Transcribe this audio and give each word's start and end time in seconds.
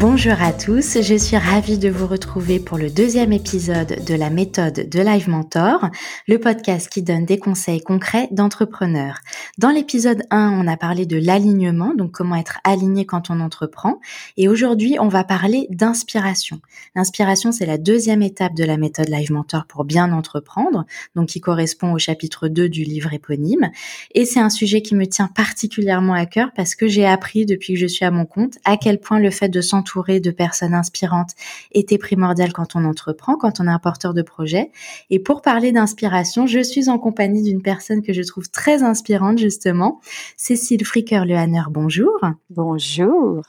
Bonjour 0.00 0.40
à 0.40 0.52
tous, 0.52 1.02
je 1.02 1.16
suis 1.16 1.36
ravie 1.36 1.76
de 1.76 1.88
vous 1.88 2.06
retrouver 2.06 2.60
pour 2.60 2.78
le 2.78 2.88
deuxième 2.88 3.32
épisode 3.32 4.04
de 4.04 4.14
la 4.14 4.30
méthode 4.30 4.88
de 4.88 5.00
Live 5.00 5.28
Mentor, 5.28 5.88
le 6.28 6.38
podcast 6.38 6.88
qui 6.88 7.02
donne 7.02 7.24
des 7.24 7.38
conseils 7.38 7.80
concrets 7.80 8.28
d'entrepreneurs. 8.30 9.18
Dans 9.58 9.70
l'épisode 9.70 10.22
1, 10.30 10.52
on 10.52 10.68
a 10.68 10.76
parlé 10.76 11.04
de 11.04 11.16
l'alignement, 11.16 11.94
donc 11.96 12.12
comment 12.12 12.36
être 12.36 12.60
aligné 12.62 13.06
quand 13.06 13.28
on 13.28 13.40
entreprend, 13.40 13.98
et 14.36 14.46
aujourd'hui, 14.46 14.98
on 15.00 15.08
va 15.08 15.24
parler 15.24 15.66
d'inspiration. 15.70 16.60
L'inspiration, 16.94 17.50
c'est 17.50 17.66
la 17.66 17.76
deuxième 17.76 18.22
étape 18.22 18.54
de 18.54 18.62
la 18.62 18.76
méthode 18.76 19.08
Live 19.08 19.32
Mentor 19.32 19.66
pour 19.66 19.84
bien 19.84 20.12
entreprendre, 20.12 20.86
donc 21.16 21.26
qui 21.26 21.40
correspond 21.40 21.92
au 21.92 21.98
chapitre 21.98 22.46
2 22.46 22.68
du 22.68 22.84
livre 22.84 23.12
éponyme, 23.12 23.72
et 24.14 24.26
c'est 24.26 24.38
un 24.38 24.50
sujet 24.50 24.80
qui 24.80 24.94
me 24.94 25.06
tient 25.06 25.26
particulièrement 25.26 26.14
à 26.14 26.26
cœur 26.26 26.50
parce 26.54 26.76
que 26.76 26.86
j'ai 26.86 27.04
appris 27.04 27.46
depuis 27.46 27.74
que 27.74 27.80
je 27.80 27.86
suis 27.86 28.04
à 28.04 28.12
mon 28.12 28.26
compte 28.26 28.58
à 28.64 28.76
quel 28.76 29.00
point 29.00 29.18
le 29.18 29.32
fait 29.32 29.48
de 29.48 29.60
s'entourer 29.60 29.87
de 29.96 30.30
personnes 30.30 30.74
inspirantes 30.74 31.32
était 31.72 31.98
primordial 31.98 32.52
quand 32.52 32.76
on 32.76 32.84
entreprend, 32.84 33.36
quand 33.36 33.60
on 33.60 33.66
est 33.66 33.70
un 33.70 33.78
porteur 33.78 34.14
de 34.14 34.22
projet. 34.22 34.70
Et 35.10 35.18
pour 35.18 35.42
parler 35.42 35.72
d'inspiration, 35.72 36.46
je 36.46 36.60
suis 36.60 36.88
en 36.88 36.98
compagnie 36.98 37.42
d'une 37.42 37.62
personne 37.62 38.02
que 38.02 38.12
je 38.12 38.22
trouve 38.22 38.50
très 38.50 38.82
inspirante 38.82 39.38
justement, 39.38 40.00
Cécile 40.36 40.84
Fricker-Lehanner. 40.84 41.64
Bonjour. 41.70 42.20
Bonjour. 42.50 43.42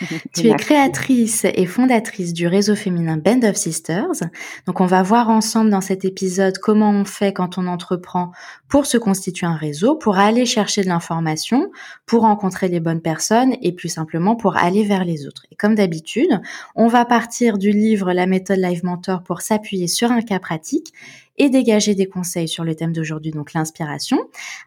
Tu 0.34 0.48
es 0.48 0.54
créatrice 0.54 1.44
et 1.44 1.66
fondatrice 1.66 2.32
du 2.32 2.46
réseau 2.46 2.74
féminin 2.74 3.16
Band 3.16 3.42
of 3.42 3.56
Sisters. 3.56 4.22
Donc 4.66 4.80
on 4.80 4.86
va 4.86 5.02
voir 5.02 5.28
ensemble 5.28 5.70
dans 5.70 5.80
cet 5.80 6.04
épisode 6.04 6.58
comment 6.58 6.90
on 6.90 7.04
fait 7.04 7.32
quand 7.32 7.58
on 7.58 7.66
entreprend 7.66 8.32
pour 8.68 8.86
se 8.86 8.96
constituer 8.96 9.46
un 9.46 9.56
réseau, 9.56 9.96
pour 9.96 10.18
aller 10.18 10.46
chercher 10.46 10.82
de 10.82 10.88
l'information, 10.88 11.70
pour 12.06 12.22
rencontrer 12.22 12.68
les 12.68 12.80
bonnes 12.80 13.02
personnes 13.02 13.54
et 13.62 13.72
plus 13.72 13.88
simplement 13.88 14.36
pour 14.36 14.56
aller 14.56 14.84
vers 14.84 15.04
les 15.04 15.26
autres. 15.26 15.46
Et 15.50 15.56
comme 15.56 15.74
d'habitude, 15.74 16.40
on 16.74 16.88
va 16.88 17.04
partir 17.04 17.58
du 17.58 17.70
livre 17.70 18.12
La 18.12 18.26
méthode 18.26 18.58
Live 18.58 18.84
Mentor 18.84 19.22
pour 19.22 19.40
s'appuyer 19.40 19.88
sur 19.88 20.10
un 20.10 20.22
cas 20.22 20.38
pratique 20.38 20.92
et 21.38 21.48
dégager 21.48 21.94
des 21.94 22.06
conseils 22.06 22.48
sur 22.48 22.64
le 22.64 22.74
thème 22.74 22.92
d'aujourd'hui, 22.92 23.30
donc 23.30 23.52
l'inspiration. 23.52 24.18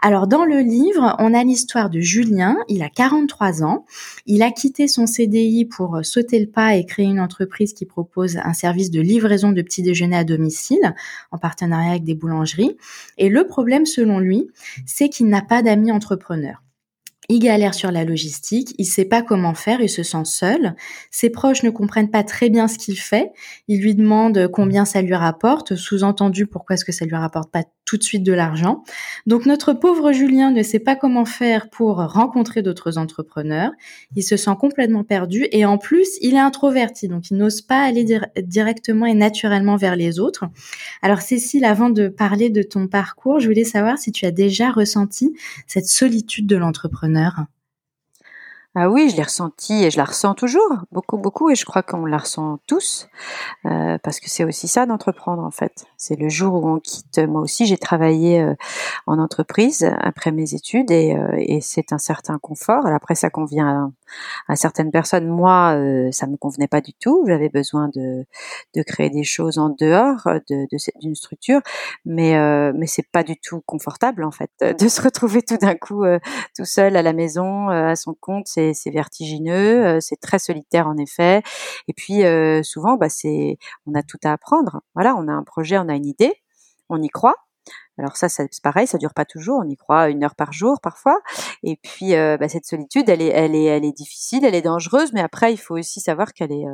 Alors 0.02 0.28
dans 0.28 0.46
le 0.46 0.60
livre, 0.60 1.16
on 1.20 1.34
a 1.34 1.44
l'histoire 1.44 1.90
de 1.90 2.00
Julien, 2.00 2.58
il 2.68 2.84
a 2.84 2.90
43 2.90 3.64
ans, 3.64 3.86
il 4.26 4.42
a 4.42 4.52
quitté 4.52 4.88
son 4.88 5.06
CDI 5.06 5.66
pour 5.66 6.00
sauter 6.04 6.40
le 6.40 6.48
pas 6.48 6.76
et 6.76 6.86
créer 6.86 7.06
une 7.06 7.20
entreprise 7.20 7.74
qui 7.74 7.86
propose 7.86 8.38
un 8.38 8.54
service 8.54 8.92
de 8.92 9.02
livraison 9.02 9.52
de 9.52 9.62
petits 9.62 9.84
déjeuners 9.84 10.18
à 10.18 10.24
domicile 10.24 10.96
en 11.32 11.38
partenariat 11.38 11.92
avec 11.92 12.04
des 12.04 12.16
boulangeries. 12.16 12.78
Et 13.18 13.30
le 13.30 13.46
problème 13.46 13.86
selon 13.86 14.20
lui, 14.20 14.48
c'est 14.86 15.10
qu'il 15.10 15.28
n'a 15.28 15.42
pas 15.42 15.62
d'amis 15.62 15.92
entrepreneurs. 15.92 16.65
Il 17.28 17.40
galère 17.40 17.74
sur 17.74 17.92
la 17.92 18.04
logistique, 18.04 18.76
il 18.78 18.86
sait 18.86 19.06
pas 19.06 19.22
comment 19.22 19.56
faire, 19.56 19.82
il 19.82 19.90
se 19.90 20.04
sent 20.04 20.26
seul. 20.26 20.76
Ses 21.10 21.30
proches 21.30 21.64
ne 21.64 21.70
comprennent 21.70 22.12
pas 22.12 22.24
très 22.24 22.50
bien 22.50 22.68
ce 22.68 22.78
qu'il 22.78 23.00
fait. 23.00 23.32
Il 23.68 23.82
lui 23.82 23.96
demande 23.96 24.48
combien 24.52 24.86
ça 24.86 25.02
lui 25.02 25.16
rapporte, 25.16 25.76
sous-entendu 25.76 26.46
pourquoi 26.46 26.76
est-ce 26.76 26.86
que 26.86 26.92
ça 26.92 27.06
lui 27.06 27.16
rapporte 27.16 27.52
pas 27.52 27.64
tout 27.86 27.98
de 27.98 28.04
suite 28.04 28.24
de 28.24 28.34
l'argent. 28.34 28.84
Donc 29.28 29.46
notre 29.46 29.74
pauvre 29.74 30.12
Julien 30.12 30.52
ne 30.52 30.64
sait 30.64 30.80
pas 30.80 30.96
comment 30.96 31.26
faire 31.26 31.70
pour 31.70 31.98
rencontrer 31.98 32.64
d'autres 32.64 32.98
entrepreneurs. 32.98 33.72
Il 34.16 34.24
se 34.24 34.38
sent 34.38 34.56
complètement 34.60 35.04
perdu 35.04 35.48
et 35.52 35.66
en 35.66 35.78
plus, 35.78 36.18
il 36.22 36.34
est 36.34 36.40
introverti, 36.40 37.08
donc 37.08 37.30
il 37.30 37.38
n'ose 37.38 37.62
pas 37.62 37.84
aller 37.84 38.06
directement 38.42 39.06
et 39.06 39.14
naturellement 39.14 39.76
vers 39.78 39.96
les 39.96 40.20
autres. 40.20 40.46
Alors 41.02 41.22
Cécile, 41.22 41.64
avant 41.64 41.90
de 41.90 42.08
parler 42.08 42.50
de 42.50 42.64
ton 42.64 42.88
parcours, 42.88 43.40
je 43.40 43.48
voulais 43.48 43.64
savoir 43.64 44.00
si 44.00 44.12
tu 44.12 44.26
as 44.26 44.32
déjà 44.32 44.72
ressenti 44.72 45.34
cette 45.68 45.88
solitude 45.88 46.48
de 46.48 46.56
l'entrepreneur. 46.56 47.15
Ah 48.78 48.90
oui, 48.90 49.10
je 49.10 49.16
l'ai 49.16 49.24
ressenti 49.24 49.86
et 49.86 49.90
je 49.90 49.96
la 49.96 50.04
ressens 50.04 50.36
toujours, 50.36 50.70
beaucoup, 50.92 51.18
beaucoup, 51.18 51.50
et 51.50 51.56
je 51.56 51.64
crois 51.64 51.82
qu'on 51.82 52.06
la 52.06 52.18
ressent 52.18 52.60
tous, 52.68 53.08
euh, 53.66 53.98
parce 54.04 54.20
que 54.20 54.30
c'est 54.30 54.44
aussi 54.44 54.68
ça 54.68 54.86
d'entreprendre 54.86 55.46
en 55.46 55.52
fait. 55.52 55.86
C'est 55.96 56.20
le 56.20 56.28
jour 56.28 56.56
où 56.56 56.68
on 56.68 56.80
quitte. 56.82 57.20
Moi 57.20 57.40
aussi, 57.40 57.68
j'ai 57.68 57.78
travaillé 57.78 58.42
euh, 58.42 58.54
en 59.08 59.18
entreprise 59.18 59.90
après 60.02 60.34
mes 60.34 60.54
études 60.56 60.92
et, 60.92 61.16
euh, 61.16 61.38
et 61.38 61.62
c'est 61.62 61.94
un 61.94 61.98
certain 61.98 62.38
confort. 62.38 62.86
Après, 62.86 63.16
ça 63.16 63.30
convient 63.30 63.94
à, 64.48 64.56
certaines 64.56 64.92
personnes. 64.92 65.28
Moi, 65.28 65.78
ça 66.12 66.28
me 66.28 66.38
convenait 66.38 66.68
pas 66.68 66.82
du 66.82 66.94
tout. 66.94 67.24
J'avais 67.28 67.50
besoin 67.50 67.90
de, 67.94 68.26
de 68.76 68.84
créer 68.84 69.10
des 69.10 69.24
choses 69.24 69.58
en 69.58 69.70
dehors 69.70 70.28
de, 70.50 70.68
d'une 71.02 71.16
structure, 71.16 71.62
mais 72.06 72.36
mais 72.74 72.88
c'est 72.88 73.10
pas 73.12 73.24
du 73.24 73.38
tout 73.38 73.62
confortable 73.66 74.24
en 74.24 74.32
fait 74.32 74.52
de 74.62 74.88
se 74.88 75.02
retrouver 75.02 75.42
tout 75.42 75.58
d'un 75.58 75.76
coup 75.76 76.04
tout 76.56 76.66
seul 76.66 76.96
à 76.96 77.02
la 77.02 77.14
maison, 77.14 77.70
à 77.70 77.96
son 77.96 78.14
compte. 78.14 78.48
C'est 78.48 78.74
c'est 78.74 78.92
vertigineux, 78.92 79.86
euh, 79.86 80.00
c'est 80.00 80.20
très 80.20 80.40
solitaire 80.40 80.88
en 80.88 80.98
effet. 80.98 81.42
Et 81.88 81.94
puis 81.94 82.24
euh, 82.24 82.62
souvent, 82.64 82.98
bah, 82.98 83.10
c'est, 83.10 83.58
on 83.86 83.96
a 83.96 84.04
tout 84.04 84.20
à 84.24 84.32
apprendre. 84.34 84.82
Voilà, 84.94 85.16
on 85.16 85.28
a 85.28 85.32
un 85.32 85.44
projet, 85.44 85.78
on 85.78 85.90
a 85.90 85.96
une 85.96 86.06
idée, 86.06 86.34
on 86.90 87.02
y 87.02 87.10
croit. 87.10 87.36
Alors 87.98 88.18
ça, 88.18 88.28
c'est 88.30 88.50
pareil, 88.62 88.88
ça 88.88 88.98
dure 88.98 89.14
pas 89.14 89.26
toujours. 89.26 89.60
On 89.64 89.70
y 89.70 89.78
croit 89.78 90.10
une 90.10 90.24
heure 90.24 90.36
par 90.36 90.52
jour 90.52 90.82
parfois. 90.82 91.20
Et 91.64 91.78
puis 91.78 92.16
euh, 92.16 92.38
bah, 92.38 92.50
cette 92.50 92.66
solitude, 92.66 93.08
elle 93.10 93.22
est, 93.22 93.30
elle 93.30 93.56
est, 93.56 93.66
elle 93.66 93.86
est 93.86 93.96
difficile, 93.96 94.46
elle 94.46 94.56
est 94.56 94.62
dangereuse. 94.62 95.14
Mais 95.14 95.22
après, 95.22 95.54
il 95.54 95.58
faut 95.58 95.78
aussi 95.78 96.02
savoir 96.02 96.34
qu'elle 96.34 96.52
est, 96.52 96.66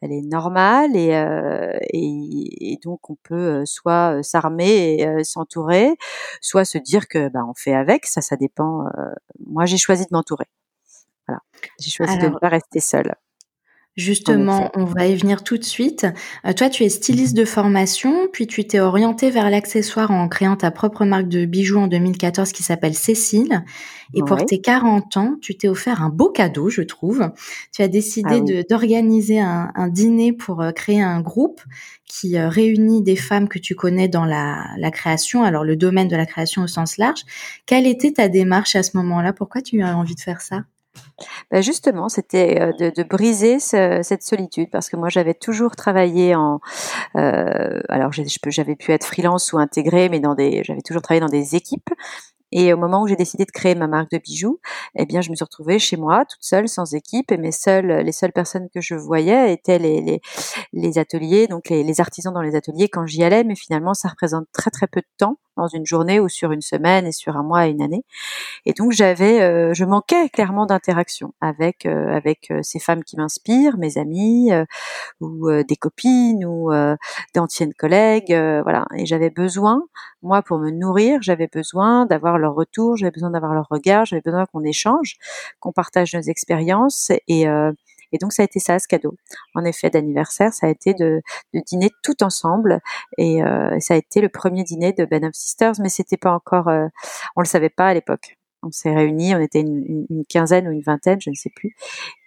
elle 0.00 0.12
est 0.12 0.22
normale 0.22 0.96
et, 0.96 1.10
et, 1.92 2.78
donc 2.82 3.10
on 3.10 3.16
peut 3.22 3.64
soit 3.66 4.22
s'armer 4.22 4.94
et 5.00 5.24
s'entourer, 5.24 5.96
soit 6.40 6.64
se 6.64 6.78
dire 6.78 7.08
que 7.08 7.28
bah, 7.28 7.40
on 7.46 7.54
fait 7.54 7.74
avec. 7.74 8.06
Ça, 8.06 8.22
ça 8.22 8.36
dépend. 8.36 8.84
moi, 9.46 9.66
j'ai 9.66 9.78
choisi 9.78 10.04
de 10.04 10.10
m'entourer. 10.12 10.46
J'ai 11.78 11.90
choisi 11.90 12.18
de 12.18 12.28
ne 12.28 12.38
pas 12.38 12.48
rester 12.48 12.80
seule. 12.80 13.14
Justement, 13.96 14.70
on 14.74 14.84
va 14.84 15.08
y 15.08 15.16
venir 15.16 15.42
tout 15.42 15.58
de 15.58 15.64
suite. 15.64 16.06
Euh, 16.46 16.52
toi, 16.52 16.70
tu 16.70 16.84
es 16.84 16.88
styliste 16.88 17.36
de 17.36 17.44
formation, 17.44 18.28
puis 18.32 18.46
tu 18.46 18.64
t'es 18.64 18.78
orientée 18.78 19.30
vers 19.30 19.50
l'accessoire 19.50 20.12
en 20.12 20.28
créant 20.28 20.56
ta 20.56 20.70
propre 20.70 21.04
marque 21.04 21.28
de 21.28 21.44
bijoux 21.44 21.78
en 21.78 21.88
2014 21.88 22.52
qui 22.52 22.62
s'appelle 22.62 22.94
Cécile. 22.94 23.64
Et 24.14 24.22
pour 24.22 24.44
tes 24.44 24.60
40 24.60 25.16
ans, 25.16 25.36
tu 25.42 25.56
t'es 25.56 25.68
offert 25.68 26.02
un 26.02 26.08
beau 26.08 26.30
cadeau, 26.30 26.70
je 26.70 26.82
trouve. 26.82 27.30
Tu 27.72 27.82
as 27.82 27.88
décidé 27.88 28.40
ah 28.40 28.62
d'organiser 28.68 29.40
un, 29.40 29.88
dîner 29.88 30.32
pour 30.32 30.62
euh, 30.62 30.70
créer 30.70 31.02
un 31.02 31.20
groupe 31.20 31.60
qui 32.06 32.38
euh, 32.38 32.48
réunit 32.48 33.02
des 33.02 33.16
femmes 33.16 33.48
que 33.48 33.58
tu 33.58 33.74
connais 33.74 34.08
dans 34.08 34.24
la, 34.24 34.66
la 34.78 34.90
création, 34.90 35.42
alors 35.42 35.64
le 35.64 35.76
domaine 35.76 36.08
de 36.08 36.16
la 36.16 36.26
création 36.26 36.62
au 36.62 36.68
sens 36.68 36.96
large. 36.96 37.22
Quelle 37.66 37.86
était 37.86 38.12
ta 38.12 38.28
démarche 38.28 38.76
à 38.76 38.82
ce 38.82 38.96
moment-là? 38.96 39.32
Pourquoi 39.32 39.62
tu 39.62 39.82
as 39.82 39.96
envie 39.96 40.14
de 40.14 40.20
faire 40.20 40.40
ça? 40.40 40.62
Bah, 41.50 41.60
justement, 41.60 42.08
c'était 42.08 42.60
euh, 42.60 42.72
de, 42.72 42.90
de, 42.90 43.02
briser 43.02 43.58
cette 43.58 44.22
solitude 44.22 44.70
parce 44.70 44.88
que 44.88 44.96
moi 44.96 45.08
j'avais 45.08 45.34
toujours 45.34 45.76
travaillé 45.76 46.34
en, 46.34 46.60
euh, 47.16 47.80
alors 47.88 48.12
j'avais 48.12 48.76
pu 48.76 48.92
être 48.92 49.04
freelance 49.04 49.52
ou 49.52 49.58
intégré, 49.58 50.08
mais 50.08 50.20
dans 50.20 50.34
des, 50.34 50.62
j'avais 50.64 50.82
toujours 50.82 51.02
travaillé 51.02 51.20
dans 51.20 51.26
des 51.26 51.56
équipes. 51.56 51.90
Et 52.52 52.72
au 52.72 52.76
moment 52.76 53.02
où 53.02 53.06
j'ai 53.06 53.16
décidé 53.16 53.44
de 53.44 53.50
créer 53.52 53.76
ma 53.76 53.86
marque 53.86 54.10
de 54.10 54.18
bijoux, 54.18 54.60
eh 54.96 55.06
bien, 55.06 55.20
je 55.20 55.30
me 55.30 55.36
suis 55.36 55.44
retrouvée 55.44 55.78
chez 55.78 55.96
moi, 55.96 56.24
toute 56.24 56.42
seule, 56.42 56.68
sans 56.68 56.94
équipe, 56.94 57.30
et 57.30 57.36
mes 57.36 57.52
seules, 57.52 58.02
les 58.04 58.10
seules 58.12 58.32
personnes 58.32 58.68
que 58.74 58.80
je 58.80 58.96
voyais 58.96 59.52
étaient 59.52 59.78
les, 59.78 60.00
les, 60.00 60.20
les 60.72 60.98
ateliers, 60.98 61.46
donc 61.46 61.68
les, 61.68 61.84
les, 61.84 62.00
artisans 62.00 62.34
dans 62.34 62.42
les 62.42 62.56
ateliers 62.56 62.88
quand 62.88 63.06
j'y 63.06 63.22
allais, 63.22 63.44
mais 63.44 63.54
finalement, 63.54 63.94
ça 63.94 64.08
représente 64.08 64.46
très 64.52 64.70
très 64.70 64.88
peu 64.88 65.00
de 65.00 65.06
temps 65.16 65.38
dans 65.60 65.68
une 65.68 65.86
journée 65.86 66.20
ou 66.20 66.28
sur 66.28 66.52
une 66.52 66.60
semaine 66.60 67.06
et 67.06 67.12
sur 67.12 67.36
un 67.36 67.42
mois 67.42 67.66
et 67.66 67.70
une 67.70 67.82
année. 67.82 68.04
Et 68.66 68.72
donc, 68.72 68.92
j'avais, 68.92 69.40
euh, 69.42 69.74
je 69.74 69.84
manquais 69.84 70.28
clairement 70.28 70.66
d'interaction 70.66 71.34
avec 71.40 71.86
euh, 71.86 72.08
avec 72.14 72.50
euh, 72.50 72.60
ces 72.62 72.78
femmes 72.78 73.04
qui 73.04 73.16
m'inspirent, 73.16 73.76
mes 73.78 73.98
amies 73.98 74.50
ou 75.20 75.50
des 75.62 75.76
copines 75.76 76.44
ou 76.44 76.70
d'anciennes 77.34 77.74
collègues, 77.74 78.32
voilà. 78.64 78.86
Et 78.96 79.06
j'avais 79.06 79.30
besoin, 79.30 79.82
moi, 80.22 80.42
pour 80.42 80.58
me 80.58 80.70
nourrir, 80.70 81.20
j'avais 81.22 81.48
besoin 81.48 82.06
d'avoir 82.06 82.38
leur 82.38 82.54
retour, 82.54 82.96
j'avais 82.96 83.10
besoin 83.10 83.30
d'avoir 83.30 83.54
leur 83.54 83.66
regard, 83.70 84.04
j'avais 84.04 84.22
besoin 84.22 84.46
qu'on 84.46 84.64
échange, 84.64 85.16
qu'on 85.60 85.72
partage 85.72 86.14
nos 86.14 86.20
expériences 86.20 87.10
et 87.28 87.48
euh, 87.48 87.72
et 88.12 88.18
donc 88.18 88.32
ça 88.32 88.42
a 88.42 88.44
été 88.44 88.60
ça 88.60 88.78
ce 88.78 88.88
cadeau. 88.88 89.14
En 89.54 89.64
effet, 89.64 89.90
d'anniversaire, 89.90 90.52
ça 90.52 90.66
a 90.66 90.70
été 90.70 90.94
de, 90.94 91.22
de, 91.54 91.60
dîner 91.66 91.90
tout 92.02 92.22
ensemble 92.22 92.80
et 93.18 93.42
euh, 93.42 93.78
ça 93.80 93.94
a 93.94 93.96
été 93.96 94.20
le 94.20 94.28
premier 94.28 94.64
dîner 94.64 94.92
de 94.92 95.04
Ben 95.04 95.24
of 95.24 95.34
Sisters, 95.34 95.74
mais 95.80 95.88
c'était 95.88 96.16
pas 96.16 96.32
encore, 96.32 96.68
euh, 96.68 96.86
on 97.36 97.40
le 97.40 97.46
savait 97.46 97.70
pas 97.70 97.88
à 97.88 97.94
l'époque. 97.94 98.36
On 98.62 98.70
s'est 98.70 98.94
réunis, 98.94 99.34
on 99.34 99.40
était 99.40 99.60
une, 99.60 100.06
une, 100.10 100.24
quinzaine 100.26 100.68
ou 100.68 100.70
une 100.70 100.82
vingtaine, 100.82 101.18
je 101.20 101.30
ne 101.30 101.34
sais 101.34 101.50
plus. 101.54 101.74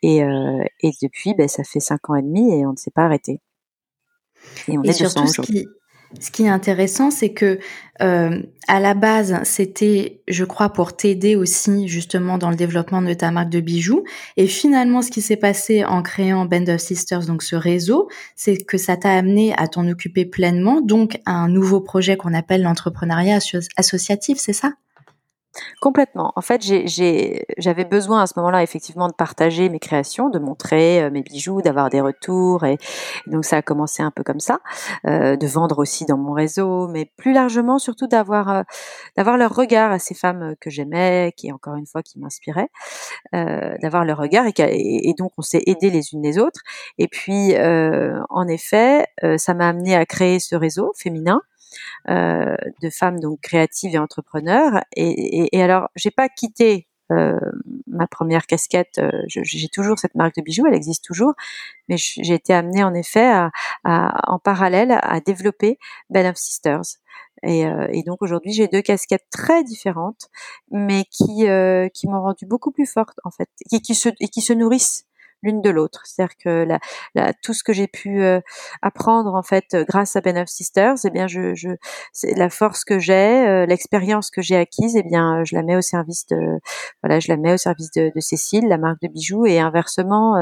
Et, 0.01 0.23
euh, 0.23 0.63
et 0.81 0.91
depuis, 1.01 1.35
ben, 1.35 1.47
ça 1.47 1.63
fait 1.63 1.79
cinq 1.79 2.09
ans 2.09 2.15
et 2.15 2.23
demi 2.23 2.53
et 2.53 2.65
on 2.65 2.71
ne 2.71 2.77
s'est 2.77 2.91
pas 2.91 3.03
arrêté. 3.03 3.39
Et 4.67 4.77
on 4.77 4.83
est 4.83 4.93
surtout, 4.93 5.27
ce 5.27 5.41
qui, 5.41 5.67
ce 6.19 6.31
qui 6.31 6.43
est 6.43 6.49
intéressant, 6.49 7.11
c'est 7.11 7.33
que 7.33 7.59
euh, 8.01 8.41
à 8.67 8.79
la 8.79 8.93
base, 8.93 9.39
c'était, 9.43 10.21
je 10.27 10.43
crois, 10.45 10.69
pour 10.69 10.95
t'aider 10.95 11.35
aussi 11.35 11.87
justement 11.87 12.37
dans 12.37 12.49
le 12.49 12.55
développement 12.55 13.01
de 13.01 13.13
ta 13.13 13.31
marque 13.31 13.49
de 13.49 13.59
bijoux. 13.59 14.03
Et 14.37 14.47
finalement, 14.47 15.01
ce 15.01 15.11
qui 15.11 15.21
s'est 15.21 15.37
passé 15.37 15.85
en 15.85 16.01
créant 16.01 16.45
Band 16.45 16.67
of 16.67 16.79
Sisters, 16.79 17.25
donc 17.25 17.43
ce 17.43 17.55
réseau, 17.55 18.09
c'est 18.35 18.57
que 18.57 18.77
ça 18.77 18.97
t'a 18.97 19.13
amené 19.13 19.53
à 19.57 19.67
t'en 19.67 19.87
occuper 19.87 20.25
pleinement, 20.25 20.81
donc 20.81 21.19
à 21.25 21.33
un 21.33 21.49
nouveau 21.49 21.81
projet 21.81 22.17
qu'on 22.17 22.33
appelle 22.33 22.63
l'entrepreneuriat 22.63 23.39
associatif, 23.77 24.37
c'est 24.39 24.53
ça? 24.53 24.73
Complètement. 25.81 26.33
En 26.35 26.41
fait, 26.41 26.61
j'avais 26.63 27.85
besoin 27.85 28.23
à 28.23 28.27
ce 28.27 28.33
moment-là 28.37 28.63
effectivement 28.63 29.07
de 29.07 29.13
partager 29.13 29.69
mes 29.69 29.79
créations, 29.79 30.29
de 30.29 30.39
montrer 30.39 31.03
euh, 31.03 31.11
mes 31.11 31.21
bijoux, 31.21 31.61
d'avoir 31.61 31.89
des 31.89 32.01
retours, 32.01 32.63
et, 32.65 32.77
donc 33.27 33.45
ça 33.45 33.57
a 33.57 33.61
commencé 33.61 34.01
un 34.01 34.09
peu 34.09 34.23
comme 34.23 34.39
ça, 34.39 34.59
euh, 35.05 35.35
de 35.35 35.47
vendre 35.47 35.77
aussi 35.77 36.05
dans 36.05 36.17
mon 36.17 36.33
réseau, 36.33 36.87
mais 36.87 37.05
plus 37.17 37.33
largement 37.33 37.77
surtout 37.77 38.07
d'avoir 38.07 38.49
euh, 38.49 38.63
d'avoir 39.15 39.37
leur 39.37 39.53
regard 39.53 39.91
à 39.91 39.99
ces 39.99 40.15
femmes 40.15 40.55
que 40.59 40.69
j'aimais, 40.71 41.33
qui 41.37 41.51
encore 41.51 41.75
une 41.75 41.87
fois 41.87 42.01
qui 42.01 42.19
m'inspiraient, 42.19 42.69
d'avoir 43.31 44.05
leur 44.05 44.17
regard 44.17 44.45
et, 44.47 44.53
et, 44.57 45.13
donc 45.17 45.31
on 45.37 45.41
s'est 45.41 45.63
aidés 45.67 45.89
les 45.89 46.13
unes 46.13 46.23
les 46.23 46.39
autres. 46.39 46.61
Et 46.97 47.07
puis 47.07 47.53
en 47.57 48.47
effet, 48.47 49.05
ça 49.37 49.53
m'a 49.53 49.69
amené 49.69 49.95
à 49.95 50.05
créer 50.05 50.39
ce 50.39 50.55
réseau 50.55 50.91
féminin 50.95 51.41
euh, 51.41 51.52
de 52.07 52.89
femmes 52.89 53.19
donc 53.19 53.39
créatives 53.41 53.95
et 53.95 53.99
entrepreneurs. 53.99 54.83
Et, 54.95 55.09
et, 55.09 55.57
et 55.57 55.63
alors, 55.63 55.89
j'ai 55.95 56.11
pas 56.11 56.29
quitté 56.29 56.87
euh, 57.11 57.39
ma 57.87 58.07
première 58.07 58.47
casquette. 58.47 58.97
Euh, 58.99 59.11
j'ai 59.27 59.67
toujours 59.67 59.99
cette 59.99 60.15
marque 60.15 60.35
de 60.35 60.41
bijoux, 60.41 60.65
elle 60.65 60.73
existe 60.73 61.03
toujours, 61.03 61.33
mais 61.89 61.97
j'ai 61.97 62.33
été 62.33 62.53
amenée 62.53 62.83
en 62.83 62.93
effet 62.93 63.31
à, 63.31 63.51
en 63.83 64.39
parallèle 64.39 64.97
à 65.01 65.19
développer 65.19 65.77
Ben 66.09 66.25
of 66.27 66.37
Sisters. 66.37 66.97
Et, 67.43 67.65
et 67.89 68.03
donc 68.03 68.21
aujourd'hui, 68.21 68.53
j'ai 68.53 68.67
deux 68.69 68.81
casquettes 68.81 69.27
très 69.29 69.63
différentes, 69.65 70.29
mais 70.71 71.03
qui 71.11 71.45
qui 71.93 72.07
m'ont 72.07 72.21
rendu 72.21 72.45
beaucoup 72.45 72.71
plus 72.71 72.85
forte 72.85 73.19
en 73.25 73.31
fait, 73.31 73.49
et 73.71 73.81
qui 73.81 73.95
se 73.95 74.09
et 74.21 74.29
qui 74.29 74.41
se 74.41 74.53
nourrissent 74.53 75.05
l'une 75.43 75.61
de 75.61 75.69
l'autre. 75.69 76.01
C'est-à-dire 76.05 76.35
que 76.37 76.67
la, 77.15 77.33
tout 77.33 77.53
ce 77.53 77.63
que 77.63 77.73
j'ai 77.73 77.87
pu 77.87 78.23
euh, 78.23 78.39
apprendre 78.81 79.35
en 79.35 79.43
fait 79.43 79.73
euh, 79.73 79.85
grâce 79.87 80.15
à 80.15 80.21
Ben 80.21 80.37
of 80.37 80.47
Sisters, 80.47 80.95
eh 81.03 81.09
bien 81.09 81.27
je, 81.27 81.53
je 81.53 81.69
c'est 82.11 82.33
la 82.35 82.49
force 82.49 82.83
que 82.85 82.99
j'ai, 82.99 83.47
euh, 83.47 83.65
l'expérience 83.65 84.31
que 84.31 84.41
j'ai 84.41 84.55
acquise, 84.55 84.95
eh 84.95 85.03
bien 85.03 85.43
je 85.43 85.55
la 85.55 85.63
mets 85.63 85.75
au 85.75 85.81
service 85.81 86.25
de 86.27 86.59
voilà, 87.03 87.19
je 87.19 87.27
la 87.27 87.37
mets 87.37 87.53
au 87.53 87.57
service 87.57 87.91
de, 87.91 88.11
de 88.15 88.19
Cécile, 88.19 88.67
la 88.67 88.77
marque 88.77 89.01
de 89.01 89.07
bijoux, 89.07 89.45
et 89.45 89.59
inversement 89.59 90.35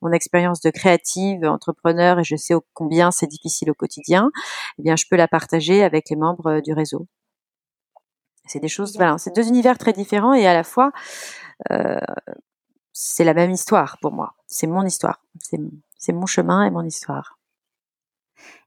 mon 0.00 0.12
expérience 0.12 0.60
de 0.60 0.70
créative, 0.70 1.44
entrepreneur, 1.44 2.18
et 2.20 2.24
je 2.24 2.36
sais 2.36 2.54
combien 2.72 3.10
c'est 3.10 3.26
difficile 3.26 3.70
au 3.70 3.74
quotidien, 3.74 4.30
eh 4.78 4.82
bien 4.82 4.96
je 4.96 5.04
peux 5.10 5.16
la 5.16 5.28
partager 5.28 5.84
avec 5.84 6.08
les 6.10 6.16
membres 6.16 6.60
du 6.60 6.72
réseau. 6.72 7.06
C'est 8.46 8.60
des 8.60 8.68
choses, 8.68 8.96
voilà, 8.96 9.18
c'est 9.18 9.34
deux 9.34 9.48
univers 9.48 9.76
très 9.76 9.92
différents 9.92 10.32
et 10.32 10.46
à 10.46 10.54
la 10.54 10.62
fois 10.62 10.92
euh, 11.70 11.98
c'est 12.98 13.24
la 13.24 13.34
même 13.34 13.50
histoire 13.50 13.98
pour 14.00 14.10
moi. 14.10 14.34
C'est 14.46 14.66
mon 14.66 14.82
histoire. 14.82 15.20
C'est 15.38 16.12
mon 16.14 16.24
chemin 16.24 16.64
et 16.64 16.70
mon 16.70 16.82
histoire. 16.82 17.38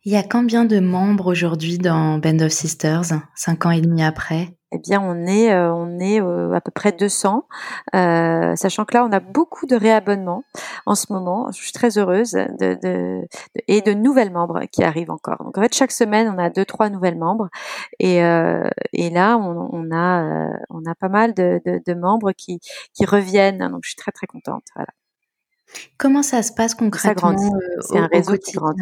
Il 0.05 0.11
y 0.11 0.17
a 0.17 0.21
combien 0.21 0.65
de 0.65 0.79
membres 0.79 1.25
aujourd'hui 1.25 1.79
dans 1.79 2.19
Band 2.19 2.37
of 2.41 2.51
Sisters, 2.51 3.05
cinq 3.35 3.65
ans 3.65 3.71
et 3.71 3.81
demi 3.81 4.03
après? 4.03 4.55
Eh 4.71 4.77
bien, 4.77 5.01
on 5.01 5.25
est, 5.25 5.51
euh, 5.51 5.74
on 5.74 6.00
est 6.00 6.21
euh, 6.21 6.54
à 6.54 6.62
peu 6.62 6.69
près 6.69 6.92
200, 6.92 7.48
euh, 7.95 8.56
sachant 8.56 8.86
que 8.86 8.94
là, 8.94 9.04
on 9.04 9.12
a 9.12 9.19
beaucoup 9.19 9.66
de 9.66 9.75
réabonnements 9.75 10.44
en 10.86 10.94
ce 10.94 11.12
moment. 11.12 11.51
Je 11.51 11.62
suis 11.62 11.71
très 11.71 11.98
heureuse 11.98 12.33
de, 12.33 12.77
de, 12.81 13.27
et 13.68 13.81
de 13.81 13.94
nouvelles 13.94 14.31
membres 14.31 14.62
qui 14.71 14.83
arrivent 14.83 15.10
encore. 15.10 15.44
Donc, 15.44 15.57
en 15.57 15.62
fait, 15.62 15.74
chaque 15.74 15.92
semaine, 15.92 16.31
on 16.33 16.38
a 16.38 16.51
deux, 16.51 16.66
trois 16.66 16.89
nouvelles 16.89 17.18
membres, 17.18 17.50
et, 18.00 18.18
et 18.18 19.10
là, 19.10 19.38
on, 19.38 19.69
on 19.71 19.92
a, 19.92 20.50
on 20.69 20.86
a 20.86 20.95
pas 20.95 21.10
mal 21.10 21.33
de, 21.33 21.60
de, 21.66 21.94
membres 21.94 22.31
qui, 22.33 22.60
qui 22.94 23.06
reviennent. 23.06 23.68
Donc, 23.69 23.81
je 23.83 23.89
suis 23.89 23.98
très, 23.98 24.12
très 24.12 24.27
contente. 24.27 24.63
Voilà. 24.75 24.89
Comment 25.98 26.24
ça 26.24 26.44
se 26.44 26.51
passe 26.51 26.75
concrètement 26.75 27.36
C'est 27.81 27.98
un 27.98 28.07
réseau 28.07 28.38
qui 28.38 28.54
grandit 28.54 28.81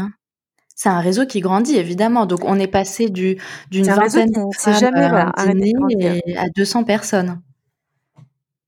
c'est 0.77 0.89
un 0.89 0.99
réseau 0.99 1.25
qui 1.25 1.41
grandit 1.41 1.75
évidemment. 1.75 2.25
Donc 2.27 2.45
on 2.45 2.57
est 2.59 2.67
passé 2.67 3.09
du 3.09 3.37
d'une 3.71 3.87
vingtaine 3.87 4.31
de 4.31 4.73
jamais, 4.73 5.11
euh, 5.11 6.37
à 6.37 6.49
200 6.55 6.83
personnes. 6.83 7.41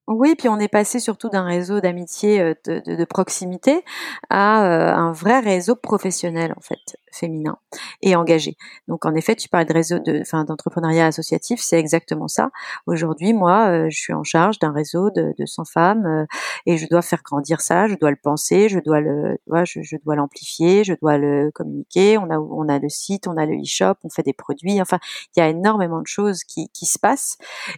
Oui, 0.07 0.33
puis 0.35 0.49
on 0.49 0.57
est 0.57 0.67
passé 0.67 0.99
surtout 0.99 1.29
d'un 1.29 1.43
réseau 1.43 1.81
d'amitié 1.81 2.41
euh, 2.41 2.55
de, 2.65 2.81
de, 2.83 2.95
de, 2.95 3.05
proximité 3.05 3.85
à 4.31 4.65
euh, 4.65 4.95
un 4.95 5.11
vrai 5.11 5.39
réseau 5.39 5.75
professionnel 5.75 6.51
en 6.57 6.61
fait 6.61 6.97
féminin 7.11 7.57
et 8.01 8.15
engagé. 8.15 8.55
Donc 8.87 9.05
en 9.05 9.13
effet, 9.15 9.35
tu 9.35 9.49
parles 9.49 9.65
de 9.65 9.73
réseau 9.73 9.99
de, 9.99 10.21
enfin 10.21 10.43
d'entrepreneuriat 10.43 11.07
associatif, 11.07 11.59
c'est 11.61 11.79
exactement 11.79 12.27
ça. 12.27 12.49
Aujourd'hui, 12.87 13.33
moi, 13.33 13.69
euh, 13.69 13.87
je 13.89 13.97
suis 13.97 14.13
en 14.13 14.23
charge 14.23 14.59
d'un 14.59 14.71
réseau 14.71 15.09
de, 15.11 15.33
de 15.37 15.45
100 15.45 15.65
femmes 15.65 16.25
et 16.65 16.77
je 16.77 16.87
dois 16.87 17.01
faire 17.01 17.21
grandir 17.23 17.61
ça, 17.61 17.87
je 17.87 17.95
dois 17.95 18.09
le 18.09 18.17
penser, 18.21 18.69
je 18.69 18.79
dois 18.79 19.01
le, 19.01 19.37
je, 19.65 19.81
je 19.81 19.95
dois 20.03 20.15
l'amplifier, 20.15 20.83
je 20.83 20.93
dois 21.01 21.17
le 21.17 21.51
communiquer. 21.53 22.17
On 22.17 22.29
a, 22.29 22.39
on 22.39 22.67
a 22.67 22.79
le 22.79 22.89
site, 22.89 23.27
on 23.27 23.37
a 23.37 23.45
le 23.45 23.55
e-shop, 23.55 23.95
on 24.03 24.09
fait 24.09 24.23
des 24.23 24.33
produits. 24.33 24.81
Enfin, 24.81 24.99
il 25.35 25.39
y 25.39 25.43
a 25.43 25.49
énormément 25.49 26.01
de 26.01 26.07
choses 26.07 26.43
qui, 26.43 26.69
qui 26.69 26.85
se 26.85 26.99
passent 26.99 27.37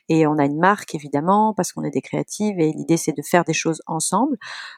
et 0.10 0.28
on 0.28 0.38
a 0.38 0.46
une 0.46 0.60
marque 0.60 0.96
évidemment 0.96 1.54
parce 1.54 1.72
qu'on 1.72 1.84
est 1.84 1.92
des 1.92 2.02
créateurs 2.02 2.22
et 2.40 2.72
l'idée 2.72 2.98
c'est 2.98 3.16
de 3.16 3.22
faire 3.22 3.44
des 3.44 3.54
choses 3.54 3.82
ensemble. 3.88 4.38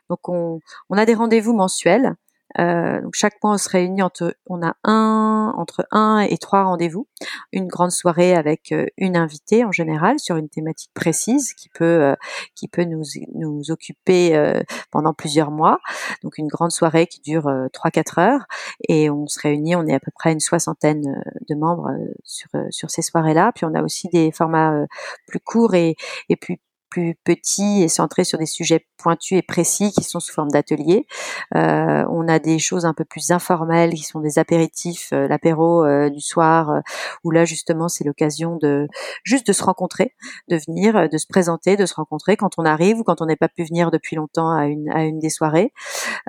Donc 0.09 0.29
on, 0.29 0.59
on 0.89 0.97
a 0.97 1.05
des 1.05 1.13
rendez-vous 1.13 1.53
mensuels 1.53 2.15
euh, 2.59 3.01
donc 3.01 3.13
chaque 3.13 3.41
mois, 3.44 3.53
on 3.53 3.57
se 3.57 3.69
réunit 3.69 4.01
entre, 4.01 4.35
on 4.47 4.61
a 4.61 4.75
un 4.83 5.53
entre 5.57 5.85
un 5.91 6.19
et 6.19 6.38
trois 6.38 6.63
rendez-vous, 6.63 7.07
une 7.51 7.67
grande 7.67 7.91
soirée 7.91 8.35
avec 8.35 8.71
euh, 8.71 8.85
une 8.97 9.17
invitée 9.17 9.65
en 9.65 9.71
général 9.71 10.19
sur 10.19 10.38
une 10.38 10.50
thématique 10.50 10.91
précise 10.94 11.53
qui 11.53 11.69
peut 11.69 11.83
euh, 11.85 12.15
qui 12.55 12.67
peut 12.67 12.83
nous 12.83 13.03
nous 13.35 13.71
occuper 13.71 14.61
pendant 14.91 15.13
plusieurs 15.13 15.51
mois. 15.51 15.79
Donc 16.23 16.38
une 16.38 16.47
grande 16.47 16.71
soirée 16.71 17.07
qui 17.07 17.21
dure 17.21 17.51
trois 17.71 17.91
quatre 17.91 18.19
heures 18.19 18.45
et 18.88 19.09
on 19.09 19.27
se 19.27 19.39
réunit, 19.39 19.75
on 19.75 19.85
est 19.88 19.94
à 19.94 20.00
peu 20.00 20.11
près 20.13 20.31
une 20.31 20.39
soixantaine 20.39 21.23
de 21.50 21.55
membres 21.55 21.89
sur 22.23 22.50
sur 22.69 22.89
ces 22.89 23.01
soirées-là. 23.01 23.51
Puis 23.55 23.65
on 23.65 23.73
a 23.73 23.83
aussi 23.83 24.07
des 24.09 24.31
formats 24.31 24.85
plus 25.27 25.39
courts 25.39 25.75
et 25.75 25.95
et 26.29 26.35
plus 26.35 26.59
plus 26.93 27.15
petit 27.23 27.81
et 27.81 27.87
centré 27.87 28.23
sur 28.23 28.37
des 28.37 28.45
sujets 28.45 28.85
pointus 28.97 29.39
et 29.39 29.41
précis 29.41 29.91
qui 29.91 30.03
sont 30.03 30.19
sous 30.19 30.31
forme 30.31 30.51
d'ateliers. 30.51 31.07
Euh, 31.55 32.05
on 32.07 32.27
a 32.27 32.37
des 32.37 32.59
choses 32.59 32.85
un 32.85 32.93
peu 32.93 33.03
plus 33.03 33.31
informelles 33.31 33.95
qui 33.95 34.03
sont 34.03 34.19
des 34.19 34.37
apéritifs, 34.37 35.09
euh, 35.11 35.27
l'apéro 35.27 35.83
euh, 35.83 36.11
du 36.11 36.21
soir, 36.21 36.81
où 37.23 37.31
là 37.31 37.45
justement 37.45 37.89
c'est 37.89 38.03
l'occasion 38.03 38.57
de 38.57 38.87
juste 39.23 39.47
de 39.47 39.53
se 39.53 39.63
rencontrer, 39.63 40.13
de 40.49 40.57
venir, 40.67 41.09
de 41.09 41.17
se 41.17 41.25
présenter, 41.25 41.77
de 41.77 41.87
se 41.87 41.95
rencontrer 41.95 42.37
quand 42.37 42.59
on 42.59 42.65
arrive 42.65 42.99
ou 42.99 43.03
quand 43.03 43.21
on 43.21 43.25
n'est 43.25 43.35
pas 43.35 43.49
pu 43.49 43.63
venir 43.63 43.89
depuis 43.89 44.15
longtemps 44.15 44.55
à 44.55 44.67
une, 44.67 44.91
à 44.91 45.03
une 45.03 45.17
des 45.17 45.31
soirées. 45.31 45.73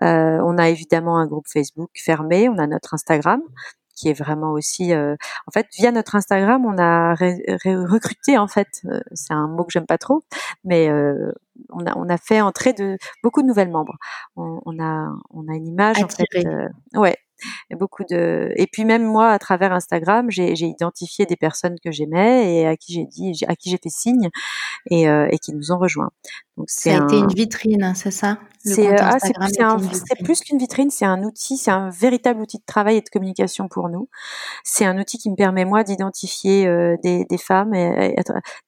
on 0.00 0.56
a 0.56 0.68
évidemment 0.70 1.18
un 1.18 1.26
groupe 1.26 1.46
Facebook 1.46 1.90
fermé, 1.94 2.48
on 2.48 2.56
a 2.56 2.66
notre 2.66 2.94
Instagram 2.94 3.42
qui 3.94 4.08
est 4.08 4.12
vraiment 4.12 4.52
aussi 4.52 4.92
euh, 4.92 5.16
en 5.46 5.50
fait 5.50 5.66
via 5.76 5.92
notre 5.92 6.14
Instagram 6.16 6.64
on 6.66 6.78
a 6.78 7.14
recruté 7.14 8.38
en 8.38 8.48
fait 8.48 8.82
euh, 8.86 9.00
c'est 9.12 9.34
un 9.34 9.48
mot 9.48 9.64
que 9.64 9.72
j'aime 9.72 9.86
pas 9.86 9.98
trop 9.98 10.22
mais 10.64 10.88
euh, 10.88 11.32
on 11.70 11.86
a 11.86 11.96
on 11.96 12.08
a 12.08 12.16
fait 12.16 12.40
entrer 12.40 12.72
de 12.72 12.98
beaucoup 13.22 13.42
de 13.42 13.46
nouvelles 13.46 13.70
membres. 13.70 13.96
On, 14.36 14.60
on 14.66 14.82
a 14.82 15.08
on 15.30 15.48
a 15.48 15.54
une 15.54 15.66
image 15.68 16.02
en 16.02 16.08
fait 16.08 16.26
ouais 16.94 17.16
beaucoup 17.78 18.04
de 18.08 18.52
et 18.56 18.66
puis 18.66 18.84
même 18.84 19.04
moi 19.04 19.30
à 19.30 19.38
travers 19.38 19.72
Instagram 19.72 20.30
j'ai 20.30 20.52
identifié 20.52 21.26
des 21.26 21.36
personnes 21.36 21.76
que 21.84 21.90
j'aimais 21.90 22.54
et 22.54 22.66
à 22.66 22.76
qui 22.76 22.92
j'ai 22.94 23.06
dit 23.06 23.44
à 23.46 23.56
qui 23.56 23.70
j'ai 23.70 23.78
fait 23.82 23.90
signe 23.90 24.30
et, 24.90 25.08
euh, 25.08 25.28
et 25.30 25.38
qui 25.38 25.52
nous 25.52 25.72
ont 25.72 25.78
rejoints. 25.78 26.10
Donc 26.56 26.70
ça 26.70 26.94
a 26.94 27.04
été 27.04 27.18
une 27.18 27.32
vitrine 27.34 27.82
hein, 27.82 27.94
c'est 27.94 28.10
ça? 28.10 28.38
C'est 28.66 28.92
euh, 28.92 28.96
ah, 28.98 29.76
plus 30.24 30.40
qu'une 30.40 30.58
vitrine 30.58 30.90
c'est 30.90 31.04
un 31.04 31.22
outil 31.22 31.58
c'est 31.58 31.70
un 31.70 31.90
véritable 31.90 32.40
outil 32.40 32.58
de 32.58 32.64
travail 32.64 32.96
et 32.96 33.00
de 33.00 33.08
communication 33.08 33.68
pour 33.68 33.88
nous. 33.88 34.08
C'est 34.62 34.84
un 34.84 34.98
outil 34.98 35.18
qui 35.18 35.30
me 35.30 35.36
permet 35.36 35.64
moi 35.64 35.84
d'identifier 35.84 36.66
euh, 36.66 36.96
des, 37.02 37.24
des, 37.24 37.38
femmes 37.38 37.74
et, 37.74 38.16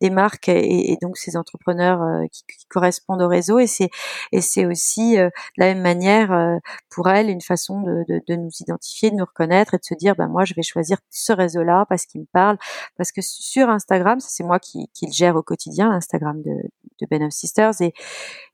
des 0.01 0.11
marques 0.11 0.49
et, 0.49 0.99
donc 1.01 1.17
ces 1.17 1.37
entrepreneurs 1.37 2.01
qui, 2.31 2.43
qui, 2.47 2.67
correspondent 2.69 3.23
au 3.23 3.29
réseau. 3.29 3.59
Et 3.59 3.67
c'est 3.67 3.89
et 4.33 4.41
c'est 4.41 4.67
aussi 4.67 5.17
de 5.17 5.31
la 5.57 5.67
même 5.67 5.83
manière 5.83 6.59
pour 6.91 7.09
elles 7.09 7.31
une 7.31 7.41
façon 7.41 7.81
de, 7.81 8.05
de, 8.09 8.21
de 8.27 8.35
nous 8.37 8.51
identifier, 8.61 8.66
de 8.67 9.17
nous 9.17 9.25
reconnaître 9.25 9.75
et 9.75 9.79
de 9.79 9.85
se 9.85 9.95
dire, 9.95 10.15
ben 10.17 10.29
moi 10.29 10.45
je 10.45 10.55
vais 10.55 10.63
choisir 10.63 10.99
ce 11.11 11.33
réseau-là 11.33 11.87
parce 11.89 12.07
qu'il 12.07 12.21
me 12.23 12.27
parle, 12.33 12.59
parce 12.97 13.13
que 13.13 13.21
sur 13.23 13.69
Instagram, 13.69 14.19
c'est 14.21 14.45
moi 14.45 14.59
qui, 14.59 14.89
qui, 14.95 15.07
le 15.07 15.13
gère 15.13 15.37
au 15.37 15.43
quotidien, 15.43 15.91
l'Instagram 15.91 16.43
de, 16.43 16.53
de 17.01 17.07
Ben 17.11 17.23
of 17.23 17.33
Sisters, 17.33 17.81
et, 17.81 17.93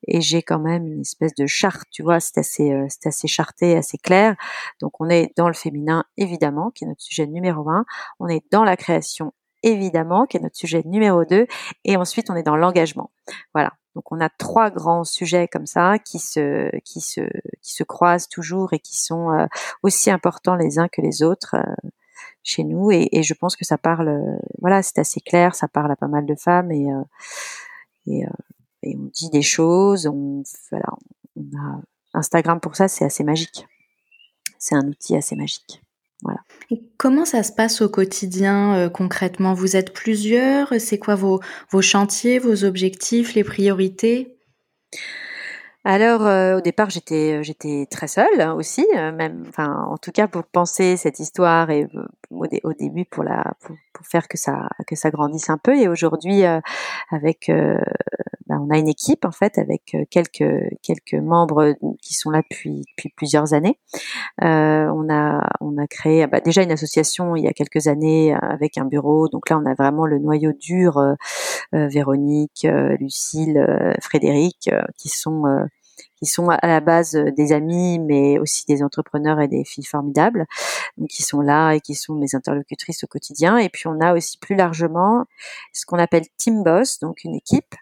et 0.08 0.20
j'ai 0.20 0.42
quand 0.42 0.58
même 0.58 0.86
une 0.86 1.00
espèce 1.00 1.34
de 1.34 1.46
charte, 1.46 1.84
tu 1.90 2.02
vois, 2.02 2.20
c'est 2.20 2.38
assez, 2.38 2.72
euh, 2.72 2.86
c'est 2.88 3.08
assez 3.08 3.28
charté, 3.28 3.76
assez 3.76 3.98
clair. 3.98 4.36
Donc 4.80 5.00
on 5.00 5.08
est 5.08 5.32
dans 5.36 5.48
le 5.48 5.54
féminin 5.54 6.04
évidemment, 6.16 6.70
qui 6.70 6.84
est 6.84 6.88
notre 6.88 7.02
sujet 7.02 7.26
numéro 7.26 7.68
un, 7.68 7.84
on 8.20 8.28
est 8.28 8.44
dans 8.50 8.64
la 8.64 8.76
création 8.76 9.32
évidemment, 9.62 10.26
qui 10.26 10.36
est 10.36 10.40
notre 10.40 10.56
sujet 10.56 10.82
numéro 10.84 11.24
2, 11.24 11.46
et 11.84 11.96
ensuite 11.96 12.30
on 12.30 12.34
est 12.34 12.42
dans 12.42 12.56
l'engagement. 12.56 13.12
Voilà. 13.54 13.72
Donc 13.94 14.10
on 14.10 14.20
a 14.20 14.28
trois 14.30 14.70
grands 14.70 15.04
sujets 15.04 15.48
comme 15.48 15.66
ça 15.66 15.98
qui 15.98 16.18
se 16.18 16.70
qui 16.80 17.00
se 17.00 17.20
qui 17.60 17.74
se 17.74 17.84
croisent 17.84 18.28
toujours 18.28 18.72
et 18.72 18.78
qui 18.78 18.96
sont 18.96 19.30
euh, 19.30 19.46
aussi 19.82 20.10
importants 20.10 20.56
les 20.56 20.78
uns 20.78 20.88
que 20.88 21.02
les 21.02 21.22
autres 21.22 21.56
euh, 21.56 21.88
chez 22.42 22.64
nous. 22.64 22.90
Et, 22.90 23.22
je 23.22 23.34
pense 23.34 23.56
que 23.56 23.64
ça 23.64 23.78
parle 23.78 24.08
euh, 24.08 24.38
voilà 24.60 24.82
c'est 24.82 24.98
assez 24.98 25.20
clair 25.20 25.54
ça 25.54 25.68
parle 25.68 25.92
à 25.92 25.96
pas 25.96 26.08
mal 26.08 26.26
de 26.26 26.34
femmes 26.34 26.72
et 26.72 26.88
et, 28.06 28.24
on 28.84 29.10
dit 29.12 29.30
des 29.30 29.42
choses 29.42 30.06
on 30.06 30.42
voilà 30.70 31.80
Instagram 32.14 32.60
pour 32.60 32.76
ça 32.76 32.88
c'est 32.88 33.04
assez 33.04 33.24
magique. 33.24 33.66
C'est 34.58 34.74
un 34.76 34.86
outil 34.86 35.16
assez 35.16 35.34
magique 35.36 35.82
Comment 36.96 37.24
ça 37.24 37.42
se 37.42 37.52
passe 37.52 37.80
au 37.82 37.88
quotidien 37.88 38.88
concrètement? 38.90 39.54
Vous 39.54 39.76
êtes 39.76 39.92
plusieurs? 39.92 40.72
C'est 40.78 40.98
quoi 40.98 41.14
vos 41.14 41.40
chantiers, 41.80 42.38
vos 42.38 42.64
objectifs, 42.64 43.34
les 43.34 43.44
priorités? 43.44 44.38
Alors 45.84 46.56
au 46.56 46.60
départ 46.60 46.90
j'étais 46.90 47.42
j'étais 47.42 47.86
très 47.90 48.06
seule 48.06 48.40
hein, 48.40 48.54
aussi, 48.54 48.86
même 48.94 49.44
enfin 49.48 49.84
en 49.88 49.96
tout 49.96 50.12
cas 50.12 50.28
pour 50.28 50.44
penser 50.44 50.96
cette 50.96 51.18
histoire 51.18 51.70
et 51.70 51.88
au, 52.30 52.72
début 52.72 53.04
pour 53.04 53.24
la 53.24 53.52
pour, 53.60 53.76
faire 54.04 54.26
que 54.28 54.38
ça 54.38 54.68
que 54.86 54.96
ça 54.96 55.10
grandisse 55.10 55.50
un 55.50 55.58
peu 55.58 55.76
et 55.76 55.88
aujourd'hui 55.88 56.42
avec 57.10 57.48
ben, 57.48 58.58
on 58.60 58.70
a 58.70 58.78
une 58.78 58.88
équipe 58.88 59.24
en 59.24 59.30
fait 59.30 59.58
avec 59.58 59.96
quelques 60.10 60.44
quelques 60.82 61.14
membres 61.14 61.74
qui 62.00 62.14
sont 62.14 62.30
là 62.30 62.42
depuis 62.42 62.84
depuis 62.96 63.12
plusieurs 63.16 63.52
années. 63.52 63.78
on 64.40 65.08
a 65.10 65.48
on 65.60 65.78
a 65.78 65.86
créé 65.88 66.26
bah, 66.26 66.40
déjà 66.40 66.62
une 66.62 66.72
association 66.72 67.34
il 67.36 67.44
y 67.44 67.48
a 67.48 67.52
quelques 67.52 67.88
années 67.88 68.34
avec 68.34 68.78
un 68.78 68.84
bureau 68.84 69.28
donc 69.28 69.50
là 69.50 69.58
on 69.58 69.66
a 69.66 69.74
vraiment 69.74 70.06
le 70.06 70.18
noyau 70.18 70.52
dur 70.52 71.00
Véronique, 71.72 72.66
Lucille, 73.00 73.66
Frédéric 74.00 74.70
qui 74.96 75.08
sont 75.08 75.44
qui 76.22 76.30
sont 76.30 76.48
à 76.50 76.66
la 76.68 76.80
base 76.80 77.16
euh, 77.16 77.32
des 77.32 77.52
amis, 77.52 77.98
mais 77.98 78.38
aussi 78.38 78.64
des 78.66 78.84
entrepreneurs 78.84 79.40
et 79.40 79.48
des 79.48 79.64
filles 79.64 79.84
formidables, 79.84 80.46
qui 81.08 81.24
sont 81.24 81.40
là 81.40 81.72
et 81.72 81.80
qui 81.80 81.96
sont 81.96 82.14
mes 82.14 82.36
interlocutrices 82.36 83.02
au 83.02 83.08
quotidien. 83.08 83.58
Et 83.58 83.68
puis 83.68 83.88
on 83.88 84.00
a 84.00 84.14
aussi 84.14 84.38
plus 84.38 84.54
largement 84.54 85.24
ce 85.72 85.84
qu'on 85.84 85.98
appelle 85.98 86.22
Team 86.36 86.62
Boss, 86.62 87.00
donc 87.00 87.24
une 87.24 87.34
équipe 87.34 87.74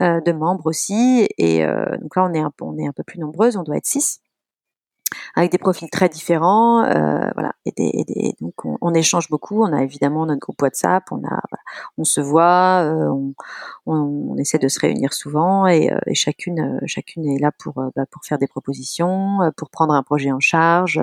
euh, 0.00 0.20
de 0.20 0.32
membres 0.32 0.66
aussi. 0.66 1.28
Et 1.38 1.64
euh, 1.64 1.84
donc 1.98 2.16
là 2.16 2.24
on 2.28 2.34
est 2.34 2.40
un, 2.40 2.52
on 2.60 2.76
est 2.78 2.86
un 2.88 2.92
peu 2.92 3.04
plus 3.04 3.20
nombreuses, 3.20 3.56
on 3.56 3.62
doit 3.62 3.76
être 3.76 3.86
six 3.86 4.20
avec 5.34 5.50
des 5.52 5.58
profils 5.58 5.90
très 5.90 6.08
différents, 6.08 6.84
euh, 6.84 7.28
voilà. 7.34 7.52
Et, 7.66 7.72
des, 7.76 7.90
et 7.94 8.04
des, 8.04 8.34
donc 8.40 8.64
on, 8.64 8.76
on, 8.80 8.94
échange 8.94 9.28
beaucoup. 9.30 9.62
On 9.64 9.72
a 9.72 9.82
évidemment 9.82 10.26
notre 10.26 10.40
groupe 10.40 10.60
WhatsApp, 10.60 11.04
on 11.10 11.24
a, 11.24 11.40
on 11.98 12.04
se 12.04 12.20
voit, 12.20 12.82
euh, 12.84 13.08
on, 13.08 13.34
on, 13.86 14.36
essaie 14.36 14.58
de 14.58 14.68
se 14.68 14.80
réunir 14.80 15.12
souvent 15.12 15.66
et, 15.66 15.90
euh, 15.92 15.98
et 16.06 16.14
chacune, 16.14 16.60
euh, 16.60 16.86
chacune 16.86 17.26
est 17.26 17.38
là 17.38 17.52
pour, 17.58 17.78
euh, 17.78 17.88
bah, 17.96 18.04
pour 18.10 18.24
faire 18.24 18.38
des 18.38 18.46
propositions, 18.46 19.38
pour 19.56 19.70
prendre 19.70 19.94
un 19.94 20.02
projet 20.02 20.32
en 20.32 20.40
charge. 20.40 21.00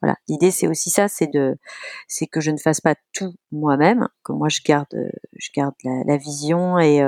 voilà. 0.00 0.16
L'idée 0.28 0.50
c'est 0.50 0.66
aussi 0.68 0.90
ça, 0.90 1.08
c'est 1.08 1.26
de, 1.26 1.56
c'est 2.08 2.26
que 2.26 2.40
je 2.40 2.50
ne 2.50 2.58
fasse 2.58 2.80
pas 2.80 2.94
tout 3.12 3.34
moi-même, 3.52 4.08
que 4.24 4.32
moi 4.32 4.48
je 4.48 4.60
garde, 4.64 4.86
je 5.36 5.48
garde 5.54 5.74
la, 5.84 6.02
la 6.06 6.16
vision 6.16 6.78
et 6.78 7.00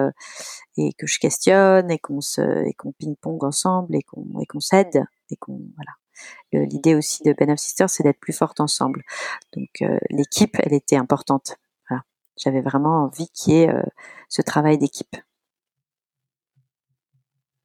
et 0.76 0.92
que 0.94 1.06
je 1.06 1.18
questionne 1.18 1.90
et 1.90 1.98
qu'on 1.98 2.20
se 2.20 2.40
et 2.66 2.74
qu'on 2.74 2.92
ping-pong 2.92 3.44
ensemble 3.44 3.94
et 3.96 4.02
qu'on 4.02 4.40
et 4.40 4.46
qu'on 4.46 4.60
s'aide 4.60 5.04
et 5.30 5.36
qu'on 5.36 5.60
voilà 5.76 5.92
L'idée 6.52 6.94
aussi 6.94 7.22
de 7.22 7.32
Ben 7.32 7.50
of 7.50 7.58
Sisters, 7.58 7.88
c'est 7.88 8.02
d'être 8.02 8.20
plus 8.20 8.34
forte 8.34 8.60
ensemble. 8.60 9.04
Donc 9.56 9.70
euh, 9.80 9.98
l'équipe, 10.10 10.56
elle 10.62 10.74
était 10.74 10.96
importante. 10.96 11.56
Voilà. 11.88 12.02
J'avais 12.36 12.60
vraiment 12.60 13.04
envie 13.04 13.28
qu'il 13.28 13.54
y 13.54 13.56
ait 13.62 13.70
euh, 13.70 13.82
ce 14.28 14.42
travail 14.42 14.76
d'équipe. 14.78 15.16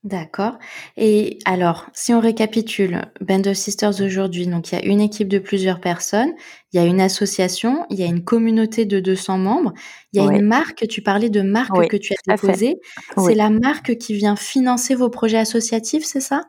D'accord. 0.08 0.58
Et 0.96 1.40
alors, 1.44 1.88
si 1.94 2.14
on 2.14 2.22
récapitule, 2.22 3.12
Band 3.20 3.42
of 3.42 3.58
Sisters 3.58 4.00
aujourd'hui, 4.00 4.48
donc 4.48 4.72
il 4.72 4.76
y 4.76 4.82
a 4.82 4.86
une 4.86 5.02
équipe 5.02 5.28
de 5.28 5.38
plusieurs 5.38 5.82
personnes, 5.82 6.32
il 6.72 6.80
y 6.80 6.80
a 6.80 6.86
une 6.86 7.02
association, 7.02 7.86
il 7.90 8.00
y 8.00 8.04
a 8.04 8.06
une 8.06 8.24
communauté 8.24 8.86
de 8.86 9.02
200 9.02 9.38
membres, 9.38 9.74
il 10.14 10.24
y 10.24 10.26
a 10.26 10.32
une 10.32 10.46
marque, 10.46 10.88
tu 10.88 11.02
parlais 11.02 11.30
de 11.30 11.42
marque 11.42 11.90
que 11.90 11.98
tu 11.98 12.14
as 12.14 12.36
déposée. 12.36 12.76
C'est 13.18 13.36
la 13.36 13.50
marque 13.50 13.98
qui 13.98 14.14
vient 14.14 14.38
financer 14.38 14.96
vos 14.96 15.10
projets 15.10 15.40
associatifs, 15.40 16.06
c'est 16.06 16.22
ça? 16.22 16.44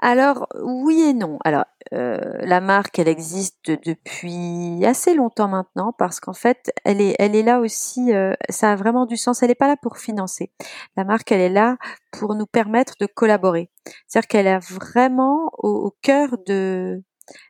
Alors 0.00 0.48
oui 0.62 1.00
et 1.02 1.12
non. 1.12 1.38
Alors 1.44 1.64
euh, 1.92 2.18
la 2.40 2.60
marque, 2.60 2.98
elle 2.98 3.08
existe 3.08 3.70
depuis 3.70 4.84
assez 4.84 5.14
longtemps 5.14 5.48
maintenant 5.48 5.92
parce 5.92 6.20
qu'en 6.20 6.32
fait, 6.32 6.72
elle 6.84 7.00
est, 7.00 7.16
elle 7.18 7.36
est 7.36 7.42
là 7.42 7.60
aussi. 7.60 8.14
Euh, 8.14 8.32
ça 8.48 8.72
a 8.72 8.76
vraiment 8.76 9.04
du 9.04 9.16
sens. 9.16 9.42
Elle 9.42 9.48
n'est 9.48 9.54
pas 9.54 9.68
là 9.68 9.76
pour 9.76 9.98
financer. 9.98 10.52
La 10.96 11.04
marque, 11.04 11.30
elle 11.32 11.40
est 11.40 11.50
là 11.50 11.76
pour 12.12 12.34
nous 12.34 12.46
permettre 12.46 12.94
de 12.98 13.06
collaborer. 13.06 13.70
C'est-à-dire 14.06 14.28
qu'elle 14.28 14.48
a 14.48 14.58
vraiment 14.58 15.50
au, 15.58 15.94
cœur 16.02 16.38
de, 16.46 17.02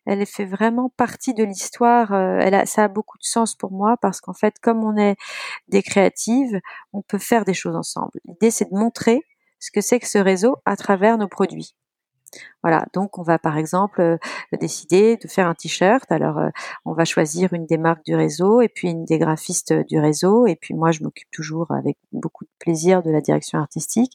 elle 0.06 0.26
fait 0.26 0.44
vraiment 0.44 0.90
partie 0.96 1.34
de 1.34 1.44
l'histoire. 1.44 2.12
Euh, 2.12 2.38
elle 2.40 2.54
a, 2.54 2.66
ça 2.66 2.84
a 2.84 2.88
beaucoup 2.88 3.18
de 3.18 3.24
sens 3.24 3.54
pour 3.54 3.70
moi 3.70 3.96
parce 4.02 4.20
qu'en 4.20 4.34
fait, 4.34 4.54
comme 4.60 4.82
on 4.84 4.96
est 4.96 5.16
des 5.68 5.82
créatives, 5.82 6.60
on 6.92 7.02
peut 7.02 7.18
faire 7.18 7.44
des 7.44 7.54
choses 7.54 7.76
ensemble. 7.76 8.18
L'idée, 8.24 8.50
c'est 8.50 8.70
de 8.72 8.76
montrer 8.76 9.20
ce 9.60 9.70
que 9.70 9.80
c'est 9.80 10.00
que 10.00 10.08
ce 10.08 10.18
réseau 10.18 10.56
à 10.64 10.76
travers 10.76 11.18
nos 11.18 11.28
produits. 11.28 11.76
Voilà, 12.62 12.84
donc 12.92 13.18
on 13.18 13.22
va 13.22 13.38
par 13.38 13.56
exemple 13.56 14.00
euh, 14.02 14.18
décider 14.60 15.16
de 15.16 15.28
faire 15.28 15.46
un 15.48 15.54
t-shirt. 15.54 16.10
Alors 16.12 16.38
euh, 16.38 16.50
on 16.84 16.92
va 16.92 17.04
choisir 17.06 17.54
une 17.54 17.64
des 17.64 17.78
marques 17.78 18.04
du 18.04 18.14
réseau 18.14 18.60
et 18.60 18.68
puis 18.68 18.90
une 18.90 19.04
des 19.06 19.18
graphistes 19.18 19.72
du 19.72 19.98
réseau. 19.98 20.46
Et 20.46 20.56
puis 20.56 20.74
moi 20.74 20.90
je 20.92 21.02
m'occupe 21.02 21.30
toujours 21.30 21.70
avec 21.70 21.96
beaucoup 22.12 22.44
de 22.44 22.50
plaisir 22.58 23.02
de 23.02 23.10
la 23.10 23.22
direction 23.22 23.58
artistique. 23.58 24.12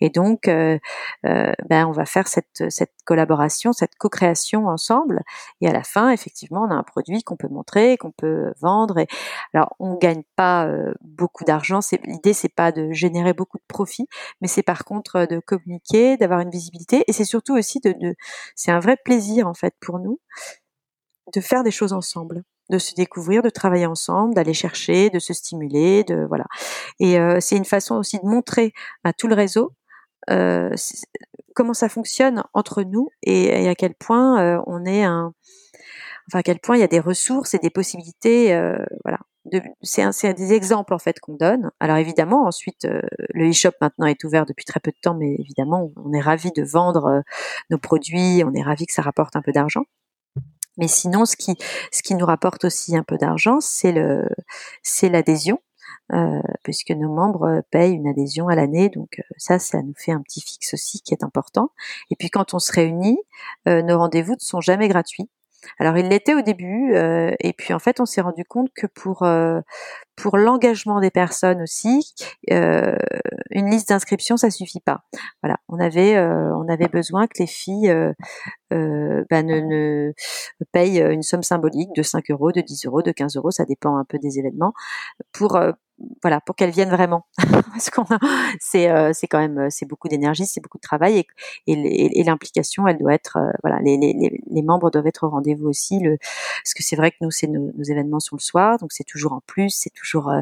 Et 0.00 0.08
donc 0.08 0.46
euh, 0.46 0.78
ben 1.24 1.86
on 1.86 1.92
va 1.92 2.06
faire 2.06 2.28
cette 2.28 2.92
collaboration, 3.04 3.72
cette 3.72 3.96
co-création 3.98 4.68
ensemble. 4.68 5.22
Et 5.60 5.68
à 5.68 5.72
la 5.72 5.82
fin 5.82 6.10
effectivement 6.10 6.62
on 6.68 6.70
a 6.70 6.74
un 6.74 6.84
produit 6.84 7.24
qu'on 7.24 7.36
peut 7.36 7.48
montrer, 7.48 7.96
qu'on 7.96 8.12
peut 8.12 8.52
vendre. 8.60 8.98
Et 8.98 9.08
alors 9.52 9.74
on 9.80 9.96
gagne 9.96 10.22
pas 10.36 10.68
beaucoup 11.02 11.44
d'argent, 11.44 11.80
l'idée 12.04 12.32
c'est 12.32 12.54
pas 12.54 12.70
de 12.70 12.92
générer 12.92 13.32
beaucoup 13.32 13.58
de 13.58 13.64
profits, 13.66 14.06
mais 14.40 14.48
c'est 14.48 14.62
par 14.62 14.84
contre 14.84 15.26
de 15.26 15.40
communiquer, 15.40 16.16
d'avoir 16.16 16.40
une 16.40 16.50
visibilité. 16.50 17.04
Et 17.08 17.12
c'est 17.12 17.24
surtout 17.24 17.49
aussi 17.52 17.80
de, 17.80 17.94
c'est 18.54 18.70
un 18.70 18.80
vrai 18.80 18.96
plaisir 19.04 19.46
en 19.46 19.54
fait 19.54 19.74
pour 19.80 19.98
nous 19.98 20.20
de 21.34 21.40
faire 21.40 21.62
des 21.62 21.70
choses 21.70 21.92
ensemble 21.92 22.42
de 22.70 22.78
se 22.78 22.94
découvrir, 22.94 23.42
de 23.42 23.50
travailler 23.50 23.86
ensemble, 23.86 24.34
d'aller 24.34 24.54
chercher, 24.54 25.10
de 25.10 25.18
se 25.18 25.34
stimuler, 25.34 26.04
de 26.04 26.24
voilà. 26.28 26.46
Et 27.00 27.18
euh, 27.18 27.38
c'est 27.40 27.56
une 27.56 27.64
façon 27.64 27.96
aussi 27.96 28.18
de 28.18 28.26
montrer 28.26 28.72
à 29.04 29.12
tout 29.12 29.26
le 29.26 29.34
réseau 29.34 29.72
euh, 30.30 30.70
comment 31.54 31.74
ça 31.74 31.88
fonctionne 31.88 32.44
entre 32.54 32.82
nous 32.82 33.08
et, 33.22 33.68
à 33.68 33.74
quel 33.74 33.94
point 33.94 34.40
euh, 34.40 34.62
on 34.66 34.84
est 34.84 35.02
un, 35.02 35.34
enfin 36.28 36.38
à 36.38 36.42
quel 36.42 36.60
point 36.60 36.76
il 36.76 36.80
y 36.80 36.84
a 36.84 36.88
des 36.88 37.00
ressources 37.00 37.54
et 37.54 37.58
des 37.58 37.70
possibilités, 37.70 38.48
voilà, 39.04 39.18
c'est 39.82 40.34
des 40.34 40.52
exemples 40.52 40.94
en 40.94 40.98
fait 40.98 41.18
qu'on 41.20 41.34
donne. 41.34 41.70
Alors 41.80 41.96
évidemment, 41.96 42.46
ensuite, 42.46 42.84
euh, 42.84 43.00
le 43.34 43.50
e-shop 43.50 43.72
maintenant 43.80 44.06
est 44.06 44.22
ouvert 44.24 44.46
depuis 44.46 44.64
très 44.64 44.80
peu 44.80 44.90
de 44.90 44.96
temps, 45.00 45.14
mais 45.14 45.34
évidemment, 45.38 45.90
on 45.96 46.12
est 46.12 46.20
ravi 46.20 46.50
de 46.52 46.62
vendre 46.62 47.06
euh, 47.06 47.20
nos 47.70 47.78
produits, 47.78 48.42
on 48.44 48.52
est 48.54 48.62
ravi 48.62 48.86
que 48.86 48.92
ça 48.92 49.02
rapporte 49.02 49.36
un 49.36 49.42
peu 49.42 49.52
d'argent. 49.52 49.84
Mais 50.76 50.88
sinon, 50.88 51.24
ce 51.26 51.36
qui, 51.36 52.14
nous 52.14 52.26
rapporte 52.26 52.64
aussi 52.64 52.96
un 52.96 53.02
peu 53.02 53.18
d'argent, 53.18 53.58
c'est 53.60 53.92
l'adhésion, 55.02 55.60
euh, 56.12 56.40
puisque 56.62 56.90
nos 56.90 57.12
membres 57.12 57.62
payent 57.70 57.92
une 57.92 58.08
adhésion 58.08 58.48
à 58.48 58.54
l'année, 58.54 58.88
donc 58.88 59.20
ça, 59.36 59.58
ça 59.58 59.82
nous 59.82 59.94
fait 59.96 60.12
un 60.12 60.22
petit 60.22 60.40
fixe 60.40 60.72
aussi 60.74 61.02
qui 61.02 61.12
est 61.12 61.24
important. 61.24 61.70
Et 62.10 62.16
puis 62.16 62.30
quand 62.30 62.54
on 62.54 62.58
se 62.58 62.72
réunit, 62.72 63.18
nos 63.66 63.98
rendez-vous 63.98 64.34
ne 64.34 64.40
sont 64.40 64.60
jamais 64.60 64.88
gratuits. 64.88 65.28
Alors 65.78 65.96
il 65.96 66.08
l'était 66.08 66.34
au 66.34 66.42
début, 66.42 66.94
euh, 66.94 67.34
et 67.40 67.52
puis 67.52 67.74
en 67.74 67.78
fait 67.78 68.00
on 68.00 68.06
s'est 68.06 68.20
rendu 68.20 68.44
compte 68.44 68.70
que 68.74 68.86
pour 68.86 69.22
euh, 69.22 69.60
pour 70.16 70.36
l'engagement 70.36 71.00
des 71.00 71.10
personnes 71.10 71.62
aussi, 71.62 72.14
euh, 72.50 72.96
une 73.50 73.70
liste 73.70 73.88
d'inscription 73.88 74.36
ça 74.36 74.50
suffit 74.50 74.80
pas. 74.80 75.04
Voilà, 75.42 75.58
on 75.68 75.78
avait 75.78 76.18
on 76.18 76.68
avait 76.68 76.88
besoin 76.88 77.26
que 77.26 77.38
les 77.40 77.46
filles 77.46 77.94
bah, 78.70 79.42
ne, 79.42 80.12
payent 80.72 81.00
une 81.00 81.22
somme 81.22 81.42
symbolique 81.42 81.90
de 81.96 82.02
5 82.02 82.30
euros, 82.30 82.52
de 82.52 82.60
10 82.60 82.86
euros, 82.86 83.02
de 83.02 83.12
15 83.12 83.36
euros, 83.36 83.50
ça 83.50 83.64
dépend 83.64 83.96
un 83.96 84.04
peu 84.04 84.18
des 84.18 84.38
événements, 84.38 84.72
pour 85.32 85.58
voilà, 86.22 86.40
pour 86.40 86.54
qu'elles 86.56 86.70
viennent 86.70 86.90
vraiment. 86.90 87.26
Parce 87.72 87.90
qu'on 87.90 88.04
c'est 88.60 88.90
euh, 88.90 89.12
c'est 89.14 89.26
quand 89.26 89.38
même 89.38 89.58
euh, 89.58 89.66
c'est 89.70 89.86
beaucoup 89.86 90.08
d'énergie, 90.08 90.46
c'est 90.46 90.60
beaucoup 90.60 90.78
de 90.78 90.82
travail 90.82 91.24
et, 91.66 92.20
et, 92.20 92.24
l'implication, 92.24 92.86
elle 92.86 92.98
doit 92.98 93.14
être 93.14 93.36
euh, 93.38 93.50
voilà, 93.62 93.80
les, 93.80 93.96
les, 93.96 94.40
les, 94.46 94.62
membres 94.62 94.90
doivent 94.90 95.06
être 95.06 95.26
au 95.26 95.30
rendez-vous 95.30 95.68
aussi. 95.68 95.98
Le, 96.00 96.18
parce 96.62 96.74
que 96.74 96.82
c'est 96.82 96.96
vrai 96.96 97.10
que 97.10 97.16
nous, 97.20 97.30
c'est 97.30 97.46
nos, 97.46 97.70
événements 97.82 98.20
sont 98.20 98.36
le 98.36 98.40
soir, 98.40 98.78
donc 98.78 98.92
c'est 98.92 99.04
toujours 99.04 99.32
en 99.32 99.40
plus, 99.46 99.70
c'est 99.70 99.90
toujours 99.90 100.32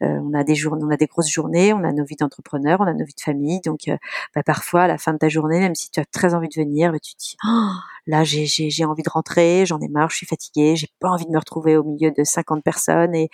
on 0.00 0.34
a 0.34 0.44
des 0.44 0.54
journées, 0.54 0.82
on 0.84 0.90
a 0.90 0.96
des 0.96 1.06
grosses 1.06 1.30
journées, 1.30 1.72
on 1.72 1.84
a 1.84 1.92
nos 1.92 2.04
vies 2.04 2.16
d'entrepreneurs, 2.16 2.80
on 2.80 2.86
a 2.86 2.94
nos 2.94 3.04
vies 3.04 3.14
de 3.14 3.20
famille, 3.20 3.60
donc 3.60 3.90
bah, 4.34 4.42
parfois 4.44 4.82
à 4.82 4.86
la 4.86 4.98
fin 4.98 5.12
de 5.12 5.18
ta 5.18 5.28
journée, 5.28 5.60
même 5.60 5.74
si 5.74 5.90
tu 5.90 6.00
as 6.00 6.04
très 6.04 6.34
envie 6.34 6.48
de 6.48 6.54
venir, 6.54 6.92
bah, 6.92 6.98
tu 6.98 7.14
te 7.14 7.18
dis 7.18 7.36
oh, 7.46 7.70
là 8.06 8.24
j'ai 8.24 8.46
j'ai 8.46 8.84
envie 8.84 9.02
de 9.02 9.10
rentrer, 9.10 9.64
j'en 9.66 9.80
ai 9.80 9.88
marre, 9.88 10.10
je 10.10 10.16
suis 10.16 10.26
fatiguée, 10.26 10.76
j'ai 10.76 10.88
pas 11.00 11.08
envie 11.08 11.26
de 11.26 11.30
me 11.30 11.38
retrouver 11.38 11.76
au 11.76 11.84
milieu 11.84 12.10
de 12.10 12.24
50 12.24 12.62
personnes 12.62 13.14
et 13.14 13.30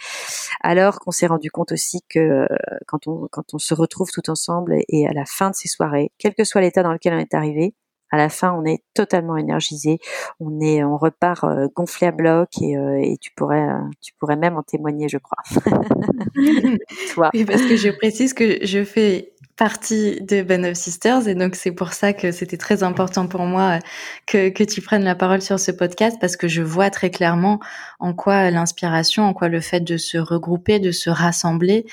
alors 0.61 0.99
qu'on 1.01 1.11
s'est 1.11 1.27
rendu 1.27 1.51
compte 1.51 1.68
aussi 1.73 2.01
que 2.09 2.19
euh, 2.19 2.47
quand 2.87 3.07
on 3.07 3.29
quand 3.31 3.55
on 3.55 3.59
se 3.59 3.75
retrouve 3.75 4.11
tout 4.11 4.29
ensemble 4.31 4.77
et, 4.89 5.07
à 5.07 5.13
la 5.13 5.25
fin 5.25 5.51
de 5.51 5.55
ces 5.55 5.69
soirées, 5.69 6.11
quel 6.19 6.35
que 6.35 6.45
soit 6.45 6.61
l'état 6.61 6.83
dans 6.83 6.93
lequel 6.93 7.15
on 7.15 7.19
est 7.19 7.35
arrivé, 7.35 7.75
à 8.11 8.17
la 8.17 8.29
fin, 8.29 8.53
on 8.53 8.65
est 8.65 8.83
totalement 8.95 9.37
énergisé, 9.37 9.99
on 10.41 10.61
est, 10.61 10.83
on 10.83 10.97
repart 10.97 11.45
euh, 11.45 11.69
gonflé 11.75 12.07
à 12.07 12.11
bloc 12.11 12.49
et, 12.63 12.77
euh, 12.77 12.99
et, 13.03 13.19
tu 13.19 13.31
pourrais, 13.37 13.67
tu 14.01 14.13
pourrais 14.19 14.37
même 14.37 14.57
en 14.57 14.63
témoigner, 14.63 15.09
je 15.09 15.19
crois. 15.19 15.43
Toi. 17.15 17.31
Oui, 17.35 17.45
parce 17.45 17.63
que 17.63 17.77
je 17.77 17.91
précise 17.91 18.33
que 18.33 18.65
je 18.65 18.83
fais 18.85 19.35
partie 19.59 20.21
de 20.21 20.43
Band 20.43 20.63
of 20.63 20.75
Sisters 20.75 21.27
et 21.27 21.35
donc 21.35 21.57
c'est 21.57 21.73
pour 21.73 21.93
ça 21.93 22.13
que 22.13 22.31
c'était 22.31 22.57
très 22.57 22.85
important 22.85 23.27
pour 23.27 23.43
moi 23.43 23.81
que, 24.25 24.51
que 24.51 24.63
tu 24.63 24.81
prennes 24.81 25.03
la 25.03 25.17
parole 25.17 25.43
sur 25.43 25.59
ce 25.59 25.73
podcast 25.73 26.17
parce 26.21 26.37
que 26.37 26.47
je 26.47 26.63
vois 26.63 26.91
très 26.91 27.11
clairement 27.11 27.59
en 27.99 28.15
quoi 28.15 28.51
l'inspiration, 28.53 29.25
en 29.25 29.35
quoi 29.35 29.49
le 29.49 29.61
fait 29.61 29.81
de 29.81 29.97
se 29.97 30.17
regrouper, 30.17 30.79
de 30.79 30.93
se 30.93 31.11
rassembler, 31.11 31.87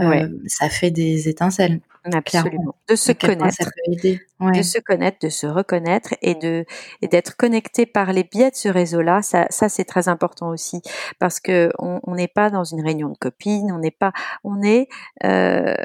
euh, 0.00 0.28
ça 0.46 0.68
fait 0.68 0.90
des 0.90 1.28
étincelles. 1.28 1.80
Absolument. 2.12 2.74
De 2.88 2.96
se 2.96 3.12
connaître, 3.12 3.70
de 4.40 4.62
se 4.62 4.78
connaître, 4.80 5.18
de 5.22 5.28
se 5.28 5.46
reconnaître 5.46 6.14
et 6.20 6.34
de 6.34 6.64
et 7.00 7.06
d'être 7.06 7.36
connecté 7.36 7.86
par 7.86 8.12
les 8.12 8.24
biais 8.24 8.50
de 8.50 8.56
ce 8.56 8.68
réseau-là. 8.68 9.22
Ça, 9.22 9.46
ça 9.50 9.68
c'est 9.68 9.84
très 9.84 10.08
important 10.08 10.48
aussi 10.48 10.82
parce 11.20 11.38
que 11.38 11.70
on 11.78 12.00
n'est 12.16 12.26
pas 12.26 12.50
dans 12.50 12.64
une 12.64 12.84
réunion 12.84 13.10
de 13.10 13.16
copines, 13.16 13.70
on 13.70 13.78
n'est 13.78 13.92
pas, 13.92 14.12
on 14.42 14.64
est 14.64 14.88
euh, 15.22 15.76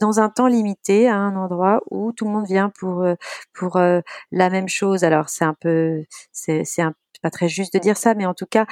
dans 0.00 0.20
un 0.20 0.28
temps 0.28 0.46
limité 0.46 1.08
à 1.08 1.16
un 1.16 1.36
endroit 1.36 1.82
où 1.90 2.12
tout 2.12 2.24
le 2.24 2.30
monde 2.32 2.46
vient 2.46 2.70
pour 2.78 3.02
euh, 3.02 3.14
pour 3.52 3.76
euh, 3.76 4.00
la 4.32 4.50
même 4.50 4.68
chose. 4.68 5.04
Alors 5.04 5.28
c'est 5.28 5.44
un 5.44 5.54
peu 5.54 6.04
c'est 6.32 6.64
c'est 6.64 6.82
pas 7.22 7.30
très 7.30 7.48
juste 7.48 7.74
de 7.74 7.78
dire 7.78 7.96
ça, 7.96 8.14
mais 8.14 8.26
en 8.26 8.34
tout 8.34 8.46
cas 8.46 8.66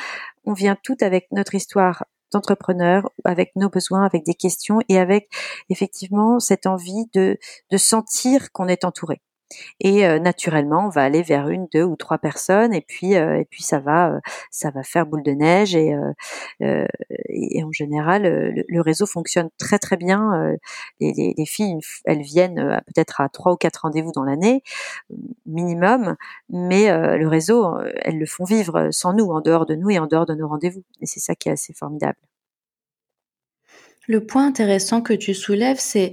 on 0.44 0.52
vient 0.52 0.76
tout 0.82 0.96
avec 1.00 1.28
notre 1.32 1.54
histoire 1.54 2.04
d'entrepreneur, 2.32 3.10
avec 3.24 3.52
nos 3.56 3.68
besoins, 3.68 4.04
avec 4.04 4.24
des 4.24 4.34
questions 4.34 4.78
et 4.88 4.98
avec 4.98 5.28
effectivement 5.70 6.40
cette 6.40 6.66
envie 6.66 7.06
de 7.14 7.38
de 7.70 7.76
sentir 7.76 8.52
qu'on 8.52 8.68
est 8.68 8.84
entouré 8.84 9.20
et 9.80 10.06
euh, 10.06 10.18
naturellement 10.18 10.86
on 10.86 10.88
va 10.88 11.02
aller 11.02 11.22
vers 11.22 11.48
une 11.48 11.66
deux 11.72 11.84
ou 11.84 11.96
trois 11.96 12.18
personnes 12.18 12.72
et 12.74 12.80
puis 12.80 13.16
euh, 13.16 13.38
et 13.38 13.44
puis 13.44 13.62
ça 13.62 13.78
va 13.78 14.14
euh, 14.14 14.20
ça 14.50 14.70
va 14.70 14.82
faire 14.82 15.06
boule 15.06 15.22
de 15.22 15.32
neige 15.32 15.74
et, 15.74 15.94
en 17.62 17.72
général 17.72 18.22
le, 18.22 18.80
réseau 18.80 19.06
fonctionne 19.06 19.48
très 19.58 19.78
très 19.78 19.96
bien 19.96 20.56
les, 21.00 21.34
les, 21.36 21.46
filles 21.46 21.78
elles 22.04 22.22
viennent 22.22 22.80
peut-être 22.86 23.20
à 23.20 23.28
trois 23.28 23.52
ou 23.52 23.56
quatre 23.56 23.82
rendez-vous 23.82 24.12
dans 24.12 24.24
l'année 24.24 24.62
minimum 25.46 26.16
mais 26.48 26.90
le 27.18 27.28
réseau 27.28 27.78
elles 28.02 28.18
le 28.18 28.26
font 28.26 28.44
vivre 28.44 28.88
sans 28.90 29.14
nous 29.14 29.26
en 29.30 29.40
dehors 29.40 29.66
de 29.66 29.74
nous 29.74 29.90
et 29.90 29.98
en 29.98 30.06
dehors 30.06 30.26
de 30.26 30.34
nos 30.34 30.48
rendez-vous. 30.48 30.84
Et 31.00 31.06
c'est 31.06 31.20
ça 31.20 31.34
qui 31.34 31.48
est 31.48 31.52
assez 31.52 31.72
formidable 31.72 32.18
le 34.08 34.24
point 34.24 34.46
intéressant 34.46 35.00
que 35.00 35.12
tu 35.12 35.34
soulèves, 35.34 35.80
c'est, 35.80 36.12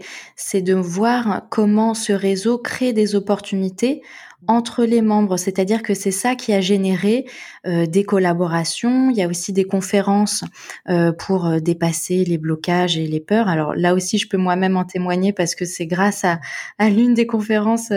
de 0.61 0.73
voir 0.73 1.47
comment 1.49 1.93
ce 1.93 2.13
réseau 2.13 2.57
crée 2.57 2.93
des 2.93 3.15
opportunités 3.15 4.01
entre 4.47 4.85
les 4.85 5.01
membres, 5.01 5.37
c'est-à-dire 5.37 5.83
que 5.83 5.93
c'est 5.93 6.11
ça 6.11 6.35
qui 6.35 6.53
a 6.53 6.61
généré 6.61 7.25
euh, 7.67 7.85
des 7.85 8.03
collaborations. 8.03 9.09
Il 9.09 9.17
y 9.17 9.21
a 9.21 9.27
aussi 9.27 9.53
des 9.53 9.65
conférences 9.65 10.43
euh, 10.89 11.11
pour 11.11 11.45
euh, 11.45 11.59
dépasser 11.59 12.23
les 12.23 12.37
blocages 12.37 12.97
et 12.97 13.05
les 13.05 13.19
peurs. 13.19 13.47
Alors 13.47 13.75
là 13.75 13.93
aussi, 13.93 14.17
je 14.17 14.27
peux 14.27 14.37
moi-même 14.37 14.77
en 14.77 14.85
témoigner 14.85 15.33
parce 15.33 15.55
que 15.55 15.65
c'est 15.65 15.85
grâce 15.85 16.23
à, 16.23 16.39
à 16.77 16.89
l'une 16.89 17.13
des 17.13 17.27
conférences 17.27 17.89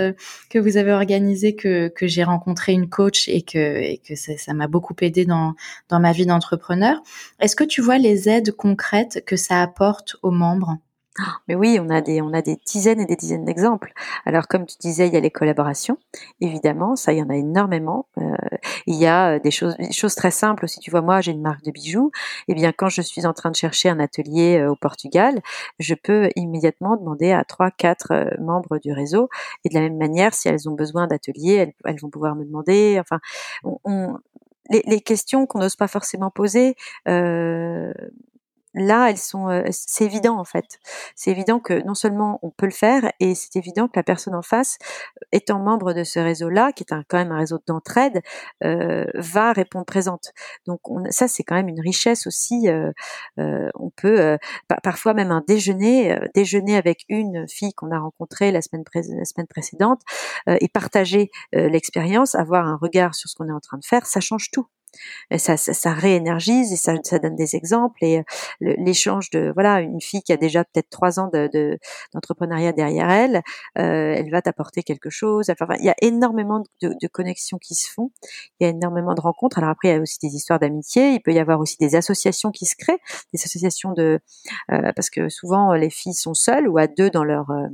que 0.50 0.58
vous 0.58 0.76
avez 0.76 0.92
organisées 0.92 1.54
que, 1.54 1.88
que 1.88 2.06
j'ai 2.06 2.24
rencontré 2.24 2.72
une 2.72 2.88
coach 2.88 3.28
et 3.28 3.42
que, 3.42 3.80
et 3.80 3.98
que 3.98 4.14
ça 4.14 4.52
m'a 4.52 4.66
beaucoup 4.66 4.94
aidé 5.00 5.24
dans, 5.24 5.54
dans 5.88 6.00
ma 6.00 6.12
vie 6.12 6.26
d'entrepreneur. 6.26 7.02
Est-ce 7.40 7.56
que 7.56 7.64
tu 7.64 7.80
vois 7.80 7.98
les 7.98 8.28
aides 8.28 8.52
concrètes 8.52 9.24
que 9.26 9.36
ça 9.36 9.62
apporte 9.62 10.16
aux 10.22 10.30
membres? 10.30 10.76
Mais 11.46 11.54
oui, 11.54 11.78
on 11.80 11.90
a 11.90 12.00
des, 12.00 12.22
on 12.22 12.32
a 12.32 12.40
des 12.40 12.58
dizaines 12.64 13.00
et 13.00 13.06
des 13.06 13.16
dizaines 13.16 13.44
d'exemples. 13.44 13.92
Alors, 14.24 14.48
comme 14.48 14.64
tu 14.66 14.76
disais, 14.78 15.08
il 15.08 15.12
y 15.12 15.16
a 15.16 15.20
les 15.20 15.30
collaborations, 15.30 15.98
évidemment, 16.40 16.96
ça, 16.96 17.12
il 17.12 17.18
y 17.18 17.22
en 17.22 17.28
a 17.28 17.36
énormément. 17.36 18.06
Euh, 18.18 18.34
il 18.86 18.94
y 18.96 19.06
a 19.06 19.34
euh, 19.34 19.38
des 19.38 19.50
choses, 19.50 19.76
des 19.76 19.92
choses 19.92 20.14
très 20.14 20.30
simples 20.30 20.64
aussi. 20.64 20.80
Tu 20.80 20.90
vois, 20.90 21.02
moi, 21.02 21.20
j'ai 21.20 21.32
une 21.32 21.42
marque 21.42 21.64
de 21.64 21.70
bijoux. 21.70 22.10
Eh 22.48 22.54
bien, 22.54 22.72
quand 22.72 22.88
je 22.88 23.02
suis 23.02 23.26
en 23.26 23.34
train 23.34 23.50
de 23.50 23.56
chercher 23.56 23.90
un 23.90 24.00
atelier 24.00 24.58
euh, 24.58 24.70
au 24.70 24.76
Portugal, 24.76 25.40
je 25.78 25.94
peux 25.94 26.30
immédiatement 26.36 26.96
demander 26.96 27.32
à 27.32 27.44
trois, 27.44 27.70
quatre 27.70 28.30
membres 28.40 28.78
du 28.78 28.92
réseau. 28.92 29.28
Et 29.64 29.68
de 29.68 29.74
la 29.74 29.80
même 29.80 29.98
manière, 29.98 30.32
si 30.32 30.48
elles 30.48 30.68
ont 30.68 30.74
besoin 30.74 31.06
d'ateliers, 31.06 31.74
elles, 31.84 32.00
vont 32.00 32.10
pouvoir 32.10 32.34
me 32.36 32.44
demander. 32.44 32.96
Enfin, 32.98 33.20
on, 33.84 34.16
les, 34.70 34.82
les, 34.86 35.00
questions 35.00 35.46
qu'on 35.46 35.58
n'ose 35.58 35.76
pas 35.76 35.88
forcément 35.88 36.30
poser. 36.30 36.76
Euh, 37.08 37.92
là, 38.74 39.10
elles 39.10 39.18
sont, 39.18 39.62
c'est 39.70 40.04
évident 40.04 40.38
en 40.38 40.44
fait. 40.44 40.78
C'est 41.14 41.30
évident 41.30 41.60
que 41.60 41.84
non 41.84 41.94
seulement 41.94 42.38
on 42.42 42.50
peut 42.50 42.66
le 42.66 42.72
faire, 42.72 43.12
et 43.20 43.34
c'est 43.34 43.56
évident 43.56 43.88
que 43.88 43.94
la 43.96 44.02
personne 44.02 44.34
en 44.34 44.42
face, 44.42 44.78
étant 45.32 45.58
membre 45.58 45.92
de 45.92 46.04
ce 46.04 46.18
réseau-là, 46.18 46.72
qui 46.72 46.84
est 46.84 46.94
quand 47.08 47.18
même 47.18 47.32
un 47.32 47.38
réseau 47.38 47.58
d'entraide, 47.66 48.22
va 48.62 49.52
répondre 49.52 49.84
présente. 49.84 50.32
Donc 50.66 50.80
ça, 51.10 51.28
c'est 51.28 51.42
quand 51.42 51.54
même 51.54 51.68
une 51.68 51.80
richesse 51.80 52.26
aussi. 52.26 52.68
On 53.38 53.90
peut 53.96 54.38
parfois 54.82 55.14
même 55.14 55.30
un 55.30 55.42
déjeuner, 55.46 56.18
déjeuner 56.34 56.76
avec 56.76 57.04
une 57.08 57.46
fille 57.48 57.74
qu'on 57.74 57.90
a 57.90 57.98
rencontrée 57.98 58.52
la 58.52 58.62
semaine 58.62 58.84
précédente, 59.48 60.00
et 60.46 60.68
partager 60.68 61.30
l'expérience, 61.52 62.34
avoir 62.34 62.66
un 62.66 62.76
regard 62.76 63.14
sur 63.14 63.28
ce 63.28 63.34
qu'on 63.36 63.48
est 63.48 63.52
en 63.52 63.60
train 63.60 63.78
de 63.78 63.84
faire, 63.84 64.06
ça 64.06 64.20
change 64.20 64.50
tout 64.50 64.66
ça, 65.36 65.56
ça, 65.56 65.72
ça, 65.72 65.92
réénergise 65.92 66.72
et 66.72 66.76
ça, 66.76 66.94
ça, 67.02 67.18
donne 67.18 67.36
des 67.36 67.56
exemples 67.56 68.04
et 68.04 68.18
euh, 68.18 68.22
l'échange 68.60 69.30
de 69.30 69.52
voilà 69.54 69.80
une 69.80 70.00
fille 70.00 70.22
qui 70.22 70.32
a 70.32 70.36
déjà 70.36 70.64
peut-être 70.64 70.90
trois 70.90 71.20
ans 71.20 71.28
de, 71.32 71.78
d'entrepreneuriat 72.12 72.72
derrière 72.72 73.10
elle, 73.10 73.42
euh, 73.78 74.14
elle 74.16 74.30
va 74.30 74.42
t'apporter 74.42 74.82
quelque 74.82 75.10
chose. 75.10 75.50
Enfin, 75.50 75.66
il 75.78 75.84
y 75.84 75.90
a 75.90 75.96
énormément 76.02 76.62
de, 76.80 76.94
de, 77.00 77.08
connexions 77.08 77.58
qui 77.58 77.74
se 77.74 77.90
font, 77.90 78.10
il 78.60 78.64
y 78.64 78.66
a 78.66 78.70
énormément 78.70 79.14
de 79.14 79.20
rencontres. 79.20 79.58
Alors 79.58 79.70
après, 79.70 79.88
il 79.88 79.92
y 79.92 79.96
a 79.96 80.00
aussi 80.00 80.18
des 80.22 80.34
histoires 80.34 80.58
d'amitié. 80.58 81.10
Il 81.12 81.20
peut 81.20 81.32
y 81.32 81.38
avoir 81.38 81.60
aussi 81.60 81.76
des 81.78 81.96
associations 81.96 82.50
qui 82.50 82.66
se 82.66 82.76
créent, 82.76 83.00
des 83.32 83.40
associations 83.42 83.92
de 83.92 84.20
euh, 84.70 84.92
parce 84.94 85.10
que 85.10 85.28
souvent 85.28 85.74
les 85.74 85.90
filles 85.90 86.14
sont 86.14 86.34
seules 86.34 86.68
ou 86.68 86.78
à 86.78 86.86
deux 86.86 87.10
dans 87.10 87.24
leur 87.24 87.50
euh, 87.50 87.68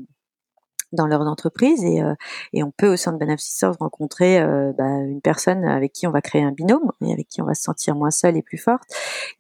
dans 0.93 1.07
leur 1.07 1.21
entreprise 1.21 1.85
et, 1.85 2.03
euh, 2.03 2.15
et 2.53 2.63
on 2.63 2.71
peut 2.71 2.89
au 2.89 2.97
sein 2.97 3.13
de 3.13 3.19
Ben 3.19 3.37
rencontrer 3.79 4.41
euh, 4.41 4.73
bah, 4.77 4.85
une 4.85 5.21
personne 5.21 5.65
avec 5.65 5.93
qui 5.93 6.07
on 6.07 6.11
va 6.11 6.23
créer 6.23 6.43
un 6.43 6.53
binôme 6.53 6.91
et 7.05 7.13
avec 7.13 7.29
qui 7.29 7.43
on 7.43 7.45
va 7.45 7.55
se 7.55 7.63
sentir 7.63 7.95
moins 7.95 8.11
seul 8.11 8.37
et 8.37 8.43
plus 8.43 8.59
forte. 8.59 8.89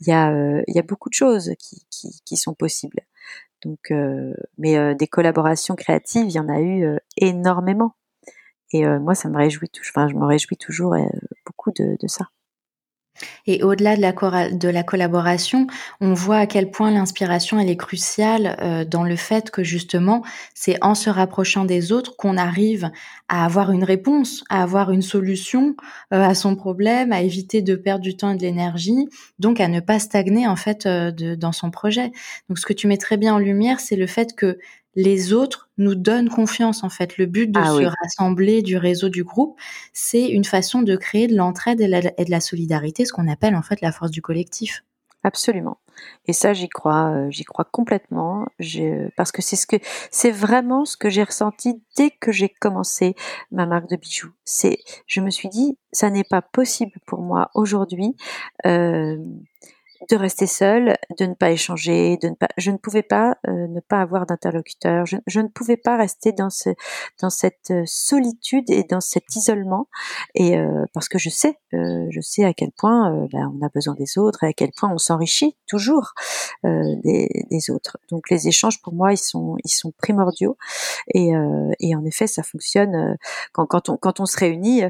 Il 0.00 0.08
y 0.08 0.12
a, 0.12 0.30
euh, 0.30 0.62
il 0.66 0.76
y 0.76 0.78
a 0.78 0.82
beaucoup 0.82 1.08
de 1.08 1.14
choses 1.14 1.52
qui, 1.58 1.86
qui, 1.90 2.20
qui 2.24 2.36
sont 2.36 2.54
possibles. 2.54 3.00
Donc, 3.64 3.92
mais 4.56 4.94
des 4.94 5.08
collaborations 5.08 5.74
créatives, 5.74 6.26
il 6.26 6.30
y 6.30 6.38
en 6.38 6.48
a 6.48 6.60
eu 6.60 6.96
énormément. 7.16 7.96
Et 8.72 8.86
moi, 8.86 9.16
ça 9.16 9.28
me 9.28 9.36
réjouit 9.36 9.68
toujours. 9.68 9.94
Enfin, 9.96 10.06
je 10.06 10.14
me 10.14 10.24
réjouis 10.24 10.56
toujours 10.56 10.94
beaucoup 11.44 11.72
de, 11.72 11.96
de 12.00 12.06
ça. 12.06 12.28
Et 13.46 13.62
au-delà 13.62 13.96
de 13.96 14.68
la, 14.68 14.82
collaboration, 14.82 15.66
on 16.00 16.14
voit 16.14 16.38
à 16.38 16.46
quel 16.46 16.70
point 16.70 16.90
l'inspiration 16.90 17.58
elle 17.58 17.70
est 17.70 17.76
cruciale 17.76 18.56
euh, 18.60 18.84
dans 18.84 19.04
le 19.04 19.16
fait 19.16 19.50
que 19.50 19.62
justement 19.62 20.22
c'est 20.54 20.82
en 20.82 20.94
se 20.94 21.10
rapprochant 21.10 21.64
des 21.64 21.92
autres 21.92 22.16
qu'on 22.16 22.36
arrive 22.36 22.90
à 23.28 23.44
avoir 23.44 23.72
une 23.72 23.84
réponse, 23.84 24.44
à 24.48 24.62
avoir 24.62 24.90
une 24.90 25.02
solution 25.02 25.76
euh, 26.12 26.22
à 26.22 26.34
son 26.34 26.56
problème, 26.56 27.12
à 27.12 27.22
éviter 27.22 27.62
de 27.62 27.74
perdre 27.74 28.02
du 28.02 28.16
temps 28.16 28.30
et 28.30 28.36
de 28.36 28.42
l'énergie, 28.42 29.08
donc 29.38 29.60
à 29.60 29.68
ne 29.68 29.80
pas 29.80 29.98
stagner 29.98 30.46
en 30.46 30.56
fait 30.56 30.86
euh, 30.86 31.10
de, 31.10 31.34
dans 31.34 31.52
son 31.52 31.70
projet. 31.70 32.12
Donc 32.48 32.58
ce 32.58 32.66
que 32.66 32.72
tu 32.72 32.86
mets 32.86 32.96
très 32.96 33.16
bien 33.16 33.34
en 33.34 33.38
lumière, 33.38 33.80
c'est 33.80 33.96
le 33.96 34.06
fait 34.06 34.34
que 34.34 34.58
les 34.98 35.32
autres 35.32 35.70
nous 35.78 35.94
donnent 35.94 36.28
confiance 36.28 36.82
en 36.82 36.88
fait. 36.88 37.18
Le 37.18 37.26
but 37.26 37.52
de 37.52 37.60
ah 37.60 37.68
se 37.68 37.84
rassembler 38.02 38.62
du 38.62 38.76
réseau 38.76 39.08
du 39.08 39.22
groupe, 39.22 39.56
c'est 39.92 40.28
une 40.28 40.44
façon 40.44 40.82
de 40.82 40.96
créer 40.96 41.28
de 41.28 41.36
l'entraide 41.36 41.80
et, 41.80 42.24
de 42.24 42.30
la 42.30 42.40
solidarité, 42.40 43.04
ce 43.04 43.12
qu'on 43.12 43.28
appelle 43.28 43.54
en 43.54 43.62
fait 43.62 43.80
la 43.80 43.92
force 43.92 44.10
du 44.10 44.20
collectif. 44.20 44.82
Absolument. 45.22 45.78
Et 46.26 46.32
ça, 46.32 46.52
j'y 46.52 46.68
crois, 46.68 47.10
euh, 47.10 47.30
j'y 47.30 47.44
crois 47.44 47.64
complètement, 47.64 48.46
parce 49.16 49.30
que 49.30 49.40
c'est 49.40 49.56
ce 49.56 49.68
que, 49.68 49.76
c'est 50.10 50.32
vraiment 50.32 50.84
ce 50.84 50.96
que 50.96 51.10
j'ai 51.10 51.22
ressenti 51.22 51.80
dès 51.96 52.10
que 52.10 52.32
j'ai 52.32 52.48
commencé 52.48 53.14
ma 53.52 53.66
marque 53.66 53.88
de 53.88 53.96
bijoux. 53.96 54.32
C'est, 54.44 54.78
je 55.06 55.20
me 55.20 55.30
suis 55.30 55.48
dit, 55.48 55.78
ça 55.92 56.10
n'est 56.10 56.24
pas 56.24 56.42
possible 56.42 56.98
pour 57.06 57.20
moi 57.20 57.50
aujourd'hui 57.54 58.16
euh, 58.66 59.16
de 60.10 60.16
rester 60.16 60.46
seule, 60.46 60.96
de 61.18 61.26
ne 61.26 61.34
pas 61.34 61.50
échanger, 61.50 62.16
de 62.22 62.28
ne 62.28 62.34
pas, 62.34 62.48
je 62.56 62.70
ne 62.70 62.76
pouvais 62.76 63.02
pas 63.02 63.36
euh, 63.48 63.66
ne 63.68 63.80
pas 63.80 64.00
avoir 64.00 64.26
d'interlocuteur, 64.26 65.06
je, 65.06 65.16
je, 65.26 65.40
ne 65.40 65.48
pouvais 65.48 65.76
pas 65.76 65.96
rester 65.96 66.32
dans 66.32 66.50
ce, 66.50 66.70
dans 67.20 67.30
cette 67.30 67.70
euh, 67.70 67.82
solitude 67.84 68.70
et 68.70 68.84
dans 68.84 69.00
cet 69.00 69.34
isolement, 69.34 69.88
et 70.34 70.56
euh, 70.56 70.84
parce 70.94 71.08
que 71.08 71.18
je 71.18 71.30
sais, 71.30 71.58
je 71.72 72.20
sais 72.20 72.44
à 72.44 72.54
quel 72.54 72.70
point 72.72 73.26
ben, 73.32 73.52
on 73.54 73.64
a 73.64 73.68
besoin 73.74 73.94
des 73.94 74.18
autres 74.18 74.44
et 74.44 74.48
à 74.48 74.52
quel 74.52 74.70
point 74.72 74.90
on 74.90 74.98
s'enrichit 74.98 75.56
toujours 75.66 76.12
des, 76.64 77.28
des, 77.50 77.70
autres. 77.70 77.98
Donc 78.10 78.30
les 78.30 78.48
échanges 78.48 78.80
pour 78.80 78.94
moi 78.94 79.12
ils 79.12 79.18
sont, 79.18 79.56
ils 79.64 79.70
sont 79.70 79.92
primordiaux, 79.98 80.56
et, 81.14 81.32
et 81.80 81.94
en 81.94 82.04
effet 82.04 82.26
ça 82.26 82.42
fonctionne 82.42 83.16
quand, 83.52 83.66
quand 83.66 83.88
on, 83.88 83.96
quand 83.96 84.20
on 84.20 84.26
se 84.26 84.38
réunit. 84.38 84.82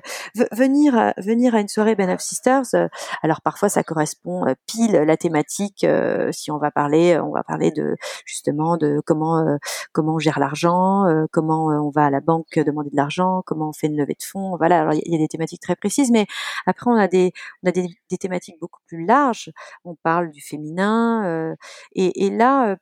venir, 0.52 1.12
venir 1.18 1.54
à 1.54 1.60
une 1.60 1.68
soirée 1.68 1.94
Ben 1.94 2.10
of 2.10 2.20
Sisters, 2.20 2.74
alors 3.22 3.40
parfois 3.40 3.68
ça 3.68 3.82
correspond 3.82 4.44
pile 4.66 4.97
la 5.04 5.16
thématique. 5.16 5.84
Euh, 5.84 6.30
si 6.32 6.50
on 6.50 6.58
va 6.58 6.70
parler, 6.70 7.18
on 7.18 7.30
va 7.30 7.42
parler 7.42 7.70
de 7.70 7.96
justement 8.24 8.76
de 8.76 9.00
comment 9.04 9.38
euh, 9.38 9.56
comment 9.92 10.14
on 10.14 10.18
gère 10.18 10.38
l'argent, 10.38 11.06
euh, 11.06 11.26
comment 11.32 11.66
on 11.66 11.90
va 11.90 12.06
à 12.06 12.10
la 12.10 12.20
banque 12.20 12.58
demander 12.58 12.90
de 12.90 12.96
l'argent, 12.96 13.42
comment 13.46 13.70
on 13.70 13.72
fait 13.72 13.88
une 13.88 13.96
levée 13.96 14.16
de 14.18 14.24
fonds. 14.24 14.56
Voilà, 14.56 14.80
alors 14.80 14.94
il 14.94 15.12
y 15.12 15.14
a 15.14 15.18
des 15.18 15.28
thématiques 15.28 15.62
très 15.62 15.76
précises, 15.76 16.10
mais 16.10 16.26
après 16.66 16.90
on 16.90 16.96
a 16.96 17.08
des 17.08 17.32
on 17.62 17.68
a 17.68 17.72
des, 17.72 17.88
thématiques 18.18 18.56
beaucoup 18.60 18.80
plus 18.86 19.04
larges. 19.04 19.50
On 19.84 19.94
parle 19.94 20.30
du 20.30 20.40
féminin 20.40 21.54
et, 21.94 22.26
et 22.26 22.30
là 22.30 22.76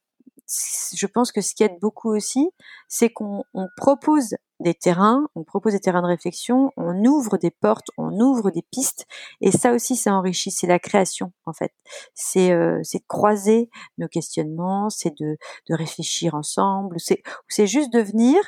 je 0.48 1.06
pense 1.06 1.32
que 1.32 1.40
ce 1.40 1.54
qui 1.54 1.64
aide 1.64 1.78
beaucoup 1.80 2.14
aussi, 2.14 2.50
c'est 2.88 3.10
qu'on 3.10 3.44
propose 3.76 4.36
des 4.60 4.74
terrains, 4.74 5.28
on 5.34 5.44
propose 5.44 5.72
des 5.72 5.80
terrains 5.80 6.02
de 6.02 6.06
réflexion, 6.06 6.72
on 6.76 7.04
ouvre 7.04 7.36
des 7.36 7.50
portes, 7.50 7.88
on 7.98 8.18
ouvre 8.20 8.50
des 8.50 8.62
pistes, 8.70 9.06
et 9.40 9.50
ça 9.50 9.72
aussi, 9.72 9.96
ça 9.96 10.12
enrichit, 10.14 10.50
c'est 10.50 10.66
la 10.66 10.78
création 10.78 11.32
en 11.44 11.52
fait. 11.52 11.72
C'est 12.14 12.52
euh, 12.52 12.80
c'est 12.82 12.98
de 12.98 13.06
croiser 13.06 13.70
nos 13.98 14.08
questionnements, 14.08 14.88
c'est 14.90 15.14
de, 15.20 15.36
de 15.68 15.74
réfléchir 15.74 16.34
ensemble, 16.34 16.98
c'est 16.98 17.22
c'est 17.48 17.66
juste 17.66 17.92
de 17.92 18.00
venir 18.00 18.38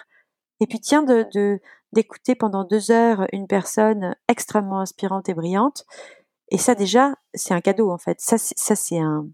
et 0.60 0.66
puis 0.66 0.80
tiens 0.80 1.02
de 1.02 1.60
d'écouter 1.92 2.34
pendant 2.34 2.64
deux 2.64 2.90
heures 2.90 3.26
une 3.32 3.46
personne 3.46 4.14
extrêmement 4.28 4.80
inspirante 4.80 5.28
et 5.28 5.34
brillante. 5.34 5.84
Et 6.50 6.58
ça 6.58 6.74
déjà, 6.74 7.14
c'est 7.34 7.54
un 7.54 7.60
cadeau 7.60 7.90
en 7.90 7.98
fait. 7.98 8.20
Ça, 8.20 8.38
ça 8.38 8.76
c'est 8.76 8.98
un 8.98 9.26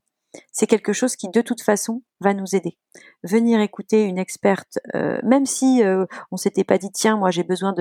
c'est 0.52 0.66
quelque 0.66 0.92
chose 0.92 1.16
qui 1.16 1.28
de 1.28 1.40
toute 1.40 1.62
façon 1.62 2.02
va 2.20 2.34
nous 2.34 2.54
aider. 2.54 2.78
Venir 3.22 3.60
écouter 3.60 4.04
une 4.04 4.18
experte, 4.18 4.78
euh, 4.94 5.18
même 5.22 5.46
si 5.46 5.82
euh, 5.82 6.06
on 6.30 6.36
s'était 6.36 6.64
pas 6.64 6.78
dit 6.78 6.90
tiens 6.92 7.16
moi 7.16 7.30
j'ai 7.30 7.44
besoin 7.44 7.74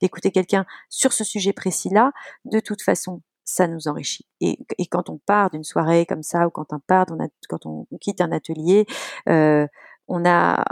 d'écouter 0.00 0.30
quelqu'un 0.30 0.66
sur 0.88 1.12
ce 1.12 1.24
sujet 1.24 1.52
précis-là, 1.52 2.12
de 2.44 2.60
toute 2.60 2.82
façon 2.82 3.22
ça 3.44 3.68
nous 3.68 3.86
enrichit. 3.88 4.26
Et, 4.40 4.58
quand 4.90 5.08
on 5.08 5.18
part 5.18 5.50
d'une 5.50 5.64
soirée 5.64 6.04
comme 6.04 6.22
ça 6.22 6.46
ou 6.46 6.50
quand 6.50 6.72
on 6.72 6.80
part, 6.80 7.06
on 7.10 7.18
quand 7.48 7.64
on 7.64 7.86
quitte 8.00 8.20
un 8.20 8.32
atelier, 8.32 8.86
euh, 9.28 9.66
on 10.08 10.24
a 10.24 10.64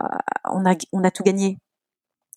on 0.44 1.04
a 1.04 1.10
tout 1.10 1.22
gagné 1.22 1.58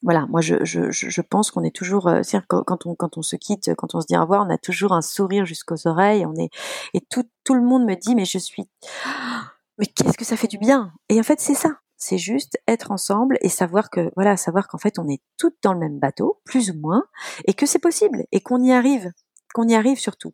voilà, 0.04 0.26
moi 0.28 0.42
je, 0.42 0.64
je, 0.64 0.92
je 0.92 1.22
pense 1.22 1.50
qu'on 1.52 1.64
est 1.64 1.76
toujours, 1.76 2.08
euh, 2.08 2.22
quand, 2.48 2.64
quand, 2.64 2.86
on, 2.86 2.96
quand 2.96 3.18
on 3.18 3.22
se 3.22 3.36
quitte, 3.36 3.74
quand 3.76 3.96
on 3.96 4.02
se 4.02 4.06
dit 4.08 4.18
au 4.18 4.22
revoir, 4.22 4.46
on 4.46 4.50
a 4.54 4.58
toujours 4.58 4.94
un 4.94 5.02
sourire 5.02 5.46
jusqu'aux 5.46 5.88
oreilles. 5.88 6.26
On 6.26 6.36
est 6.36 6.50
et 6.94 7.02
tout, 7.02 7.28
tout 7.44 7.56
le 7.56 7.64
monde 7.64 7.86
me 7.86 7.96
dit 7.96 8.16
mais 8.16 8.26
je 8.26 8.38
suis, 8.38 8.70
mais 9.78 9.86
qu'est-ce 9.88 10.18
que 10.18 10.26
ça 10.26 10.38
fait 10.38 10.48
du 10.48 10.58
bien? 10.58 10.92
Et 11.10 11.20
en 11.20 11.24
fait 11.24 11.40
c'est 11.40 11.56
ça, 11.56 11.80
c'est 11.98 12.20
juste 12.20 12.60
être 12.68 12.92
ensemble 12.92 13.38
et 13.42 13.50
savoir 13.50 13.90
que 13.90 14.12
voilà, 14.16 14.38
savoir 14.38 14.68
qu'en 14.68 14.78
fait 14.78 15.00
on 15.00 15.08
est 15.10 15.22
toutes 15.38 15.58
dans 15.64 15.74
le 15.74 15.80
même 15.80 16.00
bateau, 16.00 16.42
plus 16.46 16.70
ou 16.70 16.80
moins, 16.80 17.04
et 17.46 17.54
que 17.54 17.66
c'est 17.66 17.80
possible 17.80 18.26
et 18.32 18.42
qu'on 18.42 18.62
y 18.64 18.72
arrive, 18.72 19.12
qu'on 19.54 19.68
y 19.68 19.76
arrive 19.76 20.00
surtout, 20.00 20.34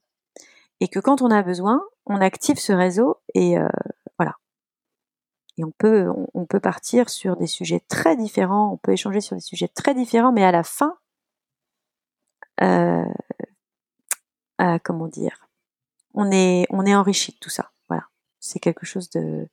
et 0.82 0.90
que 0.90 1.00
quand 1.00 1.22
on 1.22 1.32
a 1.32 1.42
besoin, 1.42 1.82
on 2.06 2.18
active 2.18 2.60
ce 2.60 2.74
réseau 2.74 3.18
et 3.34 3.58
euh, 3.58 3.68
et 5.58 5.64
on 5.64 5.72
peut, 5.72 6.08
on, 6.34 6.46
peut 6.46 6.60
partir 6.60 7.10
sur 7.10 7.38
des 7.38 7.48
sujets 7.48 7.82
très 7.88 8.16
différents, 8.16 8.72
on 8.74 8.78
peut 8.78 8.94
échanger 8.94 9.22
sur 9.22 9.36
des 9.36 9.42
sujets 9.42 9.68
très 9.68 9.94
différents, 9.94 10.32
mais 10.32 10.44
à 10.44 10.52
la 10.52 10.64
fin, 10.64 10.98
euh, 12.62 13.06
euh, 14.62 14.78
comment 14.84 15.08
dire, 15.08 15.48
on 16.14 16.32
est, 16.32 16.68
enrichi 16.72 17.34
de 17.34 17.38
tout 17.40 17.50
ça. 17.50 17.72
Voilà, 17.88 18.04
c'est 18.40 18.60
quelque 18.60 18.86
chose 18.86 19.10
de, 19.12 19.48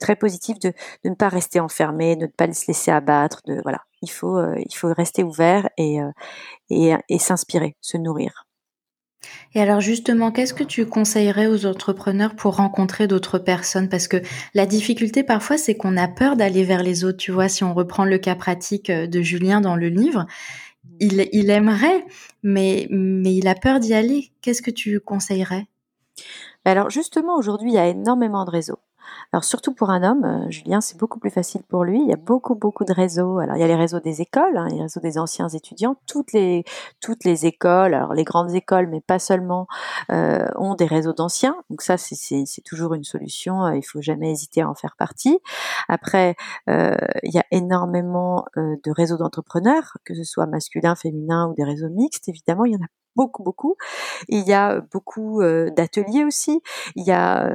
très 0.00 0.16
positif, 0.16 0.58
de, 0.58 0.72
ne 1.04 1.14
pas 1.14 1.28
rester 1.28 1.60
enfermé, 1.60 2.16
de 2.16 2.22
ne 2.22 2.30
pas 2.30 2.52
se 2.52 2.66
laisser 2.66 2.90
abattre. 2.90 3.42
De 3.46 3.60
voilà, 3.62 3.84
il 4.02 4.10
faut, 4.10 4.38
euh, 4.38 4.56
rester 4.82 5.22
ouvert 5.22 5.68
et 5.78 6.00
s'inspirer, 7.18 7.76
se 7.80 7.96
nourrir. 7.96 8.47
Et 9.54 9.60
alors 9.60 9.80
justement, 9.80 10.30
qu'est-ce 10.30 10.54
que 10.54 10.64
tu 10.64 10.86
conseillerais 10.86 11.46
aux 11.46 11.66
entrepreneurs 11.66 12.36
pour 12.36 12.56
rencontrer 12.56 13.06
d'autres 13.06 13.38
personnes? 13.38 13.88
Parce 13.88 14.08
que 14.08 14.18
la 14.54 14.66
difficulté 14.66 15.22
parfois, 15.22 15.58
c'est 15.58 15.74
qu'on 15.74 15.96
a 15.96 16.08
peur 16.08 16.36
d'aller 16.36 16.64
vers 16.64 16.82
les 16.82 17.04
autres. 17.04 17.18
Tu 17.18 17.32
vois, 17.32 17.48
si 17.48 17.64
on 17.64 17.74
reprend 17.74 18.04
le 18.04 18.18
cas 18.18 18.34
pratique 18.34 18.90
euh, 18.90 19.06
de 19.06 19.22
Julien 19.22 19.60
dans 19.60 19.76
le 19.76 19.88
livre, 19.88 20.26
il, 21.00 21.50
aimerait, 21.50 22.04
mais, 22.42 22.86
mais 22.90 23.34
il 23.34 23.48
a 23.48 23.54
peur 23.54 23.80
d'y 23.80 23.94
aller. 23.94 24.32
Qu'est-ce 24.42 24.62
que 24.62 24.70
tu 24.70 25.00
conseillerais? 25.00 25.66
Alors 26.64 26.90
justement, 26.90 27.36
aujourd'hui, 27.36 27.70
il 27.70 27.74
y 27.74 27.78
a 27.78 27.88
énormément 27.88 28.44
de 28.44 28.50
réseaux. 28.50 28.80
Alors 29.32 29.44
surtout 29.44 29.74
pour 29.74 29.90
un 29.90 30.02
homme, 30.02 30.24
euh, 30.24 30.50
Julien, 30.50 30.80
c'est 30.80 30.96
beaucoup 30.98 31.18
plus 31.18 31.30
facile 31.30 31.62
pour 31.62 31.84
lui. 31.84 32.00
Il 32.00 32.08
y 32.08 32.12
a 32.12 32.16
beaucoup 32.16 32.54
beaucoup 32.54 32.84
de 32.84 32.92
réseaux. 32.92 33.38
Alors 33.38 33.56
il 33.56 33.60
y 33.60 33.62
a 33.62 33.66
les 33.66 33.74
réseaux 33.74 34.00
des 34.00 34.22
écoles, 34.22 34.56
hein, 34.56 34.68
les 34.70 34.80
réseaux 34.80 35.00
des 35.00 35.18
anciens 35.18 35.48
étudiants. 35.48 35.96
Toutes 36.06 36.32
les 36.32 36.64
toutes 37.00 37.24
les 37.24 37.46
écoles, 37.46 37.94
alors 37.94 38.14
les 38.14 38.24
grandes 38.24 38.54
écoles, 38.54 38.86
mais 38.88 39.00
pas 39.00 39.18
seulement, 39.18 39.66
euh, 40.10 40.48
ont 40.56 40.74
des 40.74 40.86
réseaux 40.86 41.12
d'anciens. 41.12 41.56
Donc 41.70 41.82
ça 41.82 41.96
c'est 41.98 42.62
toujours 42.64 42.94
une 42.94 43.04
solution. 43.04 43.64
Euh, 43.66 43.76
il 43.76 43.82
faut 43.84 44.00
jamais 44.00 44.30
hésiter 44.32 44.62
à 44.62 44.68
en 44.70 44.74
faire 44.74 44.96
partie. 44.96 45.38
Après, 45.88 46.36
il 46.66 47.32
y 47.32 47.38
a 47.38 47.44
énormément 47.50 48.44
de 48.56 48.90
réseaux 48.90 49.16
d'entrepreneurs, 49.16 49.96
que 50.04 50.14
ce 50.14 50.24
soit 50.24 50.46
masculin, 50.46 50.94
féminin 50.94 51.48
ou 51.48 51.54
des 51.54 51.64
réseaux 51.64 51.88
mixtes. 51.88 52.28
Évidemment, 52.28 52.64
il 52.64 52.72
y 52.72 52.76
en 52.76 52.80
a 52.80 52.97
beaucoup, 53.18 53.42
beaucoup. 53.42 53.76
Il 54.28 54.46
y 54.46 54.52
a 54.52 54.80
beaucoup 54.80 55.42
d'ateliers 55.76 56.24
aussi. 56.24 56.62
Il 56.94 57.04
y 57.04 57.12
a, 57.12 57.50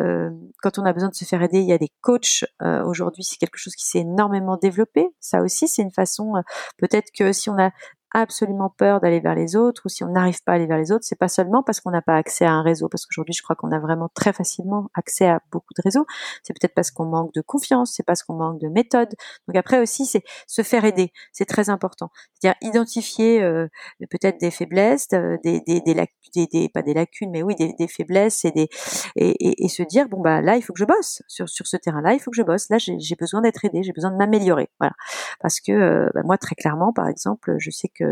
quand 0.62 0.78
on 0.78 0.86
a 0.86 0.94
besoin 0.94 1.10
de 1.10 1.16
se 1.16 1.26
faire 1.26 1.42
aider, 1.42 1.60
il 1.60 1.68
y 1.68 1.74
a 1.74 1.78
des 1.78 1.92
coachs. 2.02 2.44
Aujourd'hui, 2.86 3.24
c'est 3.24 3.38
quelque 3.38 3.58
chose 3.58 3.76
qui 3.76 3.88
s'est 3.88 4.00
énormément 4.00 4.58
développé. 4.58 5.08
Ça 5.20 5.42
aussi, 5.42 5.68
c'est 5.68 5.82
une 5.82 5.92
façon, 5.92 6.34
peut-être 6.78 7.12
que 7.18 7.32
si 7.32 7.50
on 7.50 7.58
a 7.58 7.72
absolument 8.14 8.70
peur 8.70 9.02
d'aller 9.02 9.20
vers 9.20 9.36
les 9.36 9.56
autres 9.56 9.82
ou 9.86 9.90
si 9.90 10.04
on 10.04 10.10
n'arrive 10.10 10.42
pas 10.44 10.54
à 10.54 10.56
aller 10.56 10.68
vers 10.68 10.78
les 10.78 10.92
autres, 10.92 11.04
c'est 11.04 11.18
pas 11.18 11.28
seulement 11.28 11.64
parce 11.64 11.82
qu'on 11.82 11.92
n'a 11.92 12.02
pas 12.02 12.16
accès 12.16 12.46
à 12.46 12.52
un 12.52 12.62
réseau, 12.62 12.88
parce 12.90 13.06
qu'aujourd'hui 13.06 13.34
je 13.34 13.42
crois 13.42 13.56
qu'on 13.56 13.72
a 13.72 13.80
vraiment 13.80 14.10
très 14.14 14.34
facilement 14.34 14.90
accès 14.94 15.28
à 15.28 15.42
beaucoup 15.52 15.74
de 15.76 15.82
réseaux. 15.82 16.06
C'est 16.44 16.54
peut-être 16.54 16.76
parce 16.76 16.92
qu'on 16.92 17.06
manque 17.06 17.34
de 17.34 17.42
confiance, 17.42 17.94
c'est 17.96 18.04
parce 18.04 18.24
qu'on 18.24 18.36
manque 18.36 18.60
de 18.62 18.68
méthode. 18.68 19.10
Donc 19.48 19.58
après 19.58 19.80
aussi 19.80 20.06
c'est 20.06 20.24
se 20.48 20.62
faire 20.62 20.86
aider, 20.86 21.12
c'est 21.32 21.46
très 21.46 21.70
important. 21.70 22.10
C'est-à-dire 22.34 22.58
identifier 22.62 23.44
euh, 23.44 23.68
peut-être 24.12 24.40
des 24.40 24.52
faiblesses, 24.52 25.08
euh, 25.14 25.38
des, 25.44 25.62
des, 25.62 25.82
des, 25.82 26.48
des, 26.48 26.70
pas 26.70 26.82
des 26.82 26.94
lacunes, 26.94 27.32
mais 27.32 27.44
oui 27.44 27.56
des, 27.56 27.74
des 27.78 27.88
faiblesses 27.88 28.46
et 28.46 28.52
des 28.52 28.70
et, 29.16 29.66
et, 29.66 29.70
se 29.70 29.84
dire 29.84 30.08
bon 30.08 30.22
bah 30.22 30.42
là 30.42 30.56
il 30.56 30.62
faut 30.62 30.74
que 30.74 30.80
je 30.80 30.86
bosse 30.86 31.24
sur 31.28 31.50
sur 31.50 31.66
ce 31.68 31.78
terrain-là, 31.78 32.14
il 32.14 32.20
faut 32.20 32.32
que 32.32 32.38
je 32.38 32.44
bosse. 32.44 32.70
Là 32.70 32.78
j'ai 32.78 33.16
besoin 33.16 33.42
d'être 33.42 33.66
aidé, 33.66 33.82
j'ai 33.84 33.94
besoin 33.94 34.12
de 34.12 34.18
m'améliorer. 34.18 34.70
Voilà, 34.80 34.94
parce 35.40 35.60
que 35.60 35.72
euh, 35.72 36.10
bah, 36.14 36.22
moi 36.24 36.38
très 36.38 36.56
clairement 36.56 36.94
par 36.94 37.08
exemple, 37.08 37.56
je 37.58 37.72
sais 37.72 37.90
que 37.90 38.03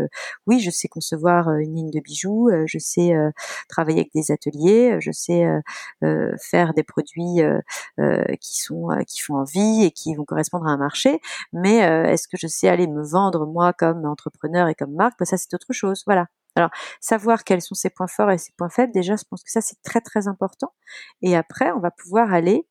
oui, 0.46 0.60
je 0.60 0.70
sais 0.70 0.88
concevoir 0.88 1.48
euh, 1.48 1.58
une 1.58 1.74
ligne 1.74 1.90
de 1.90 2.00
bijoux, 2.00 2.48
euh, 2.48 2.64
je 2.66 2.78
sais 2.78 3.14
euh, 3.14 3.30
travailler 3.68 4.00
avec 4.00 4.12
des 4.14 4.30
ateliers, 4.32 4.96
je 5.00 5.10
sais 5.12 5.44
faire 6.40 6.74
des 6.74 6.82
produits 6.82 7.40
qui 8.40 8.60
sont 8.60 8.88
qui 9.06 9.20
font 9.22 9.36
envie 9.36 9.84
et 9.84 9.90
qui 9.90 10.14
vont 10.14 10.24
correspondre 10.24 10.66
à 10.66 10.70
un 10.70 10.76
marché. 10.76 11.20
Mais 11.52 11.78
est-ce 11.78 12.28
que 12.28 12.36
je 12.36 12.46
sais 12.46 12.68
aller 12.68 12.86
me 12.86 13.02
vendre 13.02 13.46
moi 13.46 13.72
comme 13.72 14.04
entrepreneur 14.04 14.68
et 14.68 14.74
comme 14.74 14.94
marque? 14.94 15.18
Ben, 15.18 15.24
Ça, 15.24 15.36
c'est 15.36 15.52
autre 15.54 15.72
chose. 15.72 16.02
Voilà. 16.06 16.26
Alors, 16.56 16.70
savoir 17.00 17.44
quels 17.44 17.62
sont 17.62 17.74
ses 17.74 17.90
points 17.90 18.08
forts 18.08 18.30
et 18.30 18.38
ses 18.38 18.52
points 18.56 18.68
faibles, 18.68 18.92
déjà, 18.92 19.16
je 19.16 19.24
pense 19.28 19.42
que 19.42 19.50
ça, 19.50 19.60
c'est 19.60 19.80
très, 19.82 20.00
très 20.00 20.28
important. 20.28 20.72
Et 21.22 21.36
après, 21.36 21.72
on 21.72 21.80
va 21.80 21.90
pouvoir 21.90 22.32
aller 22.32 22.66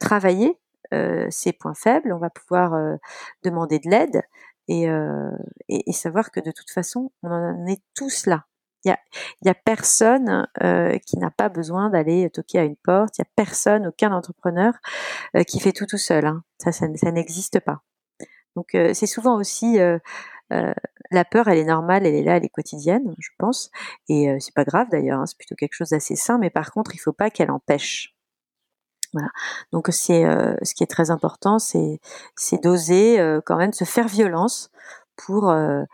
travailler 0.00 0.58
euh, 0.94 1.26
ses 1.30 1.52
points 1.52 1.74
faibles, 1.74 2.12
on 2.12 2.18
va 2.18 2.30
pouvoir 2.30 2.74
demander 3.44 3.78
de 3.78 3.90
l'aide 3.90 4.22
euh, 4.70 5.30
et, 5.68 5.88
et, 5.88 5.92
savoir 5.92 6.30
que 6.30 6.40
de 6.40 6.50
toute 6.50 6.70
façon, 6.70 7.10
on 7.22 7.30
en 7.30 7.66
est 7.66 7.82
tous 7.94 8.26
là. 8.26 8.44
Il 8.84 8.88
y 8.88 8.92
a, 8.92 8.98
y 9.42 9.48
a 9.48 9.54
personne 9.54 10.46
euh, 10.62 10.98
qui 11.04 11.18
n'a 11.18 11.30
pas 11.30 11.48
besoin 11.48 11.90
d'aller 11.90 12.30
toquer 12.30 12.60
à 12.60 12.64
une 12.64 12.76
porte. 12.76 13.18
Il 13.18 13.22
y 13.22 13.26
a 13.26 13.28
personne, 13.34 13.88
aucun 13.88 14.12
entrepreneur 14.12 14.74
euh, 15.36 15.42
qui 15.42 15.58
fait 15.58 15.72
tout 15.72 15.86
tout 15.86 15.98
seul. 15.98 16.26
Hein. 16.26 16.44
Ça, 16.58 16.70
ça, 16.72 16.86
n'existe 17.12 17.60
pas. 17.60 17.82
Donc 18.56 18.70
c'est 18.72 19.06
souvent 19.06 19.36
aussi 19.36 19.78
la 20.50 21.24
peur, 21.24 21.46
elle 21.46 21.58
est 21.58 21.64
normale, 21.64 22.06
elle 22.06 22.16
est 22.16 22.24
là, 22.24 22.38
elle 22.38 22.44
est 22.44 22.48
quotidienne, 22.48 23.14
je 23.20 23.28
pense, 23.38 23.70
et 24.08 24.34
c'est 24.40 24.54
pas 24.54 24.64
grave 24.64 24.88
d'ailleurs. 24.90 25.20
Hein, 25.20 25.26
c'est 25.26 25.38
plutôt 25.38 25.54
quelque 25.54 25.74
chose 25.74 25.90
d'assez 25.90 26.16
sain, 26.16 26.38
mais 26.38 26.50
par 26.50 26.72
contre, 26.72 26.92
il 26.96 26.98
faut 26.98 27.12
pas 27.12 27.30
qu'elle 27.30 27.52
empêche. 27.52 28.17
Donc 29.72 29.88
c'est 29.90 30.24
euh, 30.24 30.54
ce 30.62 30.74
qui 30.74 30.82
est 30.82 30.88
très 30.88 31.10
important, 31.10 31.58
c'est 31.58 32.00
c'est 32.36 32.62
d'oser 32.62 33.20
euh, 33.20 33.40
quand 33.44 33.56
même 33.56 33.72
se 33.72 33.84
faire 33.84 34.08
violence 34.08 34.70
pour 35.16 35.50
euh, 35.50 35.84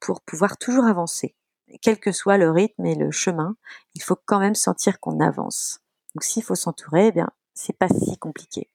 pour 0.00 0.20
pouvoir 0.20 0.58
toujours 0.58 0.84
avancer, 0.84 1.34
quel 1.82 1.98
que 1.98 2.12
soit 2.12 2.38
le 2.38 2.50
rythme 2.50 2.86
et 2.86 2.94
le 2.94 3.10
chemin. 3.10 3.56
Il 3.94 4.02
faut 4.02 4.16
quand 4.26 4.38
même 4.38 4.54
sentir 4.54 5.00
qu'on 5.00 5.20
avance. 5.20 5.80
Donc 6.14 6.24
s'il 6.24 6.42
faut 6.42 6.54
s'entourer, 6.54 7.08
eh 7.08 7.12
bien 7.12 7.28
c'est 7.54 7.76
pas 7.76 7.88
si 7.88 8.16
compliqué. 8.18 8.70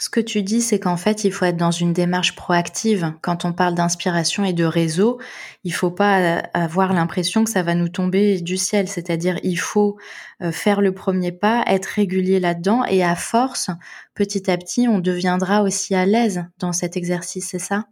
Ce 0.00 0.08
que 0.08 0.20
tu 0.20 0.42
dis, 0.42 0.62
c'est 0.62 0.80
qu'en 0.80 0.96
fait, 0.96 1.24
il 1.24 1.30
faut 1.30 1.44
être 1.44 1.58
dans 1.58 1.70
une 1.70 1.92
démarche 1.92 2.34
proactive. 2.34 3.12
Quand 3.20 3.44
on 3.44 3.52
parle 3.52 3.74
d'inspiration 3.74 4.44
et 4.44 4.54
de 4.54 4.64
réseau, 4.64 5.20
il 5.62 5.74
faut 5.74 5.90
pas 5.90 6.38
avoir 6.54 6.94
l'impression 6.94 7.44
que 7.44 7.50
ça 7.50 7.62
va 7.62 7.74
nous 7.74 7.90
tomber 7.90 8.40
du 8.40 8.56
ciel. 8.56 8.88
C'est-à-dire, 8.88 9.38
il 9.42 9.58
faut 9.58 9.98
euh, 10.40 10.52
faire 10.52 10.80
le 10.80 10.94
premier 10.94 11.32
pas, 11.32 11.64
être 11.66 11.84
régulier 11.84 12.40
là-dedans, 12.40 12.82
et 12.86 13.04
à 13.04 13.14
force, 13.14 13.68
petit 14.14 14.50
à 14.50 14.56
petit, 14.56 14.88
on 14.88 15.00
deviendra 15.00 15.62
aussi 15.62 15.94
à 15.94 16.06
l'aise 16.06 16.46
dans 16.58 16.72
cet 16.72 16.96
exercice. 16.96 17.48
C'est 17.50 17.58
ça? 17.58 17.84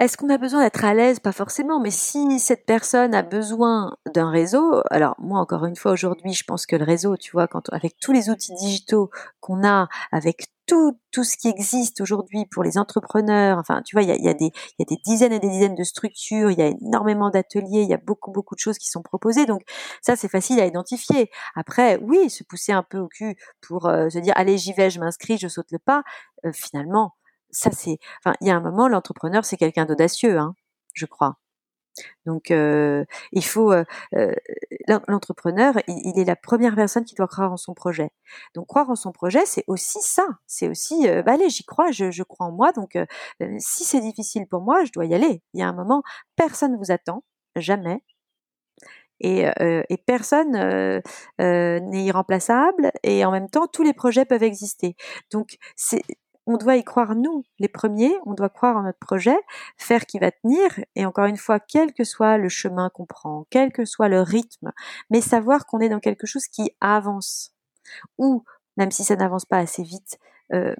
Est-ce 0.00 0.16
qu'on 0.16 0.30
a 0.30 0.38
besoin 0.38 0.62
d'être 0.62 0.82
à 0.84 0.94
l'aise? 0.94 1.20
Pas 1.20 1.32
forcément, 1.32 1.78
mais 1.78 1.90
si 1.90 2.38
cette 2.40 2.64
personne 2.64 3.14
a 3.14 3.22
besoin 3.22 3.96
d'un 4.14 4.30
réseau, 4.30 4.82
alors 4.90 5.14
moi 5.18 5.40
encore 5.40 5.66
une 5.66 5.76
fois 5.76 5.92
aujourd'hui, 5.92 6.32
je 6.32 6.42
pense 6.44 6.64
que 6.64 6.74
le 6.74 6.84
réseau, 6.84 7.18
tu 7.18 7.32
vois, 7.32 7.46
quand 7.46 7.70
avec 7.70 7.98
tous 8.00 8.12
les 8.12 8.30
outils 8.30 8.54
digitaux 8.54 9.10
qu'on 9.40 9.62
a, 9.62 9.88
avec 10.10 10.46
tout, 10.66 10.98
tout 11.12 11.22
ce 11.22 11.36
qui 11.36 11.48
existe 11.48 12.00
aujourd'hui 12.00 12.46
pour 12.46 12.62
les 12.62 12.78
entrepreneurs, 12.78 13.58
enfin, 13.58 13.82
tu 13.84 13.94
vois, 13.94 14.02
il 14.02 14.08
y 14.08 14.12
a, 14.12 14.16
y, 14.16 14.28
a 14.28 14.34
des, 14.34 14.52
y 14.78 14.82
a 14.82 14.84
des 14.88 14.96
dizaines 15.04 15.32
et 15.32 15.38
des 15.38 15.50
dizaines 15.50 15.74
de 15.74 15.84
structures, 15.84 16.50
il 16.50 16.58
y 16.58 16.62
a 16.62 16.68
énormément 16.68 17.28
d'ateliers, 17.28 17.82
il 17.82 17.88
y 17.88 17.94
a 17.94 17.98
beaucoup, 17.98 18.30
beaucoup 18.30 18.54
de 18.54 18.60
choses 18.60 18.78
qui 18.78 18.88
sont 18.88 19.02
proposées. 19.02 19.46
Donc, 19.46 19.62
ça, 20.00 20.16
c'est 20.16 20.28
facile 20.28 20.60
à 20.60 20.66
identifier. 20.66 21.28
Après, 21.56 21.98
oui, 22.02 22.30
se 22.30 22.44
pousser 22.44 22.72
un 22.72 22.84
peu 22.84 22.98
au 22.98 23.08
cul 23.08 23.36
pour 23.60 23.86
euh, 23.86 24.08
se 24.10 24.18
dire, 24.18 24.32
allez, 24.36 24.58
j'y 24.58 24.72
vais, 24.72 24.90
je 24.90 25.00
m'inscris, 25.00 25.38
je 25.38 25.48
saute 25.48 25.72
le 25.72 25.78
pas. 25.80 26.04
Euh, 26.46 26.52
finalement, 26.54 27.14
ça, 27.52 27.70
c'est, 27.72 27.98
enfin, 28.24 28.36
il 28.40 28.48
y 28.48 28.50
a 28.50 28.56
un 28.56 28.60
moment, 28.60 28.88
l'entrepreneur, 28.88 29.44
c'est 29.44 29.56
quelqu'un 29.56 29.86
d'audacieux, 29.86 30.38
hein, 30.38 30.54
je 30.94 31.06
crois. 31.06 31.38
Donc, 32.26 32.50
euh, 32.50 33.04
il 33.32 33.44
faut 33.44 33.72
euh, 33.72 33.84
euh, 34.14 34.32
l'entrepreneur, 35.08 35.74
il, 35.88 36.18
est 36.18 36.24
la 36.24 36.36
première 36.36 36.74
personne 36.74 37.04
qui 37.04 37.14
doit 37.14 37.26
croire 37.28 37.52
en 37.52 37.56
son 37.56 37.74
projet. 37.74 38.10
Donc, 38.54 38.66
croire 38.68 38.90
en 38.90 38.96
son 38.96 39.12
projet, 39.12 39.44
c'est 39.46 39.64
aussi 39.66 39.98
ça. 40.00 40.26
C'est 40.46 40.68
aussi, 40.68 41.06
bah, 41.08 41.32
allez, 41.32 41.50
j'y 41.50 41.64
crois, 41.64 41.90
je, 41.90 42.10
je, 42.10 42.22
crois 42.22 42.46
en 42.46 42.52
moi. 42.52 42.72
Donc, 42.72 42.98
si 43.58 43.84
c'est 43.84 44.00
difficile 44.00 44.46
pour 44.46 44.62
moi, 44.62 44.84
je 44.84 44.92
dois 44.92 45.06
y 45.06 45.14
aller. 45.14 45.42
Il 45.54 45.60
y 45.60 45.62
a 45.62 45.68
un 45.68 45.72
moment, 45.72 46.02
personne 46.36 46.72
ne 46.72 46.78
vous 46.78 46.90
attend, 46.92 47.24
jamais. 47.56 48.02
Et, 49.22 49.44
et 49.60 49.96
personne 50.06 50.52
n'est 51.38 52.04
irremplaçable. 52.04 52.90
Et 53.02 53.24
en 53.24 53.30
même 53.32 53.50
temps, 53.50 53.66
tous 53.66 53.82
les 53.82 53.92
projets 53.92 54.24
peuvent 54.24 54.42
exister. 54.42 54.96
Donc, 55.30 55.56
c'est 55.76 56.02
on 56.46 56.56
doit 56.56 56.76
y 56.76 56.84
croire 56.84 57.14
nous, 57.14 57.44
les 57.58 57.68
premiers, 57.68 58.14
on 58.26 58.34
doit 58.34 58.48
croire 58.48 58.76
en 58.76 58.82
notre 58.82 58.98
projet, 58.98 59.38
faire 59.76 60.06
qui 60.06 60.18
va 60.18 60.30
tenir, 60.30 60.68
et 60.96 61.06
encore 61.06 61.26
une 61.26 61.36
fois, 61.36 61.60
quel 61.60 61.92
que 61.92 62.04
soit 62.04 62.38
le 62.38 62.48
chemin 62.48 62.90
qu'on 62.90 63.06
prend, 63.06 63.46
quel 63.50 63.72
que 63.72 63.84
soit 63.84 64.08
le 64.08 64.22
rythme, 64.22 64.72
mais 65.10 65.20
savoir 65.20 65.66
qu'on 65.66 65.80
est 65.80 65.88
dans 65.88 66.00
quelque 66.00 66.26
chose 66.26 66.46
qui 66.46 66.70
avance, 66.80 67.54
ou 68.18 68.44
même 68.76 68.90
si 68.90 69.04
ça 69.04 69.16
n'avance 69.16 69.44
pas 69.44 69.58
assez 69.58 69.82
vite, 69.82 70.18
euh, 70.52 70.74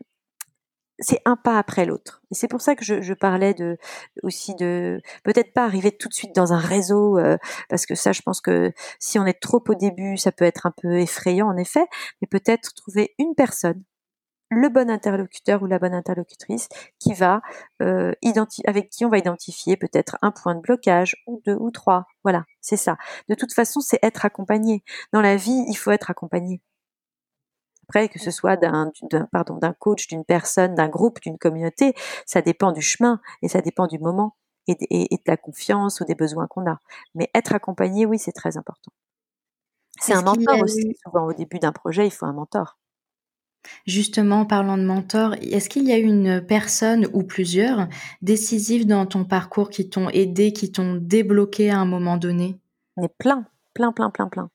c'est 1.01 1.21
un 1.25 1.37
pas 1.37 1.59
après 1.59 1.87
l'autre. 1.87 2.23
Et 2.31 2.35
c'est 2.35 2.49
pour 2.49 2.61
ça 2.61 2.75
que 2.77 2.85
je, 2.85 3.15
parlais 3.15 3.55
aussi 4.23 4.55
de 4.55 5.01
peut-être 5.25 5.53
pas 5.55 5.65
arriver 5.65 5.93
tout 5.97 6.09
de 6.09 6.15
suite 6.15 6.35
dans 6.35 6.53
un 6.53 6.59
réseau, 6.59 7.19
euh, 7.19 7.37
parce 7.69 7.87
que 7.87 7.95
ça, 7.95 8.13
je 8.13 8.23
pense 8.23 8.41
que 8.41 8.73
si 8.99 9.19
on 9.19 9.27
est 9.27 9.41
trop 9.41 9.63
au 9.69 9.75
début, 9.75 10.17
ça 10.17 10.33
peut 10.33 10.45
être 10.45 10.67
un 10.67 10.73
peu 10.73 10.99
effrayant 11.01 11.49
en 11.49 11.57
effet, 11.57 11.87
mais 12.21 12.29
peut-être 12.29 12.75
trouver 12.75 13.15
une 13.19 13.35
personne 13.35 13.83
le 14.51 14.69
bon 14.69 14.91
interlocuteur 14.91 15.63
ou 15.63 15.67
la 15.67 15.79
bonne 15.79 15.95
interlocutrice 15.95 16.69
qui 16.99 17.15
va 17.15 17.41
euh, 17.83 18.13
avec 18.67 18.91
qui 18.91 19.05
on 19.05 19.09
va 19.09 19.19
identifier 19.19 19.77
peut-être 19.77 20.19
un 20.23 20.33
point 20.33 20.55
de 20.55 20.61
blocage 20.61 21.17
ou 21.27 21.41
deux 21.47 21.55
ou 21.55 21.71
trois. 21.71 22.07
Voilà, 22.25 22.45
c'est 22.61 22.77
ça. 22.77 22.97
De 23.29 23.35
toute 23.35 23.53
façon, 23.53 23.81
c'est 23.81 24.01
être 24.03 24.25
accompagné. 24.25 24.83
Dans 25.13 25.21
la 25.21 25.37
vie, 25.37 25.65
il 25.69 25.75
faut 25.75 25.93
être 25.93 26.11
accompagné. 26.11 26.61
Après, 27.89 28.09
que 28.09 28.21
ce 28.21 28.31
soit 28.31 28.57
d'un, 28.57 28.93
pardon, 29.33 29.57
d'un 29.57 29.73
coach, 29.73 30.07
d'une 30.07 30.25
personne, 30.25 30.75
d'un 30.75 30.89
groupe, 30.89 31.21
d'une 31.21 31.39
communauté, 31.39 31.95
ça 32.27 32.41
dépend 32.43 32.73
du 32.73 32.83
chemin 32.83 33.21
et 33.43 33.49
ça 33.49 33.61
dépend 33.63 33.87
du 33.87 33.99
moment 33.99 34.37
et, 34.69 34.77
et 34.91 35.17
de 35.17 35.23
la 35.27 35.37
confiance 35.37 36.01
ou 36.01 36.05
des 36.05 36.15
besoins 36.15 36.47
qu'on 36.47 36.71
a. 36.71 36.79
Mais 37.15 37.31
être 37.35 37.55
accompagné, 37.55 38.07
oui, 38.07 38.19
c'est 38.19 38.33
très 38.33 38.57
important. 38.57 38.93
C'est 40.01 40.15
un 40.15 40.23
mentor 40.23 40.61
aussi. 40.63 40.97
Souvent, 41.05 41.27
au 41.27 41.33
début 41.33 41.59
d'un 41.59 41.73
projet, 41.73 42.07
il 42.07 42.11
faut 42.11 42.27
un 42.27 42.33
mentor. 42.33 42.79
Justement, 43.87 44.45
parlant 44.45 44.79
de 44.79 44.85
mentor, 44.85 45.35
est-ce 45.41 45.69
qu'il 45.69 45.85
y 45.85 45.93
a 45.93 45.99
une 45.99 46.45
personne 46.47 47.07
ou 47.13 47.23
plusieurs 47.23 47.89
décisives 48.23 48.87
dans 48.87 49.07
ton 49.07 49.25
parcours 49.25 49.71
qui 49.71 49.89
t'ont 49.89 50.09
aidé, 50.11 50.53
qui 50.53 50.73
t'ont 50.73 50.95
débloqué 50.95 51.71
à 51.71 51.79
un 51.79 51.87
moment 51.87 52.17
donné? 52.17 52.59
Il 52.97 53.03
y 53.03 53.07
a 53.07 53.11
plein, 53.19 53.47
plein, 53.75 53.93
plein, 53.93 54.11
plein, 54.11 54.29
plein. 54.29 54.51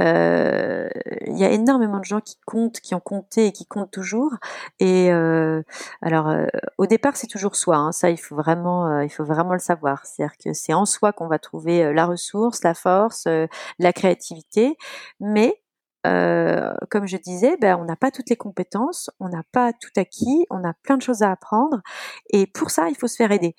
Euh, 0.00 0.88
il 1.26 1.38
y 1.38 1.44
a 1.44 1.50
énormément 1.50 1.98
de 1.98 2.04
gens 2.04 2.20
qui 2.20 2.36
comptent, 2.46 2.80
qui 2.80 2.94
ont 2.94 3.00
compté 3.00 3.46
et 3.46 3.52
qui 3.52 3.66
comptent 3.66 3.90
toujours. 3.90 4.34
Et 4.80 5.12
euh, 5.12 5.62
alors, 6.02 6.28
euh, 6.28 6.46
au 6.78 6.86
départ, 6.86 7.16
c'est 7.16 7.26
toujours 7.26 7.56
soi. 7.56 7.76
Hein. 7.76 7.92
ça, 7.92 8.10
il 8.10 8.18
faut 8.18 8.36
vraiment, 8.36 9.00
il 9.00 9.10
faut 9.10 9.24
vraiment 9.24 9.52
le 9.52 9.58
savoir. 9.58 10.04
C'est-à-dire 10.04 10.36
que 10.42 10.52
c'est 10.52 10.74
en 10.74 10.86
soi 10.86 11.12
qu'on 11.12 11.28
va 11.28 11.38
trouver 11.38 11.92
la 11.92 12.06
ressource, 12.06 12.62
la 12.64 12.74
force, 12.74 13.26
la 13.78 13.92
créativité. 13.92 14.76
Mais 15.20 15.60
euh, 16.06 16.72
comme 16.90 17.06
je 17.06 17.16
disais, 17.16 17.56
ben, 17.60 17.76
on 17.80 17.84
n'a 17.84 17.96
pas 17.96 18.10
toutes 18.10 18.30
les 18.30 18.36
compétences, 18.36 19.10
on 19.20 19.28
n'a 19.28 19.42
pas 19.52 19.72
tout 19.72 19.90
acquis, 19.96 20.46
on 20.50 20.64
a 20.64 20.72
plein 20.82 20.96
de 20.96 21.02
choses 21.02 21.22
à 21.22 21.32
apprendre, 21.32 21.80
et 22.30 22.46
pour 22.46 22.70
ça, 22.70 22.88
il 22.88 22.96
faut 22.96 23.08
se 23.08 23.16
faire 23.16 23.32
aider. 23.32 23.54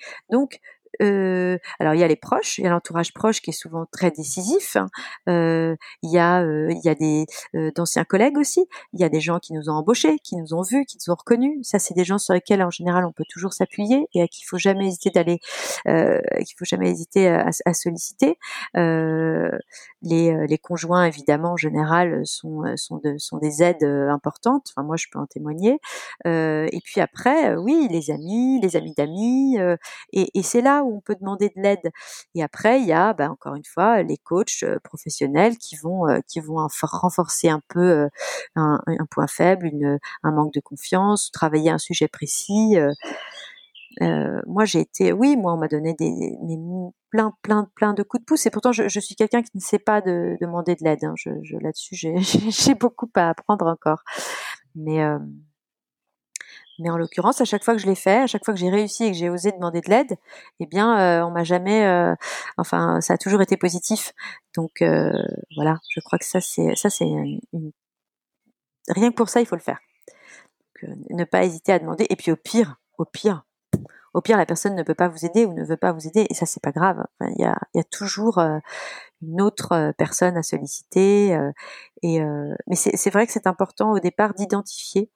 Euh, 1.01 1.57
alors 1.79 1.93
il 1.93 1.99
y 1.99 2.03
a 2.03 2.07
les 2.07 2.15
proches, 2.15 2.57
il 2.57 2.63
y 2.63 2.67
a 2.67 2.69
l'entourage 2.69 3.13
proche 3.13 3.41
qui 3.41 3.51
est 3.51 3.53
souvent 3.53 3.85
très 3.91 4.11
décisif. 4.11 4.75
Hein. 4.75 4.87
Euh, 5.29 5.75
il 6.03 6.11
y 6.11 6.17
a 6.17 6.41
euh, 6.41 6.69
il 6.71 6.81
y 6.83 6.89
a 6.89 6.95
des 6.95 7.25
euh, 7.55 7.71
d'anciens 7.71 8.03
collègues 8.03 8.37
aussi. 8.37 8.65
Il 8.93 8.99
y 8.99 9.03
a 9.03 9.09
des 9.09 9.19
gens 9.21 9.39
qui 9.39 9.53
nous 9.53 9.69
ont 9.69 9.73
embauchés, 9.73 10.17
qui 10.23 10.35
nous 10.35 10.53
ont 10.53 10.61
vus, 10.61 10.85
qui 10.85 10.97
nous 10.97 11.13
ont 11.13 11.15
reconnus. 11.17 11.59
Ça 11.63 11.79
c'est 11.79 11.93
des 11.93 12.05
gens 12.05 12.17
sur 12.17 12.33
lesquels 12.33 12.63
en 12.63 12.71
général 12.71 13.05
on 13.05 13.11
peut 13.11 13.25
toujours 13.29 13.53
s'appuyer 13.53 14.07
et 14.13 14.21
à 14.21 14.27
qui 14.27 14.41
il 14.43 14.45
faut 14.47 14.57
jamais 14.57 14.87
hésiter 14.87 15.09
d'aller, 15.09 15.39
euh, 15.87 16.21
qu'il 16.37 16.55
faut 16.57 16.65
jamais 16.65 16.89
hésiter 16.91 17.27
à, 17.27 17.49
à 17.65 17.73
solliciter. 17.73 18.37
les 18.75 20.47
les 20.47 20.57
conjoints 20.57 21.05
évidemment 21.05 21.53
en 21.53 21.57
général 21.57 22.25
sont 22.25 22.63
sont 22.75 22.97
de, 22.97 23.17
sont 23.17 23.37
des 23.37 23.63
aides 23.63 23.83
importantes. 23.83 24.67
Enfin 24.71 24.85
moi 24.85 24.95
je 24.97 25.07
peux 25.11 25.19
en 25.19 25.25
témoigner. 25.25 25.79
et 26.25 26.79
puis 26.83 27.01
après 27.01 27.55
oui 27.55 27.87
les 27.91 28.11
amis, 28.11 28.59
les 28.61 28.75
amis 28.75 28.93
d'amis 28.97 29.57
et, 30.13 30.29
et 30.33 30.43
c'est 30.43 30.61
là 30.61 30.83
on 30.95 31.01
peut 31.01 31.15
demander 31.15 31.49
de 31.49 31.61
l'aide. 31.61 31.91
Et 32.35 32.43
après, 32.43 32.81
il 32.81 32.87
y 32.87 32.93
a, 32.93 33.13
ben, 33.13 33.29
encore 33.31 33.55
une 33.55 33.65
fois, 33.65 34.03
les 34.03 34.17
coachs 34.17 34.63
euh, 34.63 34.79
professionnels 34.83 35.57
qui 35.57 35.75
vont, 35.75 36.07
euh, 36.07 36.19
renforcer 36.81 37.49
un 37.49 37.61
peu 37.67 37.79
euh, 37.79 38.07
un, 38.55 38.79
point 39.09 39.27
faible, 39.27 39.69
un 40.23 40.31
manque 40.31 40.53
de 40.53 40.59
confiance, 40.59 41.31
travailler 41.31 41.69
un 41.69 41.77
sujet 41.77 42.07
précis. 42.07 42.77
moi, 44.45 44.65
j'ai 44.65 44.81
été, 44.81 45.11
oui, 45.13 45.35
moi, 45.37 45.53
on 45.53 45.57
m'a 45.57 45.67
donné 45.67 45.93
des, 45.93 46.37
plein, 47.09 47.33
plein, 47.41 47.69
plein 47.75 47.93
de 47.93 48.03
coups 48.03 48.21
de 48.21 48.25
pouce. 48.25 48.45
Et 48.45 48.49
pourtant, 48.49 48.71
je, 48.71 48.99
suis 48.99 49.15
quelqu'un 49.15 49.41
qui 49.41 49.51
ne 49.55 49.61
sait 49.61 49.79
pas 49.79 50.01
de, 50.01 50.37
demander 50.41 50.75
de 50.75 50.83
l'aide. 50.83 51.03
Hein. 51.03 51.15
Là-dessus, 51.61 51.95
j'ai 52.49 52.75
beaucoup 52.75 53.09
à 53.15 53.29
apprendre 53.29 53.67
encore. 53.67 54.03
Mais 54.75 55.01
mais 56.79 56.89
en 56.89 56.97
l'occurrence, 56.97 57.41
à 57.41 57.45
chaque 57.45 57.63
fois 57.63 57.75
que 57.75 57.81
je 57.81 57.87
l'ai 57.87 57.95
fait, 57.95 58.17
à 58.23 58.27
chaque 58.27 58.45
fois 58.45 58.53
que 58.53 58.59
j'ai 58.59 58.69
réussi 58.69 59.05
et 59.05 59.11
que 59.11 59.17
j'ai 59.17 59.29
osé 59.29 59.51
demander 59.51 59.81
de 59.81 59.89
l'aide, 59.89 60.15
eh 60.59 60.65
bien, 60.65 60.99
euh, 60.99 61.25
on 61.25 61.31
m'a 61.31 61.43
jamais, 61.43 61.85
euh, 61.85 62.13
enfin, 62.57 63.01
ça 63.01 63.13
a 63.13 63.17
toujours 63.17 63.41
été 63.41 63.57
positif. 63.57 64.13
Donc 64.55 64.81
euh, 64.81 65.11
voilà, 65.55 65.79
je 65.89 65.99
crois 66.01 66.19
que 66.19 66.25
ça 66.25 66.41
c'est, 66.41 66.75
ça 66.75 66.89
c'est 66.89 67.05
une... 67.05 67.71
rien 68.89 69.09
que 69.09 69.15
pour 69.15 69.29
ça, 69.29 69.41
il 69.41 69.47
faut 69.47 69.55
le 69.55 69.61
faire. 69.61 69.79
ne 71.09 71.23
pas 71.23 71.43
hésiter 71.43 71.73
à 71.73 71.79
demander. 71.79 72.05
Et 72.09 72.15
puis 72.15 72.31
au 72.31 72.35
pire, 72.35 72.77
au 72.97 73.05
pire, 73.05 73.43
au 74.13 74.21
pire, 74.21 74.37
la 74.37 74.45
personne 74.45 74.75
ne 74.75 74.83
peut 74.83 74.95
pas 74.95 75.07
vous 75.07 75.25
aider 75.25 75.45
ou 75.45 75.53
ne 75.53 75.63
veut 75.63 75.77
pas 75.77 75.91
vous 75.91 76.07
aider, 76.07 76.25
et 76.29 76.33
ça 76.33 76.45
c'est 76.45 76.61
pas 76.61 76.71
grave. 76.71 77.03
Il 77.21 77.41
y, 77.41 77.45
a, 77.45 77.57
y, 77.75 77.79
a, 77.79 77.83
toujours 77.83 78.39
une 78.39 79.41
autre 79.41 79.93
personne 79.97 80.37
à 80.37 80.43
solliciter. 80.43 81.37
et 82.03 82.19
mais 82.67 82.75
c'est 82.75 83.09
vrai 83.11 83.27
que 83.27 83.33
c'est 83.33 83.47
important 83.47 83.91
au 83.91 83.99
départ 83.99 84.33
d'identifier 84.33 85.11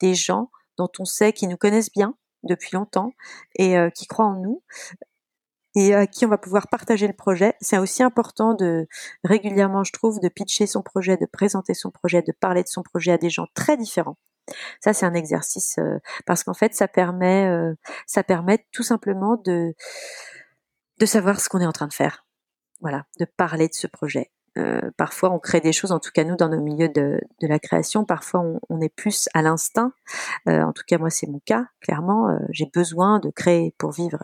des 0.00 0.14
gens 0.14 0.50
dont 0.78 0.90
on 0.98 1.04
sait 1.04 1.32
qu'ils 1.32 1.48
nous 1.48 1.56
connaissent 1.56 1.92
bien 1.92 2.16
depuis 2.42 2.70
longtemps 2.74 3.12
et 3.56 3.78
euh, 3.78 3.90
qui 3.90 4.06
croient 4.06 4.26
en 4.26 4.40
nous 4.40 4.62
et 5.76 5.94
à 5.94 6.06
qui 6.06 6.24
on 6.24 6.28
va 6.28 6.38
pouvoir 6.38 6.68
partager 6.68 7.06
le 7.06 7.14
projet. 7.14 7.54
C'est 7.60 7.78
aussi 7.78 8.02
important 8.02 8.54
de 8.54 8.86
régulièrement, 9.24 9.82
je 9.84 9.92
trouve, 9.92 10.20
de 10.20 10.28
pitcher 10.28 10.66
son 10.66 10.82
projet, 10.82 11.16
de 11.16 11.26
présenter 11.26 11.74
son 11.74 11.90
projet, 11.90 12.22
de 12.22 12.32
parler 12.32 12.62
de 12.62 12.68
son 12.68 12.82
projet 12.82 13.12
à 13.12 13.18
des 13.18 13.30
gens 13.30 13.46
très 13.54 13.76
différents. 13.76 14.16
Ça, 14.80 14.92
c'est 14.92 15.06
un 15.06 15.14
exercice 15.14 15.78
euh, 15.78 15.98
parce 16.26 16.44
qu'en 16.44 16.54
fait, 16.54 16.74
ça 16.74 16.86
permet, 16.86 17.48
euh, 17.48 17.74
ça 18.06 18.22
permet 18.22 18.64
tout 18.72 18.82
simplement 18.82 19.36
de 19.44 19.74
de 21.00 21.06
savoir 21.06 21.40
ce 21.40 21.48
qu'on 21.48 21.60
est 21.60 21.66
en 21.66 21.72
train 21.72 21.88
de 21.88 21.94
faire. 21.94 22.24
Voilà, 22.80 23.04
de 23.18 23.24
parler 23.24 23.68
de 23.68 23.74
ce 23.74 23.86
projet. 23.86 24.30
Euh, 24.58 24.90
parfois, 24.96 25.30
on 25.32 25.38
crée 25.38 25.60
des 25.60 25.72
choses, 25.72 25.92
en 25.92 25.98
tout 25.98 26.10
cas 26.12 26.24
nous, 26.24 26.36
dans 26.36 26.48
nos 26.48 26.60
milieux 26.60 26.88
de, 26.88 27.20
de 27.40 27.46
la 27.46 27.58
création, 27.58 28.04
parfois 28.04 28.40
on, 28.40 28.60
on 28.68 28.80
est 28.80 28.94
plus 28.94 29.28
à 29.34 29.42
l'instinct. 29.42 29.92
Euh, 30.48 30.62
en 30.62 30.72
tout 30.72 30.84
cas, 30.86 30.98
moi, 30.98 31.10
c'est 31.10 31.26
mon 31.26 31.40
cas, 31.44 31.66
clairement. 31.80 32.28
Euh, 32.28 32.38
j'ai 32.50 32.66
besoin 32.72 33.18
de 33.20 33.30
créer 33.30 33.74
pour 33.78 33.90
vivre. 33.90 34.22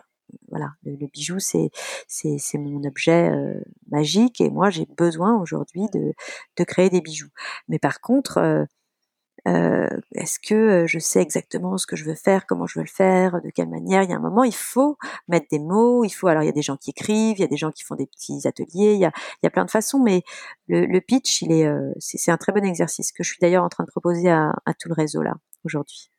Voilà, 0.49 0.71
le, 0.83 0.95
le 0.95 1.07
bijou, 1.07 1.39
c'est 1.39 1.71
c'est 2.07 2.57
mon 2.57 2.81
objet 2.85 3.29
euh, 3.29 3.61
magique 3.89 4.39
et 4.39 4.49
moi, 4.49 4.69
j'ai 4.69 4.87
besoin 4.97 5.37
aujourd'hui 5.41 5.87
de, 5.93 6.13
de 6.57 6.63
créer 6.63 6.89
des 6.89 7.01
bijoux. 7.01 7.29
Mais 7.67 7.79
par 7.79 7.99
contre, 7.99 8.67
euh, 9.47 9.87
est-ce 10.13 10.39
que 10.39 10.53
euh, 10.53 10.87
je 10.87 10.99
sais 10.99 11.21
exactement 11.21 11.77
ce 11.77 11.87
que 11.87 11.95
je 11.95 12.05
veux 12.05 12.15
faire, 12.15 12.45
comment 12.45 12.67
je 12.67 12.79
veux 12.79 12.85
le 12.85 12.91
faire, 12.91 13.41
de 13.41 13.49
quelle 13.49 13.69
manière? 13.69 14.03
Il 14.03 14.09
y 14.09 14.13
a 14.13 14.17
un 14.17 14.19
moment, 14.19 14.43
il 14.43 14.53
faut 14.53 14.97
mettre 15.27 15.47
des 15.51 15.59
mots, 15.59 16.03
il 16.03 16.11
faut. 16.11 16.27
Alors, 16.27 16.43
il 16.43 16.45
y 16.45 16.49
a 16.49 16.53
des 16.53 16.61
gens 16.61 16.77
qui 16.77 16.91
écrivent, 16.91 17.37
il 17.37 17.41
y 17.41 17.45
a 17.45 17.47
des 17.47 17.57
gens 17.57 17.71
qui 17.71 17.83
font 17.83 17.95
des 17.95 18.05
petits 18.05 18.47
ateliers, 18.47 18.93
il 18.93 18.99
y 18.99 19.05
a, 19.05 19.11
il 19.41 19.45
y 19.45 19.47
a 19.47 19.49
plein 19.49 19.65
de 19.65 19.71
façons, 19.71 19.99
mais 19.99 20.23
le, 20.67 20.85
le 20.85 21.01
pitch, 21.01 21.41
il 21.41 21.51
est, 21.51 21.65
euh, 21.65 21.91
c'est 21.99 22.31
un 22.31 22.37
très 22.37 22.51
bon 22.51 22.63
exercice 22.65 23.11
que 23.11 23.23
je 23.23 23.29
suis 23.29 23.39
d'ailleurs 23.41 23.63
en 23.63 23.69
train 23.69 23.83
de 23.83 23.89
proposer 23.89 24.29
à, 24.29 24.53
à 24.65 24.73
tout 24.73 24.89
le 24.89 24.93
réseau 24.95 25.21
là 25.23 25.33
aujourd'hui. 25.63 26.11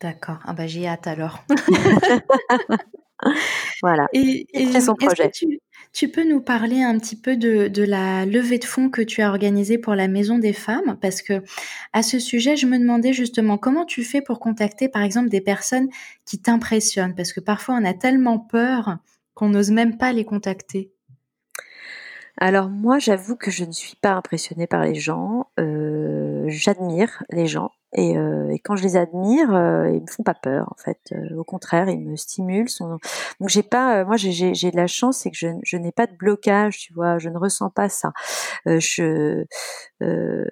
D'accord. 0.00 0.38
Ah 0.44 0.52
bah 0.52 0.66
j'ai 0.66 0.86
hâte 0.86 1.06
alors. 1.06 1.44
voilà. 3.82 4.06
Et, 4.12 4.46
et 4.52 4.80
son 4.80 4.94
projet. 4.94 5.30
Tu, 5.30 5.60
Tu 5.92 6.08
peux 6.08 6.24
nous 6.28 6.40
parler 6.40 6.82
un 6.82 6.98
petit 6.98 7.14
peu 7.14 7.36
de, 7.36 7.68
de, 7.68 7.82
la 7.84 8.26
levée 8.26 8.58
de 8.58 8.64
fonds 8.64 8.90
que 8.90 9.02
tu 9.02 9.22
as 9.22 9.28
organisée 9.28 9.78
pour 9.78 9.94
la 9.94 10.08
Maison 10.08 10.38
des 10.38 10.52
Femmes? 10.52 10.98
Parce 11.00 11.22
que 11.22 11.42
à 11.92 12.02
ce 12.02 12.18
sujet, 12.18 12.56
je 12.56 12.66
me 12.66 12.78
demandais 12.78 13.12
justement 13.12 13.58
comment 13.58 13.84
tu 13.84 14.02
fais 14.02 14.20
pour 14.20 14.40
contacter, 14.40 14.88
par 14.88 15.02
exemple, 15.02 15.28
des 15.28 15.40
personnes 15.40 15.88
qui 16.24 16.40
t'impressionnent? 16.40 17.14
Parce 17.14 17.32
que 17.32 17.40
parfois, 17.40 17.76
on 17.80 17.84
a 17.84 17.94
tellement 17.94 18.38
peur 18.38 18.98
qu'on 19.34 19.50
n'ose 19.50 19.70
même 19.70 19.96
pas 19.96 20.12
les 20.12 20.24
contacter. 20.24 20.90
Alors 22.38 22.68
moi, 22.68 22.98
j'avoue 22.98 23.36
que 23.36 23.50
je 23.50 23.64
ne 23.64 23.72
suis 23.72 23.96
pas 23.96 24.12
impressionnée 24.14 24.66
par 24.66 24.84
les 24.84 24.96
gens. 24.96 25.46
Euh, 25.60 26.44
J'admire 26.48 27.22
les 27.30 27.46
gens. 27.46 27.70
Et, 27.96 28.18
euh, 28.18 28.50
et, 28.50 28.58
quand 28.58 28.74
je 28.74 28.82
les 28.82 28.96
admire, 28.96 29.54
euh, 29.54 29.88
ils 29.88 30.00
me 30.02 30.06
font 30.06 30.24
pas 30.24 30.34
peur 30.34 30.72
en 30.72 30.82
fait. 30.82 30.98
Euh, 31.12 31.36
au 31.36 31.44
contraire, 31.44 31.88
ils 31.88 32.00
me 32.00 32.16
stimulent. 32.16 32.68
Donc 32.80 33.48
j'ai 33.48 33.62
pas, 33.62 34.00
euh, 34.00 34.04
moi 34.04 34.16
j'ai 34.16 34.52
de 34.52 34.76
la 34.76 34.88
chance, 34.88 35.18
c'est 35.18 35.30
que 35.30 35.36
je, 35.36 35.48
je 35.62 35.76
n'ai 35.76 35.92
pas 35.92 36.08
de 36.08 36.16
blocage, 36.16 36.78
tu 36.78 36.92
vois. 36.92 37.18
Je 37.18 37.28
ne 37.28 37.38
ressens 37.38 37.70
pas 37.70 37.88
ça. 37.88 38.12
je 38.66 39.44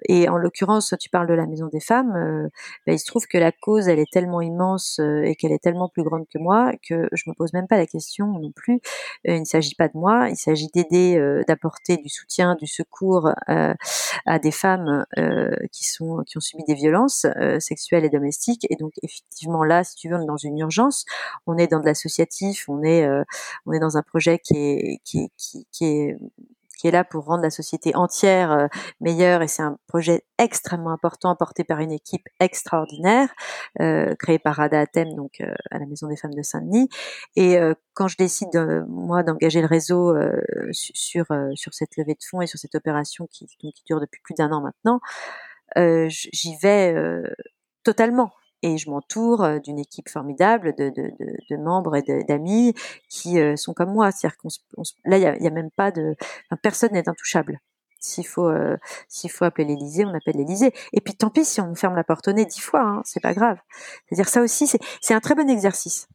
et 0.09 0.29
en 0.29 0.37
l'occurrence, 0.37 0.95
tu 0.99 1.09
parles 1.09 1.27
de 1.27 1.33
la 1.33 1.45
Maison 1.45 1.67
des 1.67 1.79
Femmes. 1.79 2.49
Ben, 2.87 2.93
il 2.93 2.99
se 2.99 3.05
trouve 3.05 3.27
que 3.27 3.37
la 3.37 3.51
cause, 3.51 3.87
elle 3.87 3.99
est 3.99 4.11
tellement 4.11 4.41
immense 4.41 4.99
et 4.99 5.35
qu'elle 5.35 5.51
est 5.51 5.61
tellement 5.61 5.89
plus 5.89 6.03
grande 6.03 6.25
que 6.33 6.39
moi 6.39 6.71
que 6.87 7.07
je 7.11 7.29
me 7.29 7.35
pose 7.35 7.53
même 7.53 7.67
pas 7.67 7.77
la 7.77 7.85
question 7.85 8.27
non 8.27 8.51
plus. 8.51 8.79
il 9.25 9.41
ne 9.41 9.45
s'agit 9.45 9.75
pas 9.75 9.89
de 9.89 9.97
moi. 9.97 10.29
Il 10.29 10.37
s'agit 10.37 10.69
d'aider, 10.73 11.43
d'apporter 11.47 11.97
du 11.97 12.09
soutien, 12.09 12.55
du 12.55 12.65
secours 12.67 13.29
à 13.47 14.39
des 14.39 14.51
femmes 14.51 15.05
qui 15.71 15.85
sont 15.85 16.23
qui 16.25 16.37
ont 16.37 16.41
subi 16.41 16.63
des 16.63 16.73
violences 16.73 17.27
euh, 17.37 17.59
sexuelle 17.59 18.05
et 18.05 18.09
domestique. 18.09 18.65
Et 18.69 18.75
donc 18.75 18.93
effectivement 19.03 19.63
là, 19.63 19.83
si 19.83 19.95
tu 19.95 20.09
veux, 20.09 20.15
on 20.15 20.23
est 20.23 20.27
dans 20.27 20.37
une 20.37 20.57
urgence. 20.59 21.05
On 21.47 21.57
est 21.57 21.67
dans 21.67 21.79
de 21.79 21.85
l'associatif. 21.85 22.67
On 22.69 22.83
est 22.83 23.05
euh, 23.05 23.23
on 23.65 23.73
est 23.73 23.79
dans 23.79 23.97
un 23.97 24.03
projet 24.03 24.39
qui 24.39 24.57
est 24.57 24.99
qui 25.03 25.19
est, 25.19 25.31
qui, 25.71 25.85
est 25.85 26.17
qui 26.77 26.87
est 26.87 26.91
là 26.91 27.03
pour 27.05 27.25
rendre 27.25 27.43
la 27.43 27.49
société 27.49 27.95
entière 27.95 28.51
euh, 28.51 28.67
meilleure 28.99 29.41
et 29.41 29.47
c'est 29.47 29.61
un 29.61 29.77
projet 29.87 30.25
extrêmement 30.37 30.91
important 30.91 31.35
porté 31.35 31.63
par 31.63 31.79
une 31.79 31.91
équipe 31.91 32.27
extraordinaire 32.39 33.29
euh, 33.79 34.15
créée 34.19 34.39
par 34.39 34.55
Rada 34.55 34.79
Atem 34.79 35.13
donc 35.15 35.41
à 35.71 35.79
la 35.79 35.85
Maison 35.85 36.07
des 36.07 36.17
Femmes 36.17 36.33
de 36.33 36.41
Saint-Denis 36.41 36.89
et 37.35 37.57
quand 37.93 38.07
je 38.07 38.17
décide 38.17 38.85
moi 38.89 39.23
d'engager 39.23 39.61
le 39.61 39.67
réseau 39.67 40.13
sur 40.71 41.25
sur 41.55 41.73
cette 41.73 41.95
levée 41.97 42.15
de 42.15 42.23
fonds 42.29 42.41
et 42.41 42.47
sur 42.47 42.59
cette 42.59 42.75
opération 42.75 43.27
qui, 43.31 43.45
donc, 43.63 43.73
qui 43.73 43.83
dure 43.85 44.01
depuis 44.01 44.21
plus 44.21 44.35
d'un 44.35 44.51
an 44.51 44.61
maintenant 44.61 44.99
euh, 44.99 45.52
j'y 45.75 46.55
vais 46.61 46.93
euh, 46.95 47.23
totalement 47.83 48.31
et 48.61 48.77
je 48.77 48.89
m'entoure 48.89 49.43
euh, 49.43 49.59
d'une 49.59 49.79
équipe 49.79 50.09
formidable 50.09 50.73
de, 50.75 50.89
de, 50.89 51.11
de, 51.19 51.35
de 51.49 51.57
membres 51.57 51.95
et 51.95 52.23
d'amis 52.23 52.73
qui 53.09 53.37
sont 53.57 53.73
comme 53.73 53.91
moi. 53.91 54.11
C'est-à-dire 54.11 54.37
qu'on 54.37 54.49
là, 55.05 55.17
il 55.17 55.25
a, 55.25 55.37
y 55.37 55.47
a, 55.47 55.51
même 55.51 55.71
pas 55.71 55.91
de, 55.91 56.15
enfin, 56.49 56.59
personne 56.61 56.93
n'est 56.93 57.09
intouchable. 57.09 57.59
S'il 57.99 58.27
faut, 58.27 58.49
euh, 58.49 58.77
s'il 59.07 59.31
faut 59.31 59.45
appeler 59.45 59.65
l'Élysée, 59.65 60.05
on 60.05 60.13
appelle 60.13 60.35
l'Élysée. 60.35 60.73
Et 60.91 60.99
puis 60.99 61.15
tant 61.15 61.29
pis 61.29 61.45
si 61.45 61.61
on 61.61 61.73
ferme 61.73 61.95
la 61.95 62.03
porte 62.03 62.27
au 62.27 62.33
nez 62.33 62.45
dix 62.45 62.59
fois, 62.59 62.81
hein, 62.81 63.01
c'est 63.05 63.21
pas 63.21 63.33
grave. 63.33 63.57
C'est-à-dire 64.07 64.27
ça 64.27 64.41
aussi, 64.41 64.67
c'est 65.01 65.13
un 65.13 65.21
très 65.21 65.35
bon 65.35 65.49
exercice. 65.49 66.07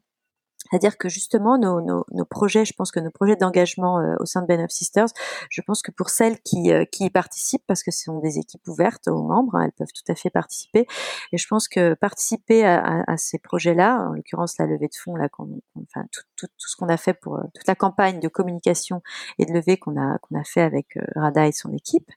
C'est-à-dire 0.69 0.97
que 0.97 1.09
justement, 1.09 1.57
nos, 1.57 1.81
nos, 1.81 2.05
nos, 2.11 2.25
projets, 2.25 2.65
je 2.65 2.73
pense 2.73 2.91
que 2.91 2.99
nos 2.99 3.09
projets 3.09 3.35
d'engagement 3.35 3.99
euh, 3.99 4.15
au 4.19 4.25
sein 4.25 4.41
de 4.41 4.47
Ben 4.47 4.61
of 4.61 4.71
Sisters, 4.71 5.07
je 5.49 5.61
pense 5.61 5.81
que 5.81 5.91
pour 5.91 6.09
celles 6.09 6.39
qui, 6.41 6.71
euh, 6.71 6.85
qui 6.85 7.05
y 7.05 7.09
participent, 7.09 7.63
parce 7.67 7.83
que 7.83 7.91
ce 7.91 8.03
sont 8.03 8.19
des 8.19 8.37
équipes 8.37 8.67
ouvertes 8.67 9.07
aux 9.07 9.23
membres, 9.23 9.55
hein, 9.55 9.63
elles 9.65 9.71
peuvent 9.71 9.93
tout 9.93 10.09
à 10.11 10.15
fait 10.15 10.29
participer. 10.29 10.85
Et 11.31 11.37
je 11.37 11.47
pense 11.47 11.67
que 11.67 11.93
participer 11.95 12.65
à, 12.65 12.79
à, 12.79 13.11
à 13.13 13.17
ces 13.17 13.39
projets-là, 13.39 14.09
en 14.09 14.13
l'occurrence 14.13 14.57
la 14.59 14.65
levée 14.65 14.87
de 14.87 14.95
fonds, 14.95 15.15
là, 15.15 15.27
enfin 15.37 16.05
tout, 16.11 16.21
tout, 16.35 16.47
tout 16.47 16.67
ce 16.67 16.75
qu'on 16.75 16.89
a 16.89 16.97
fait 16.97 17.13
pour 17.13 17.37
euh, 17.37 17.43
toute 17.55 17.67
la 17.67 17.75
campagne 17.75 18.19
de 18.19 18.27
communication 18.27 19.01
et 19.39 19.45
de 19.45 19.53
levée 19.53 19.77
qu'on 19.77 19.99
a 19.99 20.17
qu'on 20.19 20.39
a 20.39 20.43
fait 20.43 20.61
avec 20.61 20.97
Rada 21.15 21.47
et 21.47 21.51
son 21.51 21.73
équipe, 21.73 22.09